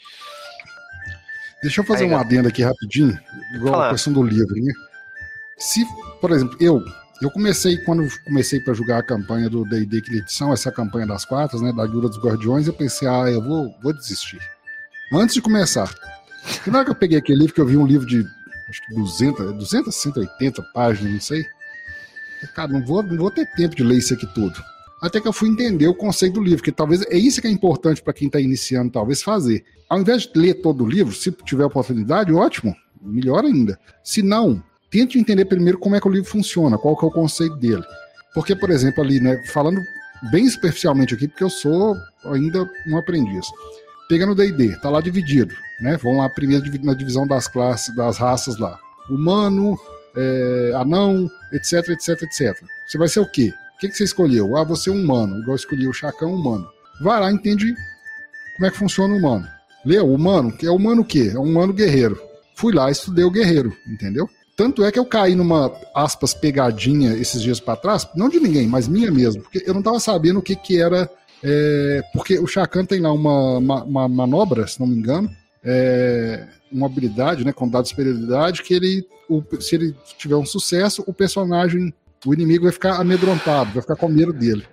Deixa 1.62 1.82
eu 1.82 1.86
fazer 1.86 2.06
Aí, 2.06 2.12
um 2.12 2.18
adendo 2.18 2.48
aqui 2.48 2.64
rapidinho, 2.64 3.18
igual 3.56 3.74
Falar. 3.74 3.88
a 3.88 3.92
questão 3.92 4.14
do 4.14 4.24
livro, 4.24 4.56
né? 4.56 4.74
Se, 5.58 5.86
por 6.22 6.32
exemplo, 6.32 6.58
eu 6.60 6.82
eu 7.22 7.32
comecei, 7.32 7.78
quando 7.78 8.08
comecei 8.26 8.60
para 8.60 8.74
jogar 8.74 9.00
a 9.00 9.04
campanha 9.04 9.50
do 9.50 9.64
D&D 9.64 10.02
que 10.02 10.18
edição, 10.18 10.52
essa 10.52 10.72
campanha 10.72 11.08
das 11.08 11.24
quatro, 11.24 11.60
né, 11.62 11.72
da 11.72 11.88
Guilda 11.88 12.10
dos 12.10 12.20
Guardiões, 12.20 12.68
eu 12.68 12.74
pensei, 12.74 13.08
ah, 13.08 13.30
eu 13.30 13.42
vou, 13.42 13.74
vou 13.82 13.94
desistir. 13.94 14.40
Antes 15.14 15.36
de 15.36 15.42
começar. 15.42 15.94
Na 16.68 16.80
hora 16.80 16.86
que 16.86 16.92
eu 16.92 16.96
peguei 16.96 17.18
aquele 17.18 17.40
livro, 17.40 17.54
que 17.54 17.62
eu 17.62 17.66
vi 17.66 17.78
um 17.78 17.88
livro 17.88 18.06
de, 18.06 18.26
acho 18.70 18.86
que 18.86 18.96
200, 18.96 19.54
200 19.54 19.96
180 19.96 20.62
páginas, 20.74 21.14
não 21.14 21.22
sei. 21.22 21.46
Cara, 22.54 22.72
não 22.72 22.86
vou, 22.86 23.02
não 23.02 23.18
vou 23.18 23.32
ter 23.32 23.50
tempo 23.56 23.76
de 23.76 23.84
ler 23.84 23.98
isso 23.98 24.14
aqui 24.14 24.28
tudo. 24.34 24.62
Até 25.02 25.20
que 25.20 25.28
eu 25.28 25.34
fui 25.34 25.50
entender 25.50 25.88
o 25.88 25.96
conceito 25.96 26.34
do 26.36 26.44
livro, 26.44 26.64
que 26.64 26.72
talvez 26.72 27.02
é 27.04 27.18
isso 27.18 27.42
que 27.42 27.48
é 27.48 27.52
importante 27.52 28.02
para 28.02 28.14
quem 28.14 28.28
está 28.28 28.40
iniciando, 28.40 28.92
talvez 28.92 29.22
fazer. 29.22 29.64
Ao 29.90 30.00
invés 30.00 30.24
de 30.24 30.32
ler 30.36 30.56
todo 30.56 30.84
o 30.84 30.88
livro, 30.88 31.14
se 31.14 31.32
tiver 31.32 31.66
oportunidade, 31.66 32.34
ótimo, 32.34 32.76
melhor 33.02 33.44
ainda. 33.46 33.80
Se 34.04 34.22
não, 34.22 34.64
tente 34.96 35.20
entender 35.20 35.44
primeiro 35.44 35.78
como 35.78 35.94
é 35.98 36.00
que 36.00 36.08
o 36.08 36.12
livro 36.12 36.30
funciona, 36.30 36.78
qual 36.78 36.98
que 36.98 37.04
é 37.04 37.08
o 37.10 37.12
conceito 37.12 37.58
dele. 37.58 37.84
Porque, 38.34 38.56
por 38.56 38.70
exemplo, 38.70 39.04
ali, 39.04 39.20
né, 39.20 39.44
falando 39.48 39.82
bem 40.32 40.48
superficialmente 40.50 41.14
aqui, 41.14 41.28
porque 41.28 41.44
eu 41.44 41.50
sou 41.50 41.98
ainda 42.32 42.66
um 42.88 42.98
aprendiz. 42.98 43.46
Pega 44.08 44.26
no 44.26 44.34
D&D, 44.34 44.80
tá 44.80 44.90
lá 44.90 45.02
dividido, 45.02 45.54
né? 45.82 45.98
Vamos 46.02 46.20
lá 46.20 46.30
primeiro 46.30 46.64
na 46.86 46.94
divisão 46.94 47.28
das 47.28 47.46
classes, 47.48 47.94
das 47.94 48.18
raças 48.18 48.58
lá. 48.58 48.80
Humano, 49.10 49.78
é, 50.16 50.72
anão, 50.76 51.30
etc, 51.52 51.90
etc, 51.90 52.22
etc. 52.22 52.64
Você 52.88 52.98
vai 52.98 53.10
ser 53.10 53.20
o 53.20 53.30
quê? 53.30 53.52
O 53.76 53.80
que, 53.80 53.90
que 53.90 53.98
você 53.98 54.06
escolheu? 54.06 54.56
Ah, 54.56 54.64
você 54.64 54.90
é 54.90 54.94
um 54.94 55.02
humano, 55.02 55.40
igual 55.40 55.50
eu 55.50 55.56
escolhi 55.56 55.88
o 55.90 55.94
chacão 55.94 56.34
humano. 56.34 56.70
Vai 57.02 57.20
lá, 57.20 57.32
entende 57.32 57.76
como 58.56 58.66
é 58.66 58.72
que 58.72 58.78
funciona 58.78 59.14
o 59.14 59.18
humano. 59.18 59.46
Leu, 59.86 60.10
humano, 60.10 60.56
que 60.56 60.66
é 60.66 60.72
humano 60.72 61.02
o 61.02 61.06
quê? 61.06 61.32
É 61.34 61.38
um 61.38 61.44
humano 61.44 61.74
guerreiro. 61.74 62.18
Fui 62.56 62.74
lá, 62.74 62.90
estudei 62.90 63.26
o 63.26 63.32
guerreiro, 63.32 63.76
entendeu? 63.86 64.30
Tanto 64.56 64.86
é 64.86 64.92
que 64.92 64.98
eu 64.98 65.06
caí 65.06 65.36
numa, 65.36 65.72
aspas, 65.94 66.34
pegadinha 66.34 67.14
esses 67.14 67.42
dias 67.42 67.60
para 67.60 67.76
trás, 67.76 68.08
não 68.16 68.30
de 68.30 68.40
ninguém, 68.40 68.68
mas 68.68 68.88
minha 68.88 69.12
mesmo, 69.12 69.42
porque 69.42 69.64
eu 69.66 69.74
não 69.74 69.82
tava 69.82 70.00
sabendo 70.00 70.40
o 70.40 70.42
que 70.42 70.56
que 70.56 70.82
era. 70.82 71.10
É, 71.44 72.02
porque 72.14 72.40
o 72.40 72.48
Chacan 72.48 72.86
tem 72.86 73.02
lá 73.02 73.12
uma, 73.12 73.58
uma, 73.58 73.84
uma, 73.84 74.08
manobra, 74.08 74.66
se 74.66 74.80
não 74.80 74.88
me 74.88 74.96
engano, 74.96 75.30
é, 75.64 76.48
uma 76.72 76.88
habilidade, 76.88 77.46
né, 77.46 77.52
com 77.52 77.68
dado 77.68 77.84
de 77.84 77.90
superioridade, 77.90 78.64
que 78.64 78.74
ele, 78.74 79.06
o, 79.30 79.44
se 79.60 79.76
ele 79.76 79.96
tiver 80.18 80.38
um 80.38 80.46
sucesso, 80.46 81.04
o 81.06 81.14
personagem, 81.14 81.94
o 82.26 82.34
inimigo 82.34 82.64
vai 82.64 82.72
ficar 82.72 83.00
amedrontado, 83.00 83.74
vai 83.74 83.82
ficar 83.82 83.98
com 83.98 84.08
medo 84.08 84.32
dele. 84.32 84.66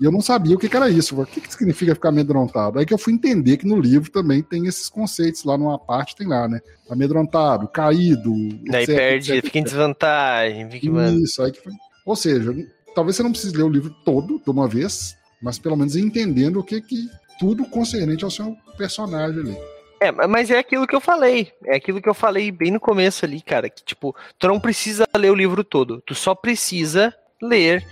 E 0.00 0.04
eu 0.04 0.10
não 0.10 0.22
sabia 0.22 0.56
o 0.56 0.58
que, 0.58 0.68
que 0.68 0.76
era 0.76 0.88
isso. 0.88 1.20
O 1.20 1.26
que, 1.26 1.42
que 1.42 1.52
significa 1.52 1.94
ficar 1.94 2.08
amedrontado? 2.08 2.78
Aí 2.78 2.86
que 2.86 2.94
eu 2.94 2.98
fui 2.98 3.12
entender 3.12 3.58
que 3.58 3.66
no 3.66 3.78
livro 3.78 4.10
também 4.10 4.42
tem 4.42 4.66
esses 4.66 4.88
conceitos. 4.88 5.44
Lá 5.44 5.58
numa 5.58 5.78
parte 5.78 6.16
tem 6.16 6.26
lá, 6.26 6.48
né? 6.48 6.58
Amedrontado, 6.88 7.68
caído. 7.68 8.32
Daí 8.70 8.84
etc, 8.84 8.96
perde, 8.96 9.32
etc, 9.32 9.44
fica 9.44 9.58
em 9.58 9.62
desvantagem. 9.62 10.70
Fica... 10.70 11.10
Isso, 11.10 11.42
aí 11.42 11.52
que 11.52 11.62
foi. 11.62 11.72
Ou 12.06 12.16
seja, 12.16 12.54
talvez 12.94 13.16
você 13.16 13.22
não 13.22 13.30
precise 13.30 13.54
ler 13.54 13.64
o 13.64 13.68
livro 13.68 13.94
todo 14.02 14.40
de 14.42 14.50
uma 14.50 14.66
vez, 14.66 15.16
mas 15.42 15.58
pelo 15.58 15.76
menos 15.76 15.94
entendendo 15.94 16.60
o 16.60 16.64
que 16.64 16.80
que 16.80 17.06
tudo 17.38 17.66
concernente 17.66 18.24
ao 18.24 18.30
seu 18.30 18.56
personagem 18.78 19.40
ali. 19.40 19.56
É, 20.00 20.10
mas 20.10 20.50
é 20.50 20.58
aquilo 20.58 20.86
que 20.86 20.96
eu 20.96 21.00
falei. 21.00 21.52
É 21.66 21.76
aquilo 21.76 22.00
que 22.00 22.08
eu 22.08 22.14
falei 22.14 22.50
bem 22.50 22.70
no 22.70 22.80
começo 22.80 23.26
ali, 23.26 23.42
cara. 23.42 23.68
Que, 23.68 23.84
tipo, 23.84 24.16
tu 24.38 24.48
não 24.48 24.58
precisa 24.58 25.06
ler 25.14 25.30
o 25.30 25.34
livro 25.34 25.62
todo. 25.62 26.02
Tu 26.06 26.14
só 26.14 26.34
precisa 26.34 27.14
ler 27.40 27.86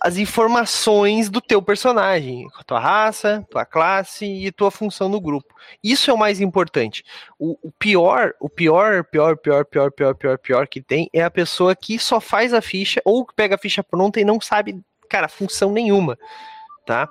as 0.00 0.16
informações 0.16 1.28
do 1.28 1.40
teu 1.40 1.60
personagem, 1.60 2.46
tua 2.66 2.78
raça, 2.78 3.44
tua 3.50 3.64
classe 3.64 4.24
e 4.24 4.52
tua 4.52 4.70
função 4.70 5.08
no 5.08 5.20
grupo. 5.20 5.54
Isso 5.82 6.10
é 6.10 6.14
o 6.14 6.18
mais 6.18 6.40
importante. 6.40 7.04
O, 7.38 7.58
o, 7.62 7.72
pior, 7.72 8.34
o 8.40 8.48
pior, 8.48 9.04
pior, 9.04 9.36
pior, 9.36 9.64
pior, 9.64 9.90
pior, 9.90 10.14
pior, 10.14 10.38
pior 10.38 10.68
que 10.68 10.80
tem 10.80 11.08
é 11.12 11.22
a 11.22 11.30
pessoa 11.30 11.74
que 11.74 11.98
só 11.98 12.20
faz 12.20 12.54
a 12.54 12.60
ficha 12.60 13.00
ou 13.04 13.26
que 13.26 13.34
pega 13.34 13.54
a 13.54 13.58
ficha 13.58 13.82
pronta 13.82 14.20
e 14.20 14.24
não 14.24 14.40
sabe, 14.40 14.80
cara, 15.08 15.28
função 15.28 15.72
nenhuma. 15.72 16.18
Tá? 16.86 17.06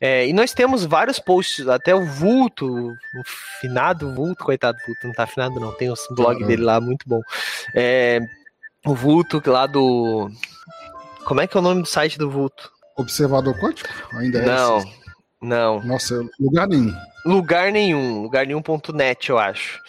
É, 0.00 0.24
e 0.24 0.32
nós 0.32 0.52
temos 0.52 0.84
vários 0.84 1.18
posts, 1.18 1.66
até 1.66 1.92
o 1.92 2.04
Vulto, 2.04 2.68
o 2.68 3.22
finado 3.60 4.14
Vulto, 4.14 4.44
coitado 4.44 4.78
Vulto, 4.86 5.04
não 5.04 5.12
tá 5.12 5.24
afinado 5.24 5.58
não, 5.58 5.72
tem 5.72 5.90
o 5.90 5.94
blog 6.10 6.40
uhum. 6.40 6.46
dele 6.46 6.62
lá, 6.62 6.80
muito 6.80 7.08
bom. 7.08 7.20
É, 7.74 8.20
o 8.86 8.94
Vulto 8.94 9.42
lá 9.44 9.66
do 9.66 10.30
como 11.26 11.40
é 11.40 11.46
que 11.46 11.56
é 11.56 11.60
o 11.60 11.62
nome 11.62 11.82
do 11.82 11.88
site 11.88 12.18
do 12.18 12.30
Vulto? 12.30 12.70
Observador 12.96 13.58
Quântico? 13.58 13.90
Ainda 14.12 14.38
é 14.38 14.46
Não, 14.46 14.84
não. 15.42 15.82
Nossa, 15.82 16.24
lugar 16.38 16.68
nenhum. 16.68 16.94
Lugar 17.26 17.72
nenhum, 17.72 18.22
lugar 18.22 18.46
nenhum.net, 18.46 19.28
eu 19.28 19.36
acho. 19.36 19.80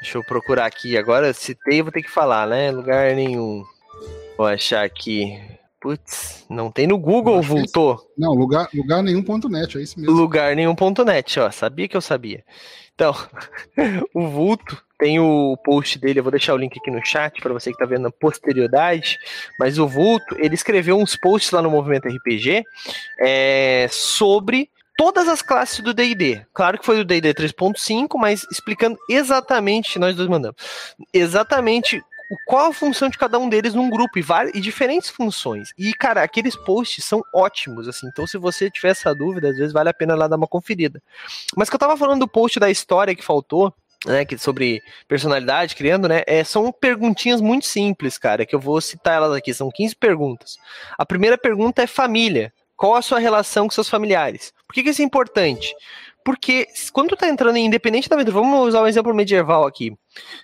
Deixa 0.00 0.18
eu 0.18 0.24
procurar 0.24 0.66
aqui. 0.66 0.98
Agora, 0.98 1.32
citei, 1.32 1.80
vou 1.82 1.92
ter 1.92 2.02
que 2.02 2.10
falar, 2.10 2.48
né? 2.48 2.72
Lugar 2.72 3.14
nenhum. 3.14 3.64
Vou 4.36 4.46
achar 4.46 4.84
aqui. 4.84 5.40
Putz, 5.80 6.44
não 6.50 6.70
tem 6.70 6.86
no 6.86 6.98
Google, 6.98 7.40
Vulto. 7.40 7.96
Não, 8.18 8.32
lugar, 8.32 8.68
lugar 8.74 9.04
nenhum.net, 9.04 9.78
é 9.78 9.82
isso 9.82 10.00
mesmo. 10.00 10.14
Lugar 10.16 10.56
nenhum.net, 10.56 11.38
ó. 11.38 11.50
Sabia 11.52 11.86
que 11.86 11.96
eu 11.96 12.00
sabia. 12.00 12.44
Então, 12.96 13.14
o 14.12 14.26
Vulto 14.26 14.82
tem 14.98 15.20
o 15.20 15.56
post 15.58 15.98
dele, 15.98 16.18
eu 16.18 16.24
vou 16.24 16.30
deixar 16.30 16.54
o 16.54 16.56
link 16.56 16.76
aqui 16.78 16.90
no 16.90 17.04
chat 17.04 17.40
para 17.40 17.52
você 17.52 17.70
que 17.70 17.76
está 17.76 17.84
vendo 17.84 18.04
na 18.04 18.10
posterioridade. 18.10 19.18
Mas 19.60 19.78
o 19.78 19.86
Vulto, 19.86 20.34
ele 20.38 20.54
escreveu 20.54 20.96
uns 20.96 21.14
posts 21.14 21.50
lá 21.50 21.60
no 21.60 21.70
Movimento 21.70 22.08
RPG 22.08 22.64
é, 23.20 23.86
sobre 23.90 24.70
todas 24.96 25.28
as 25.28 25.42
classes 25.42 25.80
do 25.80 25.92
D&D. 25.92 26.46
Claro 26.54 26.78
que 26.78 26.86
foi 26.86 26.96
do 26.96 27.04
D&D 27.04 27.34
3.5, 27.34 28.18
mas 28.18 28.46
explicando 28.50 28.98
exatamente, 29.10 29.98
nós 29.98 30.16
dois 30.16 30.28
mandamos, 30.28 30.56
exatamente 31.12 32.02
qual 32.46 32.70
a 32.70 32.74
função 32.74 33.08
de 33.08 33.18
cada 33.18 33.38
um 33.38 33.48
deles 33.48 33.74
num 33.74 33.90
grupo 33.90 34.18
e, 34.18 34.22
várias, 34.22 34.54
e 34.54 34.60
diferentes 34.60 35.08
funções. 35.08 35.72
E, 35.78 35.92
cara, 35.92 36.22
aqueles 36.22 36.56
posts 36.56 37.04
são 37.04 37.22
ótimos, 37.34 37.88
assim. 37.88 38.06
Então, 38.08 38.26
se 38.26 38.38
você 38.38 38.70
tiver 38.70 38.90
essa 38.90 39.14
dúvida, 39.14 39.50
às 39.50 39.56
vezes 39.56 39.72
vale 39.72 39.88
a 39.88 39.94
pena 39.94 40.14
lá 40.14 40.26
dar 40.26 40.36
uma 40.36 40.46
conferida. 40.46 41.02
Mas 41.56 41.68
que 41.68 41.76
eu 41.76 41.80
tava 41.80 41.96
falando 41.96 42.20
do 42.20 42.28
post 42.28 42.58
da 42.58 42.70
história 42.70 43.14
que 43.14 43.24
faltou, 43.24 43.72
né, 44.04 44.24
que 44.24 44.36
sobre 44.38 44.82
personalidade, 45.08 45.74
criando, 45.74 46.08
né, 46.08 46.22
é, 46.26 46.44
são 46.44 46.72
perguntinhas 46.72 47.40
muito 47.40 47.66
simples, 47.66 48.18
cara, 48.18 48.44
que 48.44 48.54
eu 48.54 48.60
vou 48.60 48.80
citar 48.80 49.14
elas 49.14 49.32
aqui, 49.32 49.52
são 49.54 49.70
15 49.70 49.96
perguntas. 49.96 50.56
A 50.96 51.06
primeira 51.06 51.38
pergunta 51.38 51.82
é 51.82 51.86
família. 51.86 52.52
Qual 52.76 52.94
a 52.94 53.00
sua 53.00 53.18
relação 53.18 53.66
com 53.66 53.70
seus 53.70 53.88
familiares? 53.88 54.52
Por 54.66 54.74
que, 54.74 54.82
que 54.82 54.90
isso 54.90 55.00
é 55.00 55.04
importante? 55.04 55.74
Porque 56.22 56.66
quando 56.92 57.10
tu 57.10 57.16
tá 57.16 57.28
entrando 57.28 57.56
em 57.56 57.66
independente 57.66 58.08
da 58.08 58.16
aventura, 58.16 58.34
vamos 58.34 58.68
usar 58.68 58.82
um 58.82 58.86
exemplo 58.86 59.14
medieval 59.14 59.66
aqui. 59.66 59.96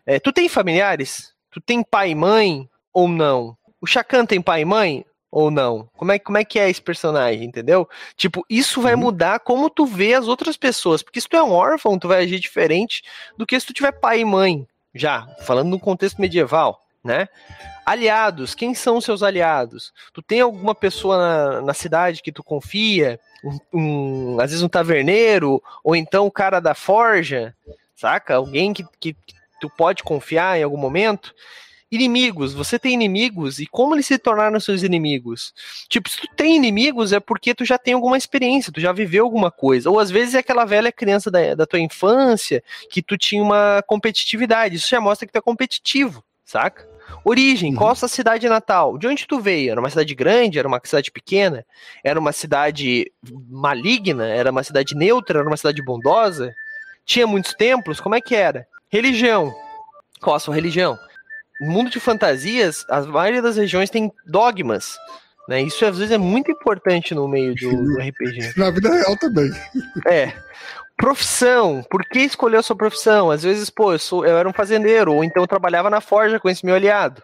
É, 0.06 0.18
tu 0.18 0.32
tem 0.32 0.48
familiares? 0.48 1.31
Tu 1.52 1.60
tem 1.60 1.82
pai 1.82 2.10
e 2.10 2.14
mãe 2.14 2.68
ou 2.92 3.06
não? 3.06 3.56
O 3.80 3.86
Chacan 3.86 4.24
tem 4.24 4.40
pai 4.40 4.62
e 4.62 4.64
mãe 4.64 5.04
ou 5.30 5.50
não? 5.50 5.88
Como 5.96 6.10
é, 6.12 6.18
como 6.18 6.38
é 6.38 6.44
que 6.44 6.58
é 6.58 6.68
esse 6.68 6.80
personagem, 6.80 7.44
entendeu? 7.44 7.88
Tipo, 8.16 8.44
isso 8.48 8.80
vai 8.80 8.94
uhum. 8.94 9.00
mudar 9.00 9.40
como 9.40 9.68
tu 9.68 9.84
vê 9.84 10.14
as 10.14 10.26
outras 10.26 10.56
pessoas. 10.56 11.02
Porque 11.02 11.20
se 11.20 11.28
tu 11.28 11.36
é 11.36 11.42
um 11.42 11.52
órfão, 11.52 11.98
tu 11.98 12.08
vai 12.08 12.24
agir 12.24 12.40
diferente 12.40 13.02
do 13.36 13.46
que 13.46 13.58
se 13.58 13.66
tu 13.66 13.74
tiver 13.74 13.92
pai 13.92 14.20
e 14.20 14.24
mãe, 14.24 14.66
já, 14.94 15.26
falando 15.42 15.68
no 15.68 15.78
contexto 15.78 16.20
medieval, 16.20 16.82
né? 17.04 17.28
Aliados, 17.84 18.54
quem 18.54 18.74
são 18.74 18.98
os 18.98 19.04
seus 19.04 19.22
aliados? 19.22 19.92
Tu 20.14 20.22
tem 20.22 20.40
alguma 20.40 20.74
pessoa 20.74 21.18
na, 21.18 21.60
na 21.62 21.74
cidade 21.74 22.22
que 22.22 22.32
tu 22.32 22.42
confia? 22.42 23.18
Um, 23.44 23.58
um, 23.72 24.40
às 24.40 24.50
vezes 24.50 24.62
um 24.62 24.68
taverneiro, 24.68 25.62
ou 25.82 25.96
então 25.96 26.26
o 26.26 26.30
cara 26.30 26.60
da 26.60 26.74
forja, 26.74 27.54
saca? 27.96 28.36
Alguém 28.36 28.72
que, 28.72 28.84
que, 29.00 29.14
que 29.14 29.41
tu 29.62 29.70
pode 29.70 30.02
confiar 30.02 30.58
em 30.58 30.64
algum 30.64 30.76
momento. 30.76 31.32
Inimigos, 31.90 32.52
você 32.52 32.78
tem 32.78 32.94
inimigos 32.94 33.60
e 33.60 33.66
como 33.66 33.94
eles 33.94 34.06
se 34.06 34.18
tornaram 34.18 34.58
seus 34.58 34.82
inimigos? 34.82 35.52
Tipo, 35.88 36.08
se 36.08 36.22
tu 36.22 36.28
tem 36.34 36.56
inimigos 36.56 37.12
é 37.12 37.20
porque 37.20 37.54
tu 37.54 37.64
já 37.64 37.78
tem 37.78 37.94
alguma 37.94 38.16
experiência, 38.16 38.72
tu 38.72 38.80
já 38.80 38.92
viveu 38.92 39.24
alguma 39.24 39.50
coisa. 39.50 39.88
Ou 39.88 40.00
às 40.00 40.10
vezes 40.10 40.34
é 40.34 40.38
aquela 40.38 40.64
velha 40.64 40.90
criança 40.90 41.30
da, 41.30 41.54
da 41.54 41.66
tua 41.66 41.78
infância 41.78 42.64
que 42.90 43.02
tu 43.02 43.16
tinha 43.16 43.42
uma 43.42 43.84
competitividade. 43.86 44.76
Isso 44.76 44.88
já 44.88 45.00
mostra 45.00 45.26
que 45.26 45.32
tu 45.32 45.38
é 45.38 45.42
competitivo, 45.42 46.24
saca? 46.44 46.88
Origem, 47.24 47.72
uhum. 47.72 47.78
qual 47.78 47.90
a 47.90 47.94
sua 47.94 48.08
cidade 48.08 48.48
natal? 48.48 48.96
De 48.96 49.06
onde 49.06 49.26
tu 49.26 49.38
veio? 49.38 49.70
Era 49.70 49.78
uma 49.78 49.90
cidade 49.90 50.14
grande? 50.14 50.58
Era 50.58 50.66
uma 50.66 50.80
cidade 50.82 51.10
pequena? 51.10 51.64
Era 52.02 52.18
uma 52.18 52.32
cidade 52.32 53.12
maligna? 53.50 54.26
Era 54.26 54.50
uma 54.50 54.62
cidade 54.64 54.96
neutra? 54.96 55.40
Era 55.40 55.48
uma 55.48 55.58
cidade 55.58 55.84
bondosa? 55.84 56.52
tinha 57.04 57.26
muitos 57.26 57.54
templos, 57.54 58.00
como 58.00 58.14
é 58.14 58.20
que 58.20 58.34
era? 58.34 58.66
Religião. 58.92 59.54
Qual 60.20 60.36
a 60.36 60.38
sua 60.38 60.54
religião? 60.54 60.98
No 61.60 61.70
mundo 61.70 61.90
de 61.90 61.98
fantasias, 61.98 62.84
a 62.90 63.00
maioria 63.00 63.40
das 63.40 63.56
regiões 63.56 63.88
tem 63.88 64.12
dogmas. 64.26 64.98
Né? 65.48 65.62
Isso 65.62 65.84
às 65.86 65.96
vezes 65.96 66.12
é 66.12 66.18
muito 66.18 66.50
importante 66.50 67.14
no 67.14 67.26
meio 67.26 67.54
do, 67.54 67.70
do 67.70 67.98
RPG. 68.02 68.52
Na 68.56 68.70
vida 68.70 68.92
real 68.92 69.16
também. 69.16 69.50
É. 70.06 70.32
Profissão. 70.96 71.82
Por 71.90 72.04
que 72.04 72.20
escolher 72.20 72.58
a 72.58 72.62
sua 72.62 72.76
profissão? 72.76 73.30
Às 73.30 73.42
vezes, 73.42 73.70
pô, 73.70 73.92
eu, 73.92 73.98
sou, 73.98 74.26
eu 74.26 74.36
era 74.36 74.48
um 74.48 74.52
fazendeiro, 74.52 75.14
ou 75.14 75.24
então 75.24 75.42
eu 75.42 75.48
trabalhava 75.48 75.88
na 75.88 76.02
forja 76.02 76.38
com 76.38 76.48
esse 76.50 76.64
meu 76.64 76.74
aliado. 76.74 77.22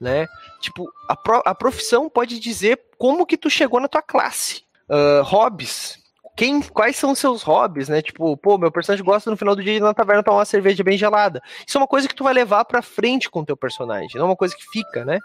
Né? 0.00 0.26
Tipo, 0.60 0.90
a, 1.08 1.14
pro, 1.14 1.42
a 1.44 1.54
profissão 1.54 2.08
pode 2.08 2.40
dizer 2.40 2.80
como 2.96 3.26
que 3.26 3.36
tu 3.36 3.50
chegou 3.50 3.78
na 3.78 3.86
tua 3.86 4.02
classe. 4.02 4.62
Uh, 4.88 5.22
hobbies. 5.22 6.01
Quem, 6.34 6.62
quais 6.62 6.96
são 6.96 7.12
os 7.12 7.18
seus 7.18 7.42
hobbies, 7.42 7.88
né? 7.88 8.00
Tipo, 8.00 8.36
pô, 8.36 8.56
meu 8.56 8.72
personagem 8.72 9.04
gosta 9.04 9.30
no 9.30 9.36
final 9.36 9.54
do 9.54 9.62
dia 9.62 9.74
de 9.74 9.78
ir 9.78 9.82
na 9.82 9.92
taverna 9.92 10.22
tomar 10.22 10.38
uma 10.38 10.44
cerveja 10.44 10.82
bem 10.82 10.96
gelada. 10.96 11.42
Isso 11.66 11.76
é 11.76 11.80
uma 11.80 11.86
coisa 11.86 12.08
que 12.08 12.14
tu 12.14 12.24
vai 12.24 12.32
levar 12.32 12.64
pra 12.64 12.80
frente 12.80 13.30
com 13.30 13.40
o 13.40 13.44
teu 13.44 13.56
personagem, 13.56 14.12
não 14.14 14.22
é 14.22 14.28
uma 14.30 14.36
coisa 14.36 14.56
que 14.56 14.64
fica, 14.72 15.04
né? 15.04 15.18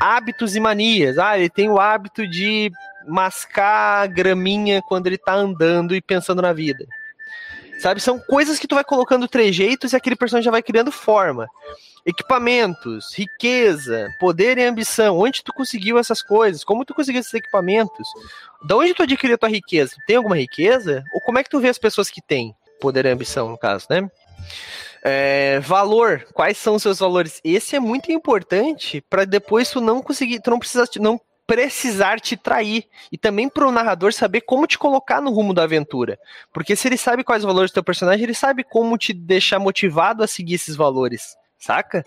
Hábitos 0.00 0.54
e 0.54 0.60
manias. 0.60 1.18
Ah, 1.18 1.36
ele 1.36 1.50
tem 1.50 1.68
o 1.68 1.80
hábito 1.80 2.26
de 2.26 2.70
mascar 3.06 4.06
graminha 4.08 4.80
quando 4.82 5.06
ele 5.08 5.18
tá 5.18 5.34
andando 5.34 5.94
e 5.94 6.00
pensando 6.00 6.40
na 6.40 6.52
vida. 6.52 6.86
Sabe? 7.78 8.00
São 8.00 8.18
coisas 8.18 8.58
que 8.58 8.66
tu 8.66 8.74
vai 8.74 8.84
colocando 8.84 9.28
trejeitos 9.28 9.92
e 9.92 9.96
aquele 9.96 10.16
personagem 10.16 10.44
já 10.44 10.50
vai 10.50 10.62
criando 10.62 10.90
forma. 10.90 11.48
Equipamentos, 12.06 13.14
riqueza, 13.16 14.08
poder 14.20 14.58
e 14.58 14.64
ambição. 14.64 15.18
Onde 15.18 15.42
tu 15.42 15.52
conseguiu 15.52 15.98
essas 15.98 16.22
coisas? 16.22 16.64
Como 16.64 16.84
tu 16.84 16.94
conseguiu 16.94 17.20
esses 17.20 17.34
equipamentos? 17.34 18.08
Da 18.66 18.76
onde 18.76 18.94
tu 18.94 19.02
adquiriu 19.02 19.34
a 19.34 19.38
tua 19.38 19.48
riqueza? 19.48 19.96
tem 20.06 20.16
alguma 20.16 20.36
riqueza? 20.36 21.02
Ou 21.14 21.20
como 21.22 21.38
é 21.38 21.42
que 21.42 21.50
tu 21.50 21.60
vê 21.60 21.68
as 21.68 21.78
pessoas 21.78 22.10
que 22.10 22.20
têm 22.20 22.54
poder 22.80 23.06
e 23.06 23.10
ambição, 23.10 23.48
no 23.48 23.58
caso, 23.58 23.86
né? 23.88 24.08
É, 25.02 25.60
valor, 25.60 26.26
quais 26.32 26.56
são 26.56 26.76
os 26.76 26.82
seus 26.82 26.98
valores? 26.98 27.40
Esse 27.44 27.76
é 27.76 27.80
muito 27.80 28.10
importante 28.10 29.02
para 29.02 29.24
depois 29.24 29.70
tu 29.70 29.80
não 29.80 30.02
conseguir, 30.02 30.40
tu 30.40 30.50
não 30.50 30.58
precisa, 30.58 30.88
não 30.98 31.20
precisar 31.46 32.20
te 32.20 32.36
trair 32.36 32.86
e 33.12 33.18
também 33.18 33.48
para 33.48 33.66
o 33.66 33.72
narrador 33.72 34.12
saber 34.12 34.42
como 34.42 34.66
te 34.66 34.78
colocar 34.78 35.20
no 35.20 35.30
rumo 35.30 35.52
da 35.52 35.64
aventura, 35.64 36.18
porque 36.52 36.74
se 36.74 36.88
ele 36.88 36.96
sabe 36.96 37.24
quais 37.24 37.42
valores 37.42 37.70
do 37.70 37.74
teu 37.74 37.84
personagem, 37.84 38.24
ele 38.24 38.34
sabe 38.34 38.64
como 38.64 38.96
te 38.96 39.12
deixar 39.12 39.58
motivado 39.58 40.22
a 40.22 40.26
seguir 40.26 40.54
esses 40.54 40.76
valores, 40.76 41.36
saca? 41.58 42.04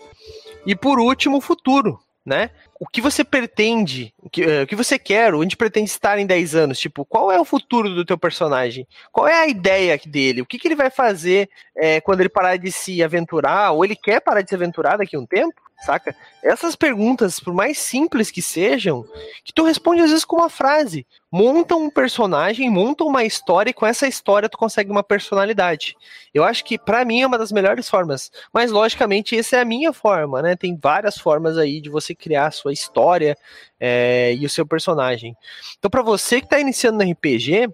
E 0.66 0.74
por 0.74 0.98
último, 0.98 1.38
o 1.38 1.40
futuro, 1.40 2.00
né? 2.24 2.50
O 2.78 2.86
que 2.86 3.00
você 3.00 3.24
pretende, 3.24 4.12
o 4.18 4.28
que, 4.28 4.44
uh, 4.44 4.62
o 4.62 4.66
que 4.66 4.76
você 4.76 4.98
quer, 4.98 5.34
onde 5.34 5.56
pretende 5.56 5.90
estar 5.90 6.18
em 6.18 6.26
10 6.26 6.54
anos? 6.54 6.78
Tipo, 6.78 7.04
qual 7.04 7.32
é 7.32 7.40
o 7.40 7.44
futuro 7.44 7.94
do 7.94 8.04
teu 8.04 8.18
personagem? 8.18 8.86
Qual 9.10 9.26
é 9.26 9.34
a 9.34 9.48
ideia 9.48 9.98
dele? 10.06 10.42
O 10.42 10.46
que, 10.46 10.58
que 10.58 10.68
ele 10.68 10.76
vai 10.76 10.90
fazer 10.90 11.48
é, 11.76 12.00
quando 12.00 12.20
ele 12.20 12.28
parar 12.28 12.56
de 12.56 12.70
se 12.70 13.02
aventurar? 13.02 13.72
Ou 13.72 13.84
ele 13.84 13.96
quer 13.96 14.20
parar 14.20 14.42
de 14.42 14.50
se 14.50 14.54
aventurar 14.54 14.98
daqui 14.98 15.16
a 15.16 15.18
um 15.18 15.26
tempo? 15.26 15.67
Saca? 15.84 16.14
Essas 16.42 16.74
perguntas, 16.74 17.38
por 17.38 17.54
mais 17.54 17.78
simples 17.78 18.30
que 18.30 18.42
sejam, 18.42 19.04
que 19.44 19.52
tu 19.52 19.62
responde 19.64 20.02
às 20.02 20.10
vezes 20.10 20.24
com 20.24 20.36
uma 20.36 20.50
frase. 20.50 21.06
Monta 21.30 21.76
um 21.76 21.90
personagem, 21.90 22.70
monta 22.70 23.04
uma 23.04 23.24
história 23.24 23.70
e 23.70 23.74
com 23.74 23.86
essa 23.86 24.06
história 24.06 24.48
tu 24.48 24.56
consegue 24.56 24.90
uma 24.90 25.02
personalidade. 25.02 25.94
Eu 26.32 26.42
acho 26.42 26.64
que 26.64 26.78
para 26.78 27.04
mim 27.04 27.20
é 27.20 27.26
uma 27.26 27.38
das 27.38 27.52
melhores 27.52 27.88
formas, 27.88 28.30
mas 28.52 28.70
logicamente 28.70 29.38
essa 29.38 29.56
é 29.56 29.60
a 29.60 29.64
minha 29.64 29.92
forma, 29.92 30.40
né? 30.42 30.56
Tem 30.56 30.76
várias 30.76 31.18
formas 31.18 31.58
aí 31.58 31.80
de 31.80 31.90
você 31.90 32.14
criar 32.14 32.46
a 32.46 32.50
sua 32.50 32.72
história 32.72 33.36
é, 33.78 34.34
e 34.34 34.44
o 34.46 34.50
seu 34.50 34.66
personagem. 34.66 35.36
Então 35.78 35.90
para 35.90 36.02
você 36.02 36.40
que 36.40 36.48
tá 36.48 36.58
iniciando 36.58 37.04
no 37.04 37.10
RPG, 37.10 37.68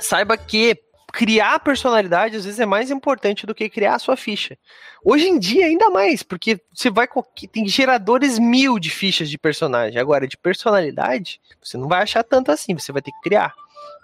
saiba 0.00 0.36
que 0.36 0.80
criar 1.14 1.60
personalidade 1.60 2.36
às 2.36 2.44
vezes 2.44 2.58
é 2.58 2.66
mais 2.66 2.90
importante 2.90 3.46
do 3.46 3.54
que 3.54 3.70
criar 3.70 3.94
a 3.94 3.98
sua 4.00 4.16
ficha. 4.16 4.58
Hoje 5.04 5.28
em 5.28 5.38
dia, 5.38 5.66
ainda 5.66 5.88
mais, 5.88 6.24
porque 6.24 6.60
você 6.72 6.90
vai. 6.90 7.06
Tem 7.52 7.68
geradores 7.68 8.36
mil 8.36 8.80
de 8.80 8.90
fichas 8.90 9.30
de 9.30 9.38
personagem. 9.38 10.00
Agora, 10.00 10.26
de 10.26 10.36
personalidade, 10.36 11.40
você 11.62 11.78
não 11.78 11.86
vai 11.86 12.02
achar 12.02 12.24
tanto 12.24 12.50
assim, 12.50 12.76
você 12.76 12.90
vai 12.90 13.00
ter 13.00 13.12
que 13.12 13.20
criar 13.20 13.54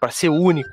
para 0.00 0.12
ser 0.12 0.28
único. 0.28 0.70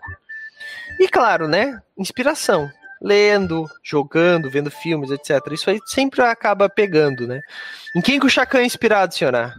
E 1.00 1.08
claro, 1.08 1.48
né? 1.48 1.82
Inspiração. 1.98 2.70
Lendo, 3.02 3.68
jogando, 3.84 4.50
vendo 4.50 4.70
filmes, 4.70 5.10
etc. 5.10 5.40
Isso 5.52 5.70
aí 5.70 5.80
sempre 5.86 6.22
acaba 6.22 6.70
pegando, 6.70 7.28
né? 7.28 7.42
Em 7.96 8.02
quem 8.02 8.20
que 8.20 8.26
o 8.28 8.30
Chacan 8.30 8.60
é 8.60 8.66
inspirado, 8.66 9.14
senhora? 9.14 9.56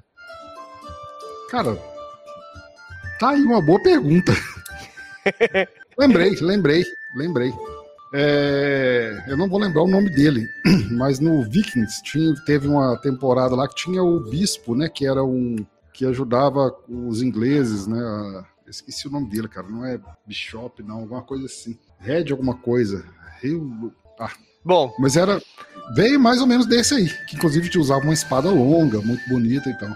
Cara, 1.50 1.76
tá 3.18 3.30
aí 3.30 3.42
uma 3.42 3.60
boa 3.60 3.82
pergunta. 3.82 4.32
Lembrei, 5.98 6.36
lembrei, 6.40 6.84
lembrei. 7.16 7.52
É, 8.14 9.24
eu 9.26 9.36
não 9.36 9.48
vou 9.48 9.58
lembrar 9.58 9.82
o 9.82 9.88
nome 9.88 10.08
dele, 10.08 10.48
mas 10.92 11.18
no 11.18 11.42
Vikings 11.42 12.02
tinha, 12.02 12.34
teve 12.46 12.68
uma 12.68 12.96
temporada 12.98 13.54
lá 13.54 13.68
que 13.68 13.74
tinha 13.74 14.02
o 14.02 14.20
bispo, 14.20 14.74
né? 14.74 14.88
Que 14.88 15.06
era 15.06 15.22
um 15.24 15.56
que 15.92 16.06
ajudava 16.06 16.72
os 16.88 17.20
ingleses, 17.20 17.86
né? 17.86 17.98
A, 18.00 18.44
esqueci 18.68 19.08
o 19.08 19.10
nome 19.10 19.28
dele, 19.28 19.48
cara. 19.48 19.68
Não 19.68 19.84
é 19.84 19.98
Bishop, 20.24 20.82
não, 20.82 21.00
alguma 21.00 21.22
coisa 21.22 21.46
assim. 21.46 21.76
Red 21.98 22.30
alguma 22.30 22.54
coisa. 22.54 23.04
Rio. 23.42 23.92
Ah. 24.18 24.30
Bom. 24.64 24.94
Mas 24.98 25.16
era. 25.16 25.42
Veio 25.94 26.20
mais 26.20 26.40
ou 26.40 26.46
menos 26.46 26.66
desse 26.66 26.94
aí, 26.94 27.08
que 27.26 27.36
inclusive 27.36 27.68
te 27.68 27.78
usava 27.78 28.04
uma 28.04 28.12
espada 28.12 28.50
longa, 28.50 29.00
muito 29.00 29.26
bonita 29.28 29.68
e 29.68 29.78
tal. 29.78 29.90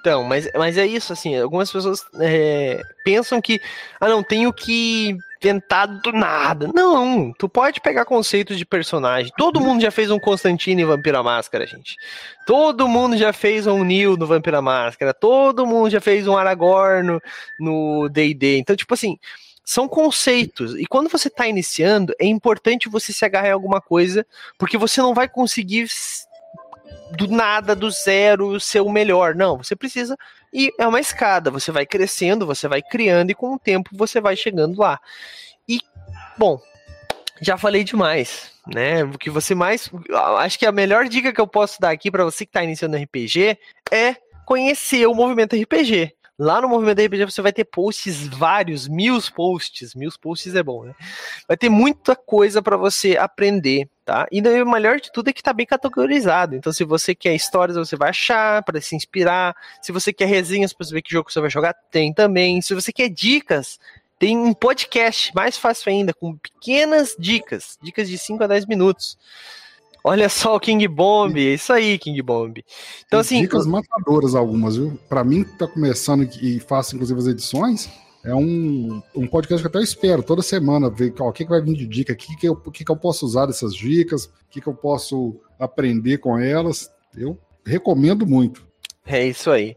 Então, 0.00 0.22
mas, 0.22 0.46
mas 0.54 0.76
é 0.76 0.86
isso, 0.86 1.14
assim, 1.14 1.34
algumas 1.34 1.72
pessoas 1.72 2.04
é, 2.20 2.82
pensam 3.02 3.40
que, 3.40 3.58
ah, 3.98 4.06
não, 4.06 4.22
tenho 4.22 4.52
que 4.52 5.16
inventar 5.44 5.86
do 5.86 6.12
nada. 6.12 6.70
Não, 6.74 7.32
tu 7.38 7.48
pode 7.48 7.80
pegar 7.80 8.04
conceitos 8.04 8.56
de 8.56 8.64
personagem. 8.64 9.30
Todo 9.36 9.60
mundo 9.60 9.82
já 9.82 9.90
fez 9.90 10.10
um 10.10 10.18
Constantino 10.18 10.80
em 10.80 10.84
Vampira 10.84 11.22
Máscara, 11.22 11.66
gente. 11.66 11.96
Todo 12.46 12.88
mundo 12.88 13.16
já 13.16 13.32
fez 13.32 13.66
um 13.66 13.84
Neil 13.84 14.16
no 14.16 14.26
Vampira 14.26 14.62
Máscara. 14.62 15.12
Todo 15.12 15.66
mundo 15.66 15.90
já 15.90 16.00
fez 16.00 16.26
um 16.26 16.36
Aragorn 16.36 17.20
no 17.60 18.08
D&D. 18.08 18.58
Então, 18.58 18.74
tipo 18.74 18.94
assim, 18.94 19.18
são 19.64 19.86
conceitos. 19.86 20.74
E 20.76 20.86
quando 20.86 21.10
você 21.10 21.28
está 21.28 21.46
iniciando, 21.46 22.14
é 22.18 22.26
importante 22.26 22.88
você 22.88 23.12
se 23.12 23.24
agarrar 23.24 23.48
em 23.48 23.52
alguma 23.52 23.80
coisa, 23.80 24.26
porque 24.58 24.78
você 24.78 25.02
não 25.02 25.14
vai 25.14 25.28
conseguir 25.28 25.86
do 27.16 27.28
nada, 27.28 27.74
do 27.74 27.90
zero, 27.90 28.58
ser 28.60 28.80
o 28.80 28.90
melhor. 28.90 29.34
Não, 29.34 29.58
você 29.58 29.76
precisa. 29.76 30.16
E 30.52 30.72
é 30.78 30.86
uma 30.86 31.00
escada, 31.00 31.50
você 31.50 31.72
vai 31.72 31.84
crescendo, 31.84 32.46
você 32.46 32.68
vai 32.68 32.82
criando, 32.82 33.30
e 33.30 33.34
com 33.34 33.54
o 33.54 33.58
tempo 33.58 33.90
você 33.92 34.20
vai 34.20 34.36
chegando 34.36 34.78
lá. 34.78 35.00
E, 35.68 35.80
bom, 36.38 36.60
já 37.40 37.56
falei 37.56 37.84
demais, 37.84 38.52
né? 38.66 39.04
O 39.04 39.18
que 39.18 39.30
você 39.30 39.54
mais. 39.54 39.90
Acho 40.38 40.58
que 40.58 40.66
a 40.66 40.72
melhor 40.72 41.08
dica 41.08 41.32
que 41.32 41.40
eu 41.40 41.46
posso 41.46 41.80
dar 41.80 41.90
aqui 41.90 42.10
para 42.10 42.24
você 42.24 42.44
que 42.44 42.50
está 42.50 42.62
iniciando 42.62 42.96
RPG 42.96 43.58
é 43.90 44.16
conhecer 44.44 45.06
o 45.06 45.14
movimento 45.14 45.56
RPG. 45.56 46.14
Lá 46.38 46.60
no 46.60 46.68
Movimento 46.68 47.00
RPG 47.00 47.24
você 47.26 47.40
vai 47.40 47.52
ter 47.52 47.64
posts 47.64 48.26
vários, 48.26 48.88
mil 48.88 49.18
posts, 49.34 49.94
mil 49.94 50.10
posts 50.20 50.54
é 50.54 50.62
bom, 50.62 50.84
né? 50.84 50.94
Vai 51.46 51.56
ter 51.56 51.68
muita 51.68 52.16
coisa 52.16 52.60
para 52.60 52.76
você 52.76 53.16
aprender, 53.16 53.88
tá? 54.04 54.26
E 54.32 54.40
o 54.40 54.66
melhor 54.70 55.00
de 55.00 55.12
tudo 55.12 55.30
é 55.30 55.32
que 55.32 55.42
tá 55.42 55.52
bem 55.52 55.64
categorizado. 55.64 56.56
Então, 56.56 56.72
se 56.72 56.82
você 56.82 57.14
quer 57.14 57.36
histórias, 57.36 57.76
você 57.76 57.94
vai 57.94 58.10
achar 58.10 58.64
para 58.64 58.80
se 58.80 58.96
inspirar. 58.96 59.54
Se 59.80 59.92
você 59.92 60.12
quer 60.12 60.26
resenhas 60.26 60.72
para 60.72 60.86
saber 60.86 61.02
que 61.02 61.12
jogo 61.12 61.30
você 61.30 61.40
vai 61.40 61.50
jogar, 61.50 61.72
tem 61.90 62.12
também. 62.12 62.60
Se 62.60 62.74
você 62.74 62.92
quer 62.92 63.08
dicas, 63.08 63.78
tem 64.18 64.36
um 64.36 64.52
podcast 64.52 65.32
mais 65.36 65.56
fácil 65.56 65.92
ainda, 65.92 66.12
com 66.12 66.36
pequenas 66.36 67.14
dicas, 67.16 67.78
dicas 67.80 68.08
de 68.08 68.18
5 68.18 68.42
a 68.42 68.46
10 68.48 68.66
minutos. 68.66 69.16
Olha 70.06 70.28
só 70.28 70.54
o 70.54 70.60
King 70.60 70.86
Bomb, 70.86 71.38
é 71.38 71.54
isso 71.54 71.72
aí, 71.72 71.98
King 71.98 72.20
Bomb. 72.20 72.62
Então, 73.06 73.20
assim. 73.20 73.40
Dicas 73.40 73.66
matadoras 73.66 74.34
algumas, 74.34 74.76
viu? 74.76 74.98
Para 75.08 75.24
mim, 75.24 75.44
que 75.44 75.56
tá 75.56 75.66
começando 75.66 76.28
e 76.42 76.60
faço, 76.60 76.94
inclusive, 76.94 77.18
as 77.18 77.26
edições, 77.26 77.88
é 78.22 78.34
um, 78.34 79.02
um 79.14 79.26
podcast 79.26 79.62
que 79.62 79.66
até 79.66 79.78
eu 79.78 79.82
espero 79.82 80.22
toda 80.22 80.42
semana 80.42 80.90
ver 80.90 81.14
ó, 81.20 81.30
o 81.30 81.32
que, 81.32 81.44
que 81.44 81.50
vai 81.50 81.62
vir 81.62 81.74
de 81.74 81.86
dica, 81.86 82.12
o 82.12 82.16
que, 82.16 82.36
que, 82.36 82.46
eu, 82.46 82.54
que, 82.54 82.84
que 82.84 82.92
eu 82.92 82.96
posso 82.96 83.24
usar 83.24 83.46
dessas 83.46 83.74
dicas, 83.74 84.26
o 84.26 84.30
que, 84.50 84.60
que 84.60 84.66
eu 84.66 84.74
posso 84.74 85.40
aprender 85.58 86.18
com 86.18 86.38
elas. 86.38 86.90
Eu 87.16 87.38
recomendo 87.64 88.26
muito. 88.26 88.66
É 89.06 89.26
isso 89.26 89.50
aí. 89.50 89.74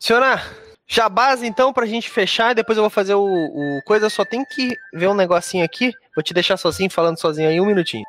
Senhora, 0.00 0.42
Jabás, 0.86 1.42
então, 1.42 1.74
pra 1.74 1.84
gente 1.84 2.08
fechar, 2.08 2.54
depois 2.54 2.78
eu 2.78 2.82
vou 2.82 2.90
fazer 2.90 3.14
o, 3.14 3.26
o 3.26 3.82
coisa, 3.84 4.08
só 4.08 4.24
tem 4.24 4.42
que 4.46 4.74
ver 4.94 5.08
um 5.08 5.14
negocinho 5.14 5.62
aqui. 5.62 5.92
Vou 6.14 6.22
te 6.22 6.32
deixar 6.32 6.56
sozinho, 6.56 6.90
falando 6.90 7.18
sozinho 7.18 7.50
aí 7.50 7.60
um 7.60 7.66
minutinho. 7.66 8.04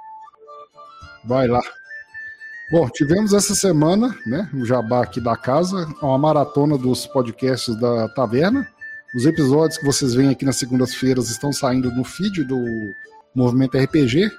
Vai 1.23 1.47
lá. 1.47 1.61
Bom, 2.71 2.87
tivemos 2.87 3.33
essa 3.33 3.55
semana, 3.55 4.15
né, 4.27 4.47
o 4.53 4.63
jabá 4.63 5.03
aqui 5.03 5.19
da 5.19 5.35
casa, 5.35 5.87
uma 6.03 6.17
maratona 6.19 6.77
dos 6.77 7.07
podcasts 7.07 7.75
da 7.79 8.07
Taverna. 8.09 8.67
Os 9.15 9.25
episódios 9.25 9.79
que 9.79 9.85
vocês 9.85 10.13
veem 10.13 10.29
aqui 10.29 10.45
nas 10.45 10.57
segundas-feiras 10.57 11.31
estão 11.31 11.51
saindo 11.51 11.91
no 11.91 12.03
feed 12.03 12.43
do 12.43 12.63
Movimento 13.33 13.75
RPG. 13.75 14.29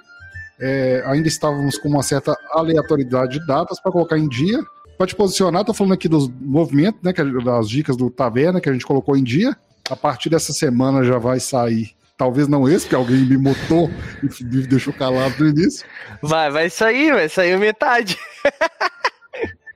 É, 0.61 1.03
ainda 1.07 1.27
estávamos 1.27 1.77
com 1.77 1.89
uma 1.89 2.05
certa 2.05 2.37
aleatoriedade 2.53 3.41
de 3.41 3.47
datas 3.47 3.81
para 3.81 3.91
colocar 3.91 4.17
em 4.17 4.29
dia. 4.29 4.63
Para 4.97 5.09
te 5.09 5.17
posicionar, 5.17 5.63
estou 5.63 5.75
falando 5.75 5.95
aqui 5.95 6.09
dos 6.09 6.29
movimentos, 6.29 7.01
né, 7.03 7.13
das 7.45 7.69
dicas 7.69 7.97
do 7.97 8.11
Taverna 8.11 8.61
que 8.61 8.69
a 8.69 8.73
gente 8.73 8.87
colocou 8.87 9.17
em 9.17 9.25
dia. 9.25 9.57
A 9.91 9.97
partir 9.97 10.31
dessa 10.31 10.53
semana 10.53 11.03
já 11.03 11.19
vai 11.19 11.41
sair 11.41 11.97
Talvez 12.21 12.47
não 12.49 12.69
esse, 12.69 12.85
porque 12.85 12.97
alguém 12.97 13.25
me 13.25 13.39
mutou 13.39 13.91
e 14.23 14.27
me 14.45 14.67
deixou 14.67 14.93
calado 14.93 15.43
no 15.43 15.49
início. 15.49 15.87
Vai, 16.21 16.51
vai 16.51 16.69
sair, 16.69 17.15
vai 17.15 17.31
sair 17.31 17.59
metade. 17.59 18.19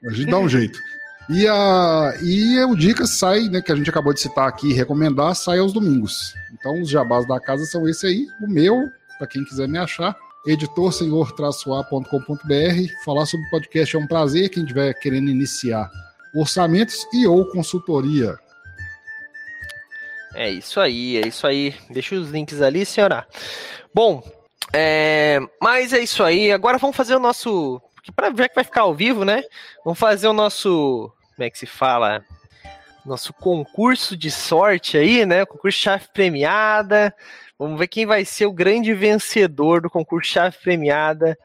A 0.06 0.12
gente 0.12 0.30
dá 0.30 0.38
um 0.38 0.46
jeito. 0.46 0.78
E, 1.30 1.48
a, 1.48 2.12
e 2.22 2.62
o 2.64 2.76
Dicas 2.76 3.12
sai, 3.12 3.48
né, 3.48 3.62
que 3.62 3.72
a 3.72 3.74
gente 3.74 3.88
acabou 3.88 4.12
de 4.12 4.20
citar 4.20 4.46
aqui 4.46 4.68
e 4.68 4.74
recomendar, 4.74 5.34
sai 5.34 5.58
aos 5.58 5.72
domingos. 5.72 6.34
Então 6.52 6.82
os 6.82 6.90
jabás 6.90 7.26
da 7.26 7.40
casa 7.40 7.64
são 7.64 7.88
esse 7.88 8.06
aí. 8.06 8.26
O 8.42 8.46
meu, 8.46 8.90
para 9.16 9.26
quem 9.26 9.42
quiser 9.42 9.66
me 9.66 9.78
achar, 9.78 10.14
editorsenhor-a.com.br. 10.46 13.04
Falar 13.06 13.24
sobre 13.24 13.48
podcast 13.48 13.96
é 13.96 13.98
um 13.98 14.06
prazer. 14.06 14.50
Quem 14.50 14.64
estiver 14.64 14.92
querendo 15.00 15.30
iniciar 15.30 15.90
orçamentos 16.34 17.06
e 17.10 17.26
ou 17.26 17.46
consultoria. 17.46 18.38
É 20.34 20.50
isso 20.50 20.80
aí, 20.80 21.16
é 21.16 21.26
isso 21.26 21.46
aí. 21.46 21.74
Deixa 21.90 22.14
os 22.14 22.30
links 22.30 22.60
ali, 22.60 22.84
senhora. 22.84 23.26
Bom, 23.94 24.22
é, 24.72 25.38
mas 25.60 25.92
é 25.92 26.00
isso 26.00 26.22
aí. 26.22 26.50
Agora 26.50 26.78
vamos 26.78 26.96
fazer 26.96 27.14
o 27.14 27.20
nosso. 27.20 27.80
Para 28.14 28.30
ver 28.30 28.48
que 28.48 28.54
vai 28.54 28.64
ficar 28.64 28.82
ao 28.82 28.94
vivo, 28.94 29.24
né? 29.24 29.42
Vamos 29.84 29.98
fazer 29.98 30.26
o 30.26 30.32
nosso. 30.32 31.12
Como 31.34 31.46
é 31.46 31.50
que 31.50 31.58
se 31.58 31.66
fala? 31.66 32.24
Nosso 33.06 33.32
concurso 33.32 34.16
de 34.16 34.30
sorte 34.30 34.98
aí, 34.98 35.24
né? 35.24 35.44
Concurso 35.46 35.78
chave 35.78 36.06
premiada. 36.12 37.14
Vamos 37.58 37.78
ver 37.78 37.86
quem 37.86 38.04
vai 38.04 38.24
ser 38.24 38.46
o 38.46 38.52
grande 38.52 38.92
vencedor 38.92 39.80
do 39.80 39.90
concurso 39.90 40.32
chave 40.32 40.56
premiada 40.62 41.38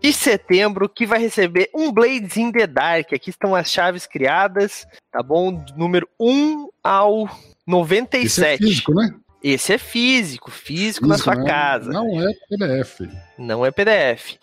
de 0.00 0.12
setembro, 0.12 0.88
que 0.88 1.06
vai 1.06 1.18
receber 1.18 1.68
um 1.74 1.92
Blades 1.92 2.36
in 2.36 2.52
the 2.52 2.66
Dark. 2.66 3.12
Aqui 3.12 3.30
estão 3.30 3.54
as 3.54 3.70
chaves 3.70 4.06
criadas, 4.06 4.86
tá 5.10 5.22
bom? 5.22 5.64
Número 5.76 6.08
1 6.18 6.68
ao 6.82 7.28
97. 7.66 8.24
Esse 8.24 8.44
é 8.44 8.56
físico, 8.56 8.94
né? 8.94 9.14
Esse 9.42 9.72
é 9.72 9.78
físico, 9.78 10.50
físico, 10.50 10.50
físico 10.50 11.06
na 11.06 11.18
sua 11.18 11.34
não, 11.34 11.44
casa. 11.44 11.92
Não 11.92 12.20
é 12.20 12.32
PDF. 12.48 13.00
Não 13.38 13.64
é 13.64 13.70
PDF. 13.70 14.36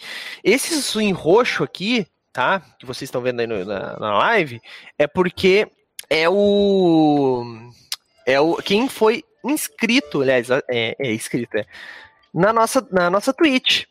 Esse 0.44 1.00
em 1.00 1.12
roxo 1.12 1.64
aqui, 1.64 2.08
tá? 2.32 2.62
Que 2.80 2.86
vocês 2.86 3.08
estão 3.08 3.22
vendo 3.22 3.42
aí 3.42 3.48
no, 3.48 3.64
na, 3.66 4.00
na 4.00 4.18
live, 4.20 4.62
é 4.98 5.06
porque 5.06 5.68
é 6.10 6.30
o. 6.30 7.44
É 8.26 8.40
o. 8.40 8.56
Quem 8.58 8.88
foi 8.88 9.24
inscrito, 9.44 10.22
aliás, 10.22 10.50
é, 10.50 10.96
é 11.00 11.14
inscrito, 11.14 11.58
é, 11.58 11.66
na 12.36 12.52
nossa, 12.52 12.86
na 12.92 13.10
nossa 13.10 13.34
Twitch. 13.34 13.86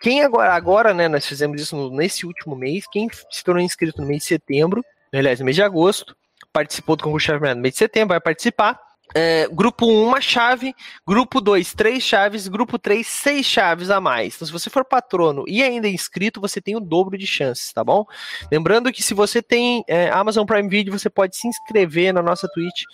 Quem 0.00 0.22
agora, 0.22 0.54
agora, 0.54 0.94
né, 0.94 1.06
nós 1.06 1.26
fizemos 1.26 1.60
isso 1.60 1.76
no, 1.76 1.90
nesse 1.94 2.24
último 2.24 2.56
mês, 2.56 2.86
quem 2.90 3.08
se 3.30 3.44
tornou 3.44 3.62
inscrito 3.62 4.00
no 4.00 4.08
mês 4.08 4.22
de 4.22 4.28
setembro, 4.28 4.82
aliás, 5.12 5.38
no 5.38 5.44
mês 5.44 5.54
de 5.54 5.62
agosto, 5.62 6.16
participou 6.50 6.96
do 6.96 7.04
concurso 7.04 7.26
chave 7.26 7.54
no 7.54 7.60
mês 7.60 7.74
de 7.74 7.78
setembro, 7.78 8.08
vai 8.08 8.20
participar. 8.20 8.80
É, 9.12 9.48
grupo 9.48 9.86
1, 9.86 10.04
uma 10.04 10.20
chave. 10.20 10.72
Grupo 11.06 11.40
2, 11.40 11.74
três 11.74 12.02
chaves. 12.02 12.46
Grupo 12.46 12.78
3, 12.78 13.04
seis 13.04 13.44
chaves 13.44 13.90
a 13.90 14.00
mais. 14.00 14.36
Então, 14.36 14.46
se 14.46 14.52
você 14.52 14.70
for 14.70 14.84
patrono 14.84 15.44
e 15.48 15.64
ainda 15.64 15.88
inscrito, 15.88 16.40
você 16.40 16.60
tem 16.60 16.76
o 16.76 16.80
dobro 16.80 17.18
de 17.18 17.26
chances, 17.26 17.72
tá 17.72 17.82
bom? 17.82 18.04
Lembrando 18.52 18.92
que 18.92 19.02
se 19.02 19.12
você 19.12 19.42
tem 19.42 19.84
é, 19.88 20.10
Amazon 20.10 20.46
Prime 20.46 20.68
Video, 20.68 20.96
você 20.96 21.10
pode 21.10 21.36
se 21.36 21.48
inscrever 21.48 22.14
na 22.14 22.22
nossa 22.22 22.48
Twitch 22.54 22.84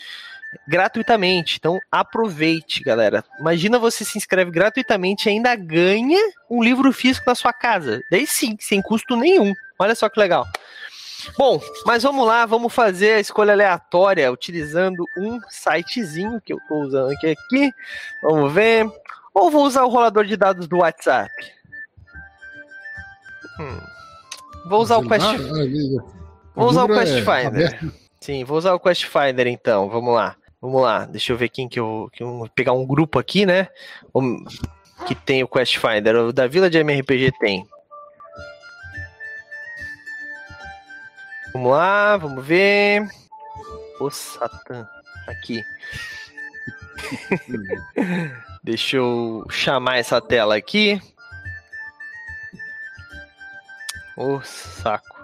gratuitamente. 0.66 1.56
Então 1.58 1.78
aproveite, 1.90 2.82
galera. 2.82 3.24
Imagina 3.40 3.78
você 3.78 4.04
se 4.04 4.18
inscreve 4.18 4.50
gratuitamente 4.50 5.28
e 5.28 5.32
ainda 5.32 5.54
ganha 5.54 6.20
um 6.50 6.62
livro 6.62 6.92
físico 6.92 7.24
na 7.26 7.34
sua 7.34 7.52
casa. 7.52 8.00
Daí 8.10 8.26
sim, 8.26 8.56
sem 8.60 8.82
custo 8.82 9.16
nenhum. 9.16 9.52
Olha 9.78 9.94
só 9.94 10.08
que 10.08 10.20
legal. 10.20 10.46
Bom, 11.36 11.60
mas 11.84 12.02
vamos 12.02 12.26
lá, 12.26 12.46
vamos 12.46 12.72
fazer 12.72 13.14
a 13.14 13.20
escolha 13.20 13.52
aleatória 13.52 14.30
utilizando 14.30 15.04
um 15.18 15.40
sitezinho 15.48 16.40
que 16.40 16.52
eu 16.52 16.58
estou 16.58 16.82
usando 16.82 17.10
aqui, 17.12 17.26
aqui. 17.26 17.72
Vamos 18.22 18.52
ver. 18.52 18.86
Ou 19.34 19.50
vou 19.50 19.64
usar 19.64 19.84
o 19.84 19.88
rolador 19.88 20.24
de 20.24 20.36
dados 20.36 20.68
do 20.68 20.78
WhatsApp? 20.78 21.30
Hum. 23.58 23.80
Vou 24.68 24.82
usar 24.82 24.98
o 24.98 25.08
Quest. 25.08 25.24
Vou 26.54 26.68
usar 26.68 26.84
o 26.84 26.88
Quest 26.88 27.14
Finder. 27.18 27.92
Sim, 28.20 28.44
vou 28.44 28.58
usar 28.58 28.74
o 28.74 28.80
Quest 28.80 29.04
Finder 29.04 29.46
então. 29.46 29.88
Vamos 29.88 30.14
lá. 30.14 30.36
Vamos 30.60 30.82
lá. 30.82 31.04
Deixa 31.04 31.32
eu 31.32 31.36
ver 31.36 31.48
quem 31.48 31.68
que 31.68 31.78
eu, 31.78 32.08
que 32.12 32.22
eu 32.22 32.38
vou 32.38 32.48
pegar 32.48 32.72
um 32.72 32.86
grupo 32.86 33.18
aqui, 33.18 33.44
né? 33.46 33.68
Que 35.06 35.14
tem 35.14 35.42
o 35.42 35.48
Quest 35.48 35.78
Finder. 35.78 36.16
O 36.16 36.32
da 36.32 36.46
Vila 36.46 36.70
de 36.70 36.78
MRPG 36.78 37.32
tem. 37.38 37.66
Vamos 41.52 41.70
lá, 41.70 42.16
vamos 42.16 42.44
ver. 42.44 43.08
O 44.00 44.10
Satã. 44.10 44.86
Aqui. 45.26 45.62
Deixa 48.62 48.96
eu 48.96 49.46
chamar 49.50 49.98
essa 49.98 50.20
tela 50.20 50.56
aqui. 50.56 51.00
O 54.16 54.40
saco. 54.42 55.15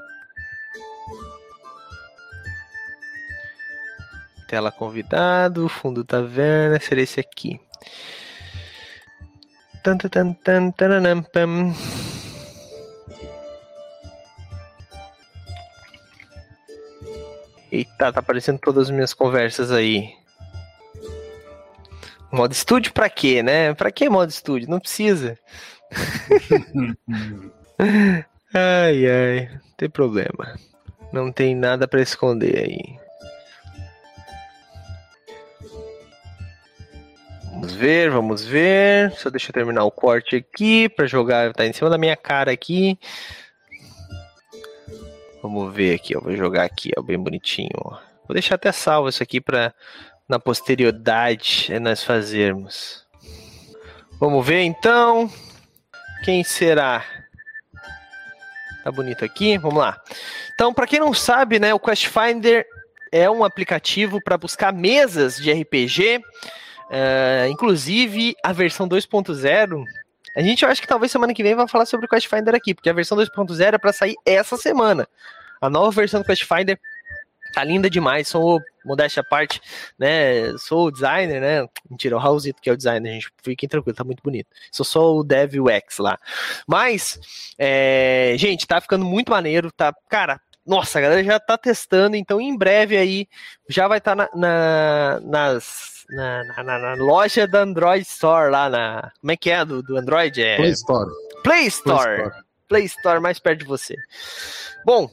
Tela 4.53 4.71
convidado, 4.71 5.67
fundo 5.67 6.05
taverna, 6.05 6.79
seria 6.79 7.05
esse 7.05 7.19
aqui. 7.19 7.59
Tan, 9.83 9.97
tan, 9.97 10.35
tan, 10.35 10.71
tan, 10.71 11.75
Eita, 17.73 18.13
tá 18.13 18.21
aparecendo 18.21 18.59
todas 18.59 18.89
as 18.89 18.91
minhas 18.91 19.15
conversas 19.15 19.73
aí. 19.73 20.15
Modo 22.31 22.53
estúdio 22.53 22.93
pra 22.93 23.09
quê, 23.09 23.43
né? 23.43 23.73
Pra 23.73 23.91
que 23.91 24.07
modo 24.11 24.29
estúdio? 24.29 24.69
Não 24.69 24.79
precisa. 24.79 25.39
ai, 28.53 29.07
ai, 29.07 29.49
não 29.51 29.77
tem 29.79 29.89
problema. 29.89 30.59
Não 31.11 31.33
tem 31.33 31.55
nada 31.55 31.89
para 31.89 32.03
esconder 32.03 32.59
aí. 32.59 33.02
Vamos 37.63 37.77
ver, 37.77 38.11
vamos 38.11 38.45
ver. 38.45 39.13
Só 39.13 39.31
deixa 39.31 39.51
eu 39.51 39.55
terminar 39.55 39.85
o 39.85 39.91
corte 39.93 40.35
aqui 40.35 40.89
para 40.89 41.07
jogar. 41.07 41.53
Tá 41.53 41.65
em 41.65 41.73
cima 41.73 41.89
da 41.89 41.97
minha 41.97 42.17
cara 42.17 42.51
aqui. 42.51 42.99
Vamos 45.41 45.73
ver 45.73 45.95
aqui, 45.95 46.17
ó. 46.17 46.21
Vou 46.21 46.35
jogar 46.37 46.65
aqui, 46.65 46.91
ó, 46.99 47.03
bem 47.03 47.17
bonitinho. 47.17 47.71
Ó. 47.77 47.91
Vou 48.27 48.35
deixar 48.35 48.57
até 48.57 48.73
salvo 48.73 49.09
isso 49.09 49.23
aqui 49.23 49.41
para 49.41 49.73
na 50.29 50.41
posterioridade 50.41 51.69
é 51.71 51.79
nós 51.79 52.03
fazermos. 52.03 53.07
Vamos 54.19 54.45
ver 54.45 54.63
então. 54.63 55.31
Quem 56.25 56.43
será? 56.43 57.05
Tá 58.83 58.91
bonito 58.91 59.25
aqui. 59.25 59.57
Vamos 59.57 59.79
lá. 59.79 60.03
Então, 60.53 60.75
para 60.75 60.89
quem 60.89 60.99
não 60.99 61.15
sabe, 61.15 61.61
né, 61.61 61.73
o 61.73 61.79
Quest 61.79 62.09
Finder 62.09 62.67
é 63.13 63.31
um 63.31 63.45
aplicativo 63.45 64.21
para 64.21 64.37
buscar 64.37 64.73
mesas 64.73 65.37
de 65.37 65.53
RPG. 65.53 66.21
Uh, 66.93 67.49
inclusive, 67.49 68.35
a 68.45 68.53
versão 68.53 68.87
2.0 68.87 69.85
a 70.35 70.41
gente, 70.41 70.63
eu 70.65 70.71
acho 70.71 70.81
que 70.81 70.89
talvez 70.89 71.13
semana 71.13 71.35
que 71.35 71.43
vem 71.43 71.55
vai 71.55 71.69
falar 71.69 71.85
sobre 71.85 72.07
o 72.07 72.09
Quest 72.09 72.27
Finder 72.27 72.55
aqui, 72.55 72.75
porque 72.75 72.89
a 72.89 72.93
versão 72.93 73.19
2.0 73.19 73.75
é 73.75 73.79
para 73.79 73.93
sair 73.93 74.17
essa 74.25 74.57
semana. 74.57 75.07
A 75.61 75.69
nova 75.69 75.91
versão 75.91 76.21
do 76.21 76.27
Quest 76.27 76.45
Finder 76.45 76.81
tá 77.53 77.63
linda 77.63 77.91
demais, 77.91 78.29
sou 78.29 78.59
modéstia 78.83 79.21
à 79.21 79.25
parte, 79.25 79.61
né? 79.99 80.57
Sou 80.57 80.87
o 80.87 80.91
designer, 80.91 81.39
né? 81.39 81.69
Mentira, 81.89 82.17
o 82.17 82.19
Raulzito 82.19 82.63
que 82.63 82.71
é 82.71 82.73
o 82.73 82.77
designer, 82.77 83.13
gente. 83.13 83.31
Fiquem 83.43 83.69
tranquilos, 83.69 83.97
tá 83.97 84.05
muito 84.05 84.23
bonito. 84.23 84.49
Sou 84.71 84.87
só 84.87 85.15
o 85.15 85.23
Dev 85.23 85.55
UX 85.61 85.99
lá. 85.99 86.19
Mas, 86.67 87.21
é, 87.59 88.35
gente, 88.39 88.67
tá 88.67 88.81
ficando 88.81 89.05
muito 89.05 89.31
maneiro, 89.31 89.71
tá? 89.71 89.95
Cara, 90.09 90.41
nossa, 90.67 90.99
a 90.99 91.03
galera 91.03 91.23
já 91.23 91.39
tá 91.39 91.59
testando, 91.59 92.17
então 92.17 92.41
em 92.41 92.57
breve 92.57 92.97
aí 92.97 93.29
já 93.69 93.87
vai 93.87 93.99
estar 93.99 94.17
tá 94.17 94.31
na, 94.35 94.41
na, 94.41 95.21
nas 95.21 95.92
na, 96.13 96.63
na, 96.63 96.79
na, 96.79 96.95
loja 96.95 97.47
da 97.47 97.61
Android 97.61 98.03
Store 98.03 98.51
lá 98.51 98.69
na. 98.69 99.13
Como 99.21 99.33
é 99.33 99.37
que 99.37 99.51
é 99.51 99.65
do, 99.65 99.83
do 99.83 99.97
Android? 99.97 100.43
É... 100.43 100.57
Play 100.57 100.71
Store. 100.71 101.11
Play 101.43 101.67
Store. 101.67 102.05
Play 102.05 102.17
Store. 102.17 102.45
Play 102.69 102.85
Store 102.85 103.21
mais 103.21 103.39
perto 103.39 103.61
de 103.61 103.65
você. 103.65 103.97
Bom, 104.85 105.09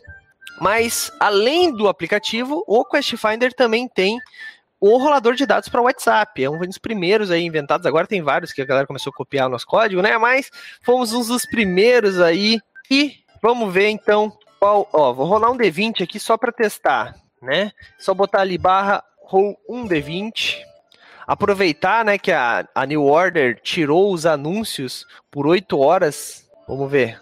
mas 0.60 1.12
além 1.20 1.74
do 1.74 1.88
aplicativo, 1.88 2.64
o 2.68 2.84
Quest 2.84 3.16
Finder 3.16 3.54
também 3.54 3.88
tem 3.88 4.20
o 4.80 4.98
rolador 4.98 5.36
de 5.36 5.46
dados 5.46 5.70
para 5.70 5.82
WhatsApp. 5.82 6.44
É 6.44 6.50
um 6.50 6.60
dos 6.60 6.78
primeiros 6.78 7.32
aí 7.32 7.44
inventados. 7.44 7.86
Agora 7.86 8.08
tem 8.08 8.22
vários 8.22 8.52
que 8.52 8.62
a 8.62 8.66
galera 8.66 8.88
começou 8.88 9.12
a 9.12 9.16
copiar 9.16 9.48
o 9.48 9.52
nosso 9.52 9.66
código, 9.66 10.02
né? 10.02 10.18
Mas 10.18 10.52
fomos 10.82 11.14
um 11.14 11.26
dos 11.26 11.46
primeiros 11.46 12.20
aí. 12.20 12.60
E 12.90 13.16
vamos 13.42 13.74
ver 13.74 13.90
então 13.90 14.32
qual. 14.60 14.88
Ó, 14.92 15.14
vou 15.14 15.26
rolar 15.26 15.52
um 15.52 15.58
D20 15.58 16.04
aqui 16.04 16.20
só 16.20 16.38
para 16.38 16.52
testar, 16.52 17.16
né? 17.42 17.72
Só 17.98 18.14
botar 18.14 18.42
ali 18.42 18.58
barra 18.58 19.04
roll 19.24 19.58
1D20 19.70 20.69
aproveitar, 21.30 22.04
né, 22.04 22.18
que 22.18 22.32
a, 22.32 22.68
a 22.74 22.86
New 22.88 23.06
Order 23.06 23.62
tirou 23.62 24.12
os 24.12 24.26
anúncios 24.26 25.06
por 25.30 25.46
8 25.46 25.78
horas. 25.78 26.50
Vamos 26.68 26.90
ver. 26.90 27.22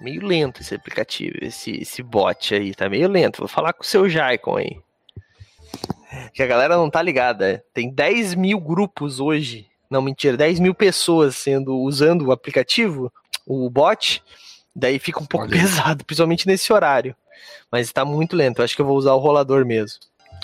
Meio 0.00 0.26
lento 0.26 0.60
esse 0.60 0.74
aplicativo, 0.74 1.36
esse, 1.40 1.80
esse 1.80 2.02
bot 2.02 2.52
aí, 2.52 2.74
tá 2.74 2.88
meio 2.88 3.08
lento. 3.08 3.38
Vou 3.38 3.46
falar 3.46 3.72
com 3.72 3.84
o 3.84 3.86
seu 3.86 4.08
Jaicon 4.08 4.56
aí. 4.56 4.80
Que 6.32 6.42
a 6.42 6.46
galera 6.48 6.76
não 6.76 6.90
tá 6.90 7.00
ligada. 7.00 7.64
Tem 7.72 7.88
10 7.88 8.34
mil 8.34 8.58
grupos 8.58 9.20
hoje 9.20 9.68
Não, 9.88 10.02
mentira, 10.02 10.36
10 10.36 10.58
mil 10.58 10.74
pessoas 10.74 11.36
sendo 11.36 11.78
usando 11.78 12.26
o 12.26 12.32
aplicativo, 12.32 13.12
o 13.46 13.70
bot, 13.70 14.24
daí 14.74 14.98
fica 14.98 15.20
um 15.20 15.26
pouco 15.26 15.46
Olha 15.46 15.60
pesado, 15.60 16.02
principalmente 16.04 16.48
nesse 16.48 16.72
horário. 16.72 17.14
Mas 17.70 17.92
tá 17.92 18.04
muito 18.04 18.34
lento, 18.34 18.60
acho 18.60 18.74
que 18.74 18.82
eu 18.82 18.86
vou 18.86 18.96
usar 18.96 19.14
o 19.14 19.18
rolador 19.18 19.64
mesmo. 19.64 20.00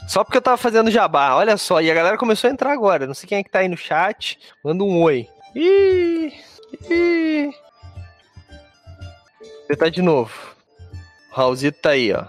Só 0.09 0.24
porque 0.24 0.38
eu 0.38 0.42
tava 0.42 0.57
fazendo 0.57 0.90
jabá, 0.90 1.36
olha 1.36 1.57
só, 1.57 1.80
e 1.80 1.90
a 1.90 1.94
galera 1.94 2.18
começou 2.18 2.48
a 2.48 2.53
entrar 2.53 2.72
agora. 2.72 3.07
Não 3.07 3.14
sei 3.14 3.28
quem 3.28 3.38
é 3.38 3.42
que 3.42 3.51
tá 3.51 3.61
aí 3.61 3.68
no 3.68 3.76
chat. 3.76 4.38
Manda 4.64 4.82
um 4.82 5.03
oi. 5.03 5.28
Ih! 5.55 6.32
Ih! 6.90 7.51
Você 9.66 9.76
tá 9.76 9.88
de 9.88 10.03
novo. 10.03 10.32
O 11.30 11.36
Raulzito 11.36 11.80
tá 11.80 11.90
aí, 11.90 12.12
ó. 12.12 12.24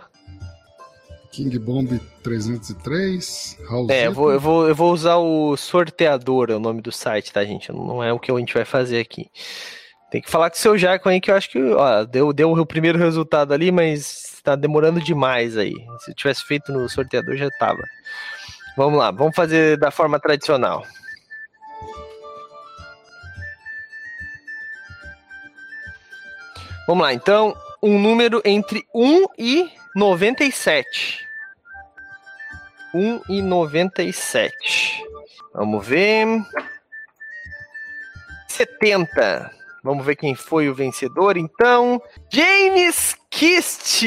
King 1.32 1.57
Bomb 1.57 1.99
303. 2.22 3.57
Raul 3.67 3.88
É, 3.89 4.07
eu 4.07 4.13
vou, 4.13 4.32
eu, 4.32 4.39
vou, 4.39 4.67
eu 4.67 4.76
vou 4.76 4.93
usar 4.93 5.15
o 5.15 5.55
sorteador, 5.55 6.51
é 6.51 6.55
o 6.55 6.59
nome 6.59 6.82
do 6.82 6.91
site, 6.91 7.32
tá, 7.32 7.43
gente? 7.43 7.72
Não 7.72 8.03
é 8.03 8.11
o 8.11 8.19
que 8.19 8.32
a 8.32 8.38
gente 8.38 8.53
vai 8.53 8.65
fazer 8.65 8.99
aqui. 8.99 9.30
Tem 10.11 10.22
que 10.22 10.30
falar 10.30 10.49
com 10.49 10.57
o 10.57 10.59
seu 10.59 10.78
Jaco 10.78 11.07
aí, 11.07 11.22
que 11.22 11.32
eu 11.32 11.36
acho 11.36 11.49
que 11.49 11.57
ó, 11.57 12.03
deu, 12.03 12.34
deu 12.34 12.51
o 12.51 12.65
primeiro 12.65 12.99
resultado 12.99 13.53
ali, 13.53 13.72
mas 13.72 14.31
tá 14.44 14.56
demorando 14.56 15.00
demais 15.00 15.58
aí. 15.58 15.74
Se 16.00 16.14
tivesse 16.14 16.44
feito 16.44 16.72
no 16.72 16.88
sorteador, 16.89 17.36
já 17.36 17.50
tava. 17.60 17.84
Vamos 18.76 18.98
lá, 18.98 19.12
vamos 19.12 19.36
fazer 19.36 19.78
da 19.78 19.92
forma 19.92 20.20
tradicional. 20.20 20.86
Vamos 26.88 27.04
lá, 27.04 27.14
então, 27.14 27.56
um 27.82 28.00
número 28.00 28.42
entre 28.44 28.86
1 28.94 29.26
e 29.38 29.72
97. 29.96 31.26
1 32.94 33.22
e 33.30 33.42
97. 33.42 35.04
Vamos 35.54 35.86
ver. 35.86 36.26
70. 38.48 39.61
Vamos 39.84 40.06
ver 40.06 40.16
quem 40.16 40.36
foi 40.36 40.70
o 40.70 40.76
vencedor, 40.76 41.38
então. 41.38 42.00
James 42.32 43.16
Kist! 43.32 44.06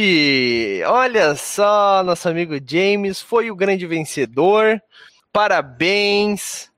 Olha 0.87 1.35
só, 1.35 2.03
nosso 2.05 2.29
amigo 2.29 2.55
James 2.65 3.21
foi 3.21 3.51
o 3.51 3.57
grande 3.57 3.85
vencedor. 3.87 4.81
Parabéns! 5.33 6.71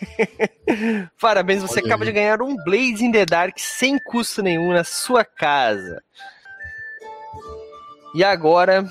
Parabéns, 1.20 1.62
você 1.62 1.78
Olha 1.78 1.86
acaba 1.86 2.02
aí. 2.02 2.08
de 2.08 2.12
ganhar 2.12 2.42
um 2.42 2.56
Blaze 2.64 3.04
in 3.04 3.12
the 3.12 3.24
Dark 3.24 3.56
sem 3.56 3.98
custo 3.98 4.42
nenhum 4.42 4.72
na 4.72 4.82
sua 4.82 5.24
casa. 5.24 6.02
E 8.14 8.24
agora, 8.24 8.84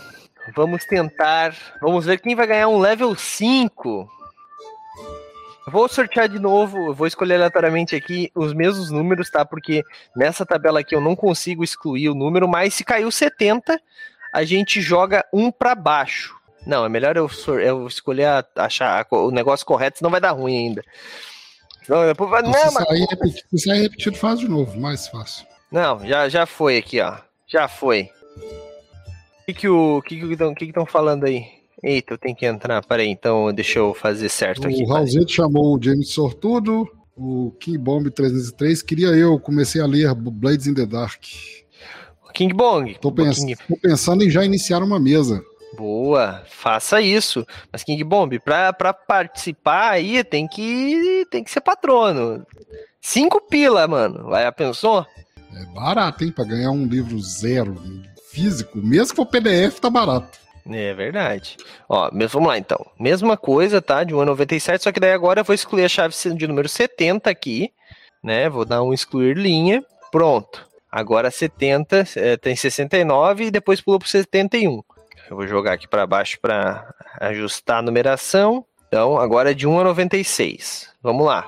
vamos 0.55 0.85
tentar. 0.85 1.53
Vamos 1.81 2.05
ver 2.05 2.19
quem 2.19 2.35
vai 2.35 2.47
ganhar 2.47 2.69
um 2.69 2.79
level 2.79 3.13
5. 3.15 4.09
Vou 5.67 5.87
sortear 5.87 6.27
de 6.27 6.39
novo, 6.39 6.93
vou 6.93 7.07
escolher 7.07 7.35
aleatoriamente 7.35 7.95
aqui 7.95 8.29
os 8.35 8.53
mesmos 8.53 8.91
números, 8.91 9.29
tá? 9.29 9.45
Porque 9.45 9.81
nessa 10.15 10.45
tabela 10.45 10.81
aqui 10.81 10.93
eu 10.93 10.99
não 11.01 11.15
consigo 11.15 11.63
excluir 11.63 12.09
o 12.09 12.15
número, 12.15 12.47
mas 12.47 12.73
se 12.73 12.83
caiu 12.83 13.09
70, 13.09 13.79
a 14.33 14.43
gente 14.43 14.81
joga 14.81 15.25
um 15.33 15.49
para 15.51 15.73
baixo. 15.73 16.35
Não, 16.67 16.85
é 16.85 16.89
melhor 16.89 17.15
eu, 17.17 17.29
eu 17.61 17.87
escolher 17.87 18.25
a- 18.25 18.45
achar 18.57 19.05
o 19.11 19.31
negócio 19.31 19.65
correto, 19.65 19.97
senão 19.99 20.11
vai 20.11 20.19
dar 20.21 20.31
ruim 20.31 20.57
ainda. 20.67 20.83
Não, 21.87 22.05
depois 22.07 22.29
vai- 22.29 22.41
não, 22.41 22.53
se, 22.53 22.73
mas- 22.73 22.87
sair 22.87 23.05
repetido, 23.09 23.47
se 23.49 23.57
sair 23.59 23.81
repetido, 23.81 24.17
faz 24.17 24.39
de 24.39 24.47
novo, 24.47 24.79
mais 24.79 25.07
fácil. 25.07 25.45
não, 25.71 26.05
já, 26.05 26.27
já 26.29 26.45
foi 26.45 26.77
aqui, 26.77 26.99
ó. 27.01 27.17
Já 27.47 27.67
foi. 27.67 28.09
O 28.37 29.45
que 29.45 29.53
que 29.53 29.67
o 29.69 30.01
que 30.01 30.15
que 30.55 30.63
estão 30.65 30.85
falando 30.85 31.25
aí? 31.25 31.45
Eita, 31.83 32.13
eu 32.13 32.17
tenho 32.17 32.35
que 32.35 32.45
entrar. 32.45 32.83
Peraí, 32.85 33.09
então 33.09 33.53
deixa 33.53 33.79
eu 33.79 33.93
fazer 33.93 34.29
certo 34.29 34.67
aqui. 34.67 34.83
O 34.83 34.87
Raulzito 34.87 35.31
chamou 35.31 35.75
o 35.77 35.83
James 35.83 36.09
Sortudo. 36.09 36.87
O 37.15 37.51
King 37.59 37.77
Bomb 37.77 38.09
303 38.09 38.81
queria 38.81 39.07
eu. 39.09 39.37
Comecei 39.39 39.81
a 39.81 39.85
ler 39.85 40.13
Blades 40.15 40.65
in 40.67 40.73
the 40.73 40.85
Dark. 40.85 41.21
King 42.33 42.53
Bong. 42.53 42.95
Tô, 42.99 43.11
pens- 43.11 43.37
King- 43.39 43.55
tô 43.67 43.77
pensando 43.77 44.23
em 44.23 44.29
já 44.29 44.43
iniciar 44.43 44.81
uma 44.81 44.99
mesa. 44.99 45.43
Boa, 45.77 46.43
faça 46.47 47.01
isso. 47.01 47.45
Mas 47.71 47.83
King 47.83 48.03
Bomb, 48.03 48.39
pra, 48.39 48.71
pra 48.73 48.93
participar 48.93 49.91
aí 49.91 50.23
tem 50.23 50.47
que 50.47 51.27
tem 51.29 51.43
que 51.43 51.51
ser 51.51 51.61
patrono. 51.61 52.45
Cinco 53.01 53.41
pila, 53.41 53.87
mano. 53.87 54.25
Vai, 54.29 54.49
pensou? 54.51 55.05
É 55.55 55.65
barato, 55.73 56.23
hein? 56.23 56.31
Pra 56.31 56.45
ganhar 56.45 56.71
um 56.71 56.85
livro 56.85 57.19
zero 57.21 57.75
físico. 58.31 58.79
Mesmo 58.79 59.09
que 59.09 59.15
for 59.17 59.25
PDF, 59.25 59.79
tá 59.79 59.89
barato. 59.89 60.39
É 60.65 60.93
verdade. 60.93 61.57
Ó, 61.89 62.09
vamos 62.09 62.47
lá 62.47 62.57
então. 62.57 62.85
Mesma 62.99 63.35
coisa, 63.35 63.81
tá? 63.81 64.03
De 64.03 64.13
1,97, 64.13 64.81
só 64.81 64.91
que 64.91 64.99
daí 64.99 65.11
agora 65.11 65.41
eu 65.41 65.43
vou 65.43 65.53
excluir 65.53 65.83
a 65.83 65.89
chave 65.89 66.15
de 66.35 66.47
número 66.47 66.69
70 66.69 67.29
aqui, 67.29 67.71
né? 68.23 68.47
Vou 68.49 68.63
dar 68.63 68.81
um 68.81 68.93
excluir 68.93 69.35
linha. 69.37 69.83
Pronto. 70.11 70.65
Agora 70.89 71.31
70, 71.31 72.05
é, 72.15 72.37
tem 72.37 72.55
69 72.55 73.45
e 73.45 73.51
depois 73.51 73.81
pulou 73.81 73.99
pro 73.99 74.07
71. 74.07 74.83
Eu 75.29 75.35
vou 75.35 75.47
jogar 75.47 75.73
aqui 75.73 75.87
para 75.87 76.05
baixo 76.05 76.39
para 76.39 76.93
ajustar 77.19 77.79
a 77.79 77.81
numeração. 77.81 78.65
Então, 78.87 79.17
agora 79.17 79.51
é 79.51 79.53
de 79.53 79.67
1 79.67 79.79
a 79.79 79.83
96. 79.85 80.93
Vamos 81.01 81.25
lá. 81.25 81.47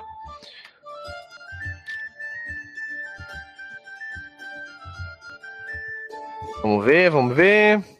Vamos 6.60 6.84
ver, 6.84 7.10
vamos 7.10 7.36
ver. 7.36 7.95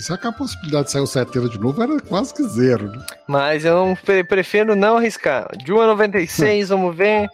Será 0.00 0.16
que 0.18 0.26
a 0.26 0.32
possibilidade 0.32 0.86
de 0.86 0.92
sair 0.92 1.02
o 1.02 1.06
70 1.06 1.48
de 1.50 1.58
novo 1.60 1.82
era 1.82 2.00
quase 2.00 2.32
que 2.32 2.42
zero, 2.44 2.90
né? 2.90 3.04
Mas 3.28 3.64
eu 3.64 3.74
não 3.74 3.94
pre- 3.94 4.24
prefiro 4.24 4.74
não 4.74 4.96
arriscar. 4.96 5.48
De 5.58 5.72
1 5.72 5.80
a 5.80 5.86
96, 5.88 6.68
vamos 6.70 6.96
ver. 6.96 7.28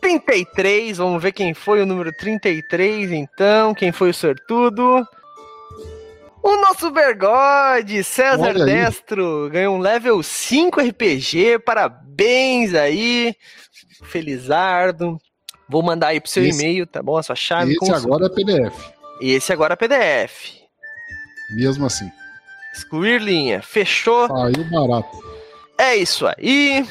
33, 0.00 0.96
vamos 0.98 1.22
ver 1.22 1.32
quem 1.32 1.54
foi 1.54 1.82
o 1.82 1.86
número 1.86 2.12
33, 2.12 3.12
então. 3.12 3.74
Quem 3.74 3.92
foi 3.92 4.10
o 4.10 4.14
sortudo? 4.14 5.06
O 6.42 6.56
nosso 6.56 6.90
Bergode, 6.90 8.02
César. 8.02 8.54
Destro, 8.54 9.48
ganhou 9.52 9.76
um 9.76 9.78
level 9.78 10.22
5 10.22 10.80
RPG. 10.80 11.58
Parabéns 11.64 12.74
aí, 12.74 13.34
Felizardo. 14.04 15.18
Vou 15.68 15.82
mandar 15.82 16.08
aí 16.08 16.20
pro 16.20 16.30
seu 16.30 16.44
e-mail, 16.44 16.86
tá 16.86 17.02
bom? 17.02 17.16
A 17.18 17.22
sua 17.22 17.36
chave. 17.36 17.74
Esse 17.80 17.92
agora 17.92 18.26
é 18.26 18.28
PDF. 18.30 18.90
Esse 19.20 19.52
agora 19.52 19.74
é 19.74 19.76
PDF. 19.76 20.59
Mesmo 21.52 21.86
assim. 21.86 22.10
Excluir 22.72 23.20
linha. 23.20 23.60
Fechou? 23.62 24.28
Saiu 24.28 24.64
barato. 24.70 25.18
É 25.78 25.96
isso 25.96 26.26
aí. 26.26 26.86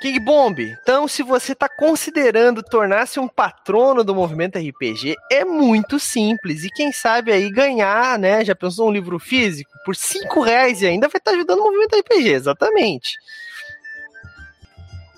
King 0.00 0.20
Bomb, 0.20 0.60
então 0.60 1.08
se 1.08 1.24
você 1.24 1.54
está 1.54 1.68
considerando 1.68 2.62
tornar-se 2.62 3.18
um 3.18 3.26
patrono 3.26 4.04
do 4.04 4.14
movimento 4.14 4.56
RPG, 4.56 5.16
é 5.28 5.44
muito 5.44 5.98
simples. 5.98 6.62
E 6.62 6.70
quem 6.70 6.92
sabe 6.92 7.32
aí 7.32 7.50
ganhar, 7.50 8.16
né? 8.16 8.44
Já 8.44 8.54
pensou 8.54 8.88
um 8.88 8.92
livro 8.92 9.18
físico? 9.18 9.68
Por 9.84 9.96
5 9.96 10.40
reais 10.40 10.82
e 10.82 10.86
ainda 10.86 11.08
vai 11.08 11.18
estar 11.18 11.32
ajudando 11.32 11.58
o 11.58 11.64
movimento 11.64 11.96
RPG, 11.98 12.28
exatamente. 12.28 13.16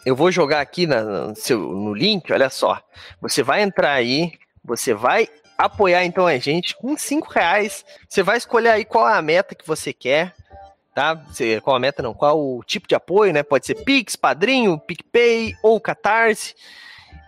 Eu 0.06 0.16
vou 0.16 0.32
jogar 0.32 0.60
aqui 0.62 0.86
na- 0.86 1.02
no, 1.02 1.36
seu, 1.36 1.58
no 1.60 1.92
link, 1.92 2.32
olha 2.32 2.48
só. 2.48 2.80
Você 3.20 3.42
vai 3.42 3.60
entrar 3.62 3.92
aí, 3.92 4.32
você 4.64 4.94
vai 4.94 5.28
apoiar 5.64 6.04
então 6.04 6.26
a 6.26 6.36
gente 6.38 6.76
com 6.76 6.96
5 6.96 7.28
reais. 7.30 7.84
Você 8.08 8.22
vai 8.22 8.36
escolher 8.36 8.70
aí 8.70 8.84
qual 8.84 9.08
é 9.08 9.14
a 9.14 9.22
meta 9.22 9.54
que 9.54 9.66
você 9.66 9.92
quer 9.92 10.34
tá? 10.94 11.14
Você- 11.14 11.60
Qual 11.60 11.76
a 11.76 11.78
meta 11.78 12.02
não? 12.02 12.12
Qual 12.12 12.38
o 12.38 12.64
tipo 12.64 12.88
de 12.88 12.94
apoio, 12.96 13.32
né? 13.32 13.42
Pode 13.44 13.64
ser 13.64 13.76
Pix, 13.84 14.16
Padrinho, 14.16 14.78
PicPay 14.78 15.54
ou 15.62 15.80
Catarse. 15.80 16.54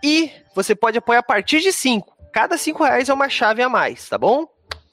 E 0.03 0.29
você 0.53 0.75
pode 0.75 0.97
apoiar 0.97 1.19
a 1.19 1.23
partir 1.23 1.61
de 1.61 1.71
5. 1.71 2.13
Cada 2.33 2.57
5 2.57 2.83
reais 2.83 3.07
é 3.07 3.13
uma 3.13 3.29
chave 3.29 3.61
a 3.63 3.69
mais, 3.69 4.09
tá 4.09 4.17
bom? 4.17 4.45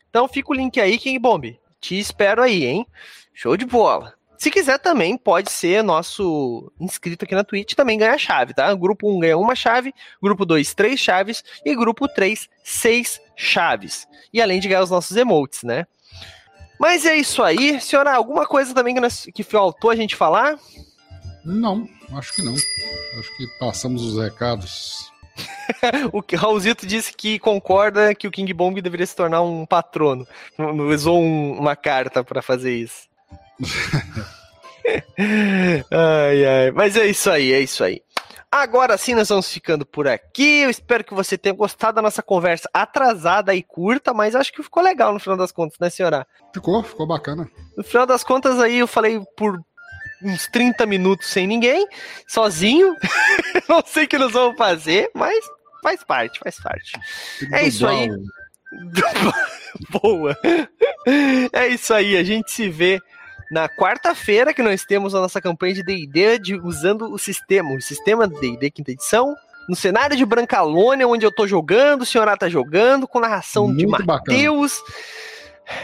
Então 0.08 0.28
fica 0.28 0.52
o 0.52 0.54
link 0.54 0.80
aí, 0.80 0.98
King 0.98 1.18
Bomb. 1.18 1.58
Te 1.80 1.98
espero 1.98 2.42
aí, 2.42 2.64
hein? 2.64 2.86
Show 3.34 3.56
de 3.56 3.64
bola. 3.66 4.14
Se 4.38 4.50
quiser 4.50 4.78
também, 4.78 5.18
pode 5.18 5.50
ser 5.50 5.82
nosso 5.82 6.72
inscrito 6.80 7.24
aqui 7.24 7.34
na 7.34 7.44
Twitch, 7.44 7.74
também 7.74 7.98
ganha 7.98 8.16
chave, 8.16 8.54
tá? 8.54 8.72
Grupo 8.74 9.10
1 9.10 9.18
ganha 9.20 9.36
uma 9.36 9.54
chave, 9.54 9.92
grupo 10.22 10.46
2, 10.46 10.72
três 10.74 10.98
chaves 10.98 11.44
e 11.64 11.74
grupo 11.74 12.08
3, 12.08 12.48
seis 12.64 13.20
chaves. 13.40 14.06
E 14.32 14.40
além 14.40 14.60
de 14.60 14.68
ganhar 14.68 14.82
os 14.82 14.90
nossos 14.90 15.16
emotes, 15.16 15.62
né? 15.62 15.86
Mas 16.78 17.04
é 17.04 17.14
isso 17.16 17.42
aí. 17.42 17.80
Senhora, 17.80 18.14
alguma 18.14 18.46
coisa 18.46 18.74
também 18.74 18.94
que, 18.94 19.00
nós, 19.00 19.26
que 19.34 19.42
faltou 19.42 19.90
a 19.90 19.96
gente 19.96 20.16
falar? 20.16 20.58
Não, 21.44 21.88
acho 22.14 22.34
que 22.34 22.42
não. 22.42 22.54
Acho 22.54 23.36
que 23.36 23.46
passamos 23.58 24.02
os 24.02 24.22
recados. 24.22 25.10
O 26.12 26.22
Raulzito 26.36 26.86
disse 26.86 27.12
que 27.14 27.38
concorda 27.38 28.14
que 28.14 28.26
o 28.26 28.30
King 28.30 28.52
Bomb 28.52 28.78
deveria 28.82 29.06
se 29.06 29.16
tornar 29.16 29.40
um 29.40 29.64
patrono. 29.64 30.26
Usou 30.92 31.18
um- 31.22 31.58
uma 31.58 31.74
carta 31.74 32.22
pra 32.22 32.42
fazer 32.42 32.74
isso. 32.76 33.08
ai, 35.90 36.44
ai. 36.44 36.70
Mas 36.72 36.96
é 36.96 37.06
isso 37.06 37.30
aí, 37.30 37.52
é 37.52 37.60
isso 37.60 37.82
aí. 37.84 38.02
Agora 38.52 38.98
sim, 38.98 39.14
nós 39.14 39.28
vamos 39.28 39.50
ficando 39.50 39.86
por 39.86 40.08
aqui. 40.08 40.62
Eu 40.62 40.70
espero 40.70 41.04
que 41.04 41.14
você 41.14 41.38
tenha 41.38 41.54
gostado 41.54 41.96
da 41.96 42.02
nossa 42.02 42.20
conversa 42.20 42.68
atrasada 42.74 43.54
e 43.54 43.62
curta, 43.62 44.12
mas 44.12 44.34
acho 44.34 44.52
que 44.52 44.62
ficou 44.62 44.82
legal 44.82 45.12
no 45.12 45.20
final 45.20 45.36
das 45.36 45.52
contas, 45.52 45.78
né, 45.78 45.88
senhora? 45.88 46.26
Ficou, 46.52 46.82
ficou 46.82 47.06
bacana. 47.06 47.48
No 47.76 47.84
final 47.84 48.04
das 48.06 48.24
contas, 48.24 48.58
aí 48.58 48.78
eu 48.78 48.88
falei 48.88 49.22
por 49.36 49.60
uns 50.20 50.48
30 50.48 50.84
minutos 50.84 51.28
sem 51.28 51.46
ninguém, 51.46 51.86
sozinho. 52.26 52.96
Não 53.68 53.84
sei 53.86 54.04
o 54.04 54.08
que 54.08 54.18
nós 54.18 54.32
vamos 54.32 54.56
fazer, 54.58 55.12
mas 55.14 55.44
faz 55.80 56.02
parte, 56.02 56.40
faz 56.40 56.60
parte. 56.60 56.92
É 57.52 57.62
isso 57.62 57.86
aí. 57.86 58.08
Boa. 60.02 60.36
É 61.52 61.68
isso 61.68 61.94
aí, 61.94 62.16
a 62.16 62.24
gente 62.24 62.50
se 62.50 62.68
vê 62.68 63.00
na 63.50 63.68
quarta-feira 63.68 64.54
que 64.54 64.62
nós 64.62 64.84
temos 64.84 65.14
a 65.14 65.20
nossa 65.20 65.40
campanha 65.40 65.74
de 65.74 65.82
D&D 65.82 66.60
usando 66.62 67.12
o 67.12 67.18
sistema, 67.18 67.74
o 67.74 67.80
sistema 67.80 68.28
D&D 68.28 68.70
quinta 68.70 68.92
edição, 68.92 69.34
no 69.68 69.76
cenário 69.76 70.16
de 70.16 70.24
Brancalônia, 70.24 71.06
onde 71.06 71.24
eu 71.24 71.34
tô 71.34 71.46
jogando, 71.46 72.02
o 72.02 72.06
senhorá 72.06 72.36
tá 72.36 72.48
jogando, 72.48 73.06
com 73.06 73.20
narração 73.20 73.66
Muito 73.66 73.78
de 73.78 73.86
Matheus. 74.06 74.80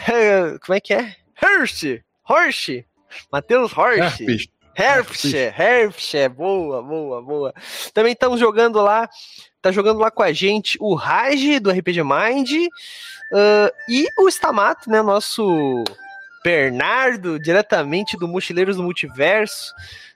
É, 0.09 0.59
como 0.59 0.75
é 0.77 0.81
que 0.81 0.93
é? 0.93 1.15
Hirsch! 1.41 2.03
Hirsch! 2.29 2.85
Matheus 3.31 3.73
Hirsch! 3.73 4.49
Herbst, 4.77 5.33
Herbst, 5.33 6.29
boa, 6.37 6.83
boa, 6.83 7.23
boa. 7.23 7.55
Também 7.95 8.13
estamos 8.13 8.39
jogando 8.39 8.83
lá, 8.83 9.09
tá 9.63 9.73
jogando 9.73 10.01
lá 10.01 10.11
com 10.11 10.23
a 10.23 10.33
gente 10.33 10.77
o 10.81 10.95
Raj 10.95 11.61
do 11.61 11.71
RPG 11.71 12.03
Mind 12.03 12.53
uh, 13.33 13.73
e 13.89 14.07
o 14.19 14.29
Stamato, 14.29 14.91
né, 14.91 15.01
nosso 15.01 15.83
Bernardo, 16.47 17.41
diretamente 17.41 18.17
do 18.17 18.29
Mochileiros 18.29 18.77
do 18.77 18.83
Multiverso, 18.85 19.75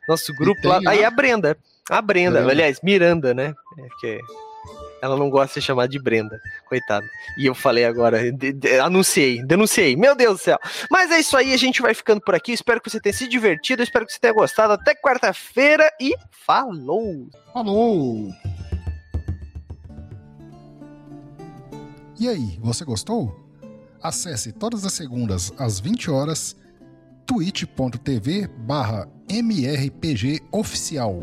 nosso 0.09 0.33
grupo 0.33 0.69
lá. 0.69 0.79
Aí 0.87 1.03
a 1.03 1.11
Brenda, 1.11 1.59
a 1.91 2.01
Brenda, 2.01 2.37
Brenda, 2.39 2.53
aliás, 2.53 2.79
Miranda, 2.85 3.35
né? 3.35 3.53
É 3.77 3.89
que 4.01 4.21
ela 5.03 5.17
não 5.17 5.29
gosta 5.29 5.49
de 5.49 5.55
ser 5.55 5.61
chamada 5.63 5.89
de 5.89 5.99
Brenda, 5.99 6.41
coitada. 6.69 7.05
E 7.37 7.47
eu 7.47 7.53
falei 7.53 7.85
agora, 7.85 8.31
de, 8.31 8.53
de, 8.53 8.79
anunciei, 8.79 9.43
denunciei, 9.45 9.97
meu 9.97 10.15
Deus 10.15 10.39
do 10.39 10.45
céu. 10.45 10.59
Mas 10.89 11.11
é 11.11 11.19
isso 11.19 11.37
aí, 11.37 11.53
a 11.53 11.57
gente 11.57 11.83
vai 11.83 11.95
ficando 11.95 12.21
por 12.21 12.37
aqui. 12.37 12.53
Espero 12.53 12.81
que 12.81 12.89
você 12.89 13.01
tenha 13.01 13.13
se 13.13 13.27
divertido, 13.27 13.83
espero 13.83 14.07
que 14.07 14.13
você 14.13 14.21
tenha 14.21 14.33
gostado. 14.33 14.75
Até 14.75 14.95
quarta-feira 14.95 15.91
e 16.01 16.15
falou! 16.31 17.29
Falou! 17.53 18.31
E 22.21 22.29
aí, 22.29 22.57
você 22.61 22.85
gostou? 22.85 23.50
Acesse 24.03 24.53
todas 24.53 24.85
as 24.87 24.93
segundas 24.93 25.53
às 25.59 25.79
20 25.79 26.11
horas 26.11 26.57
twitch.tv 27.27 28.49
barra 28.67 29.07
mrpgoficial. 29.31 31.23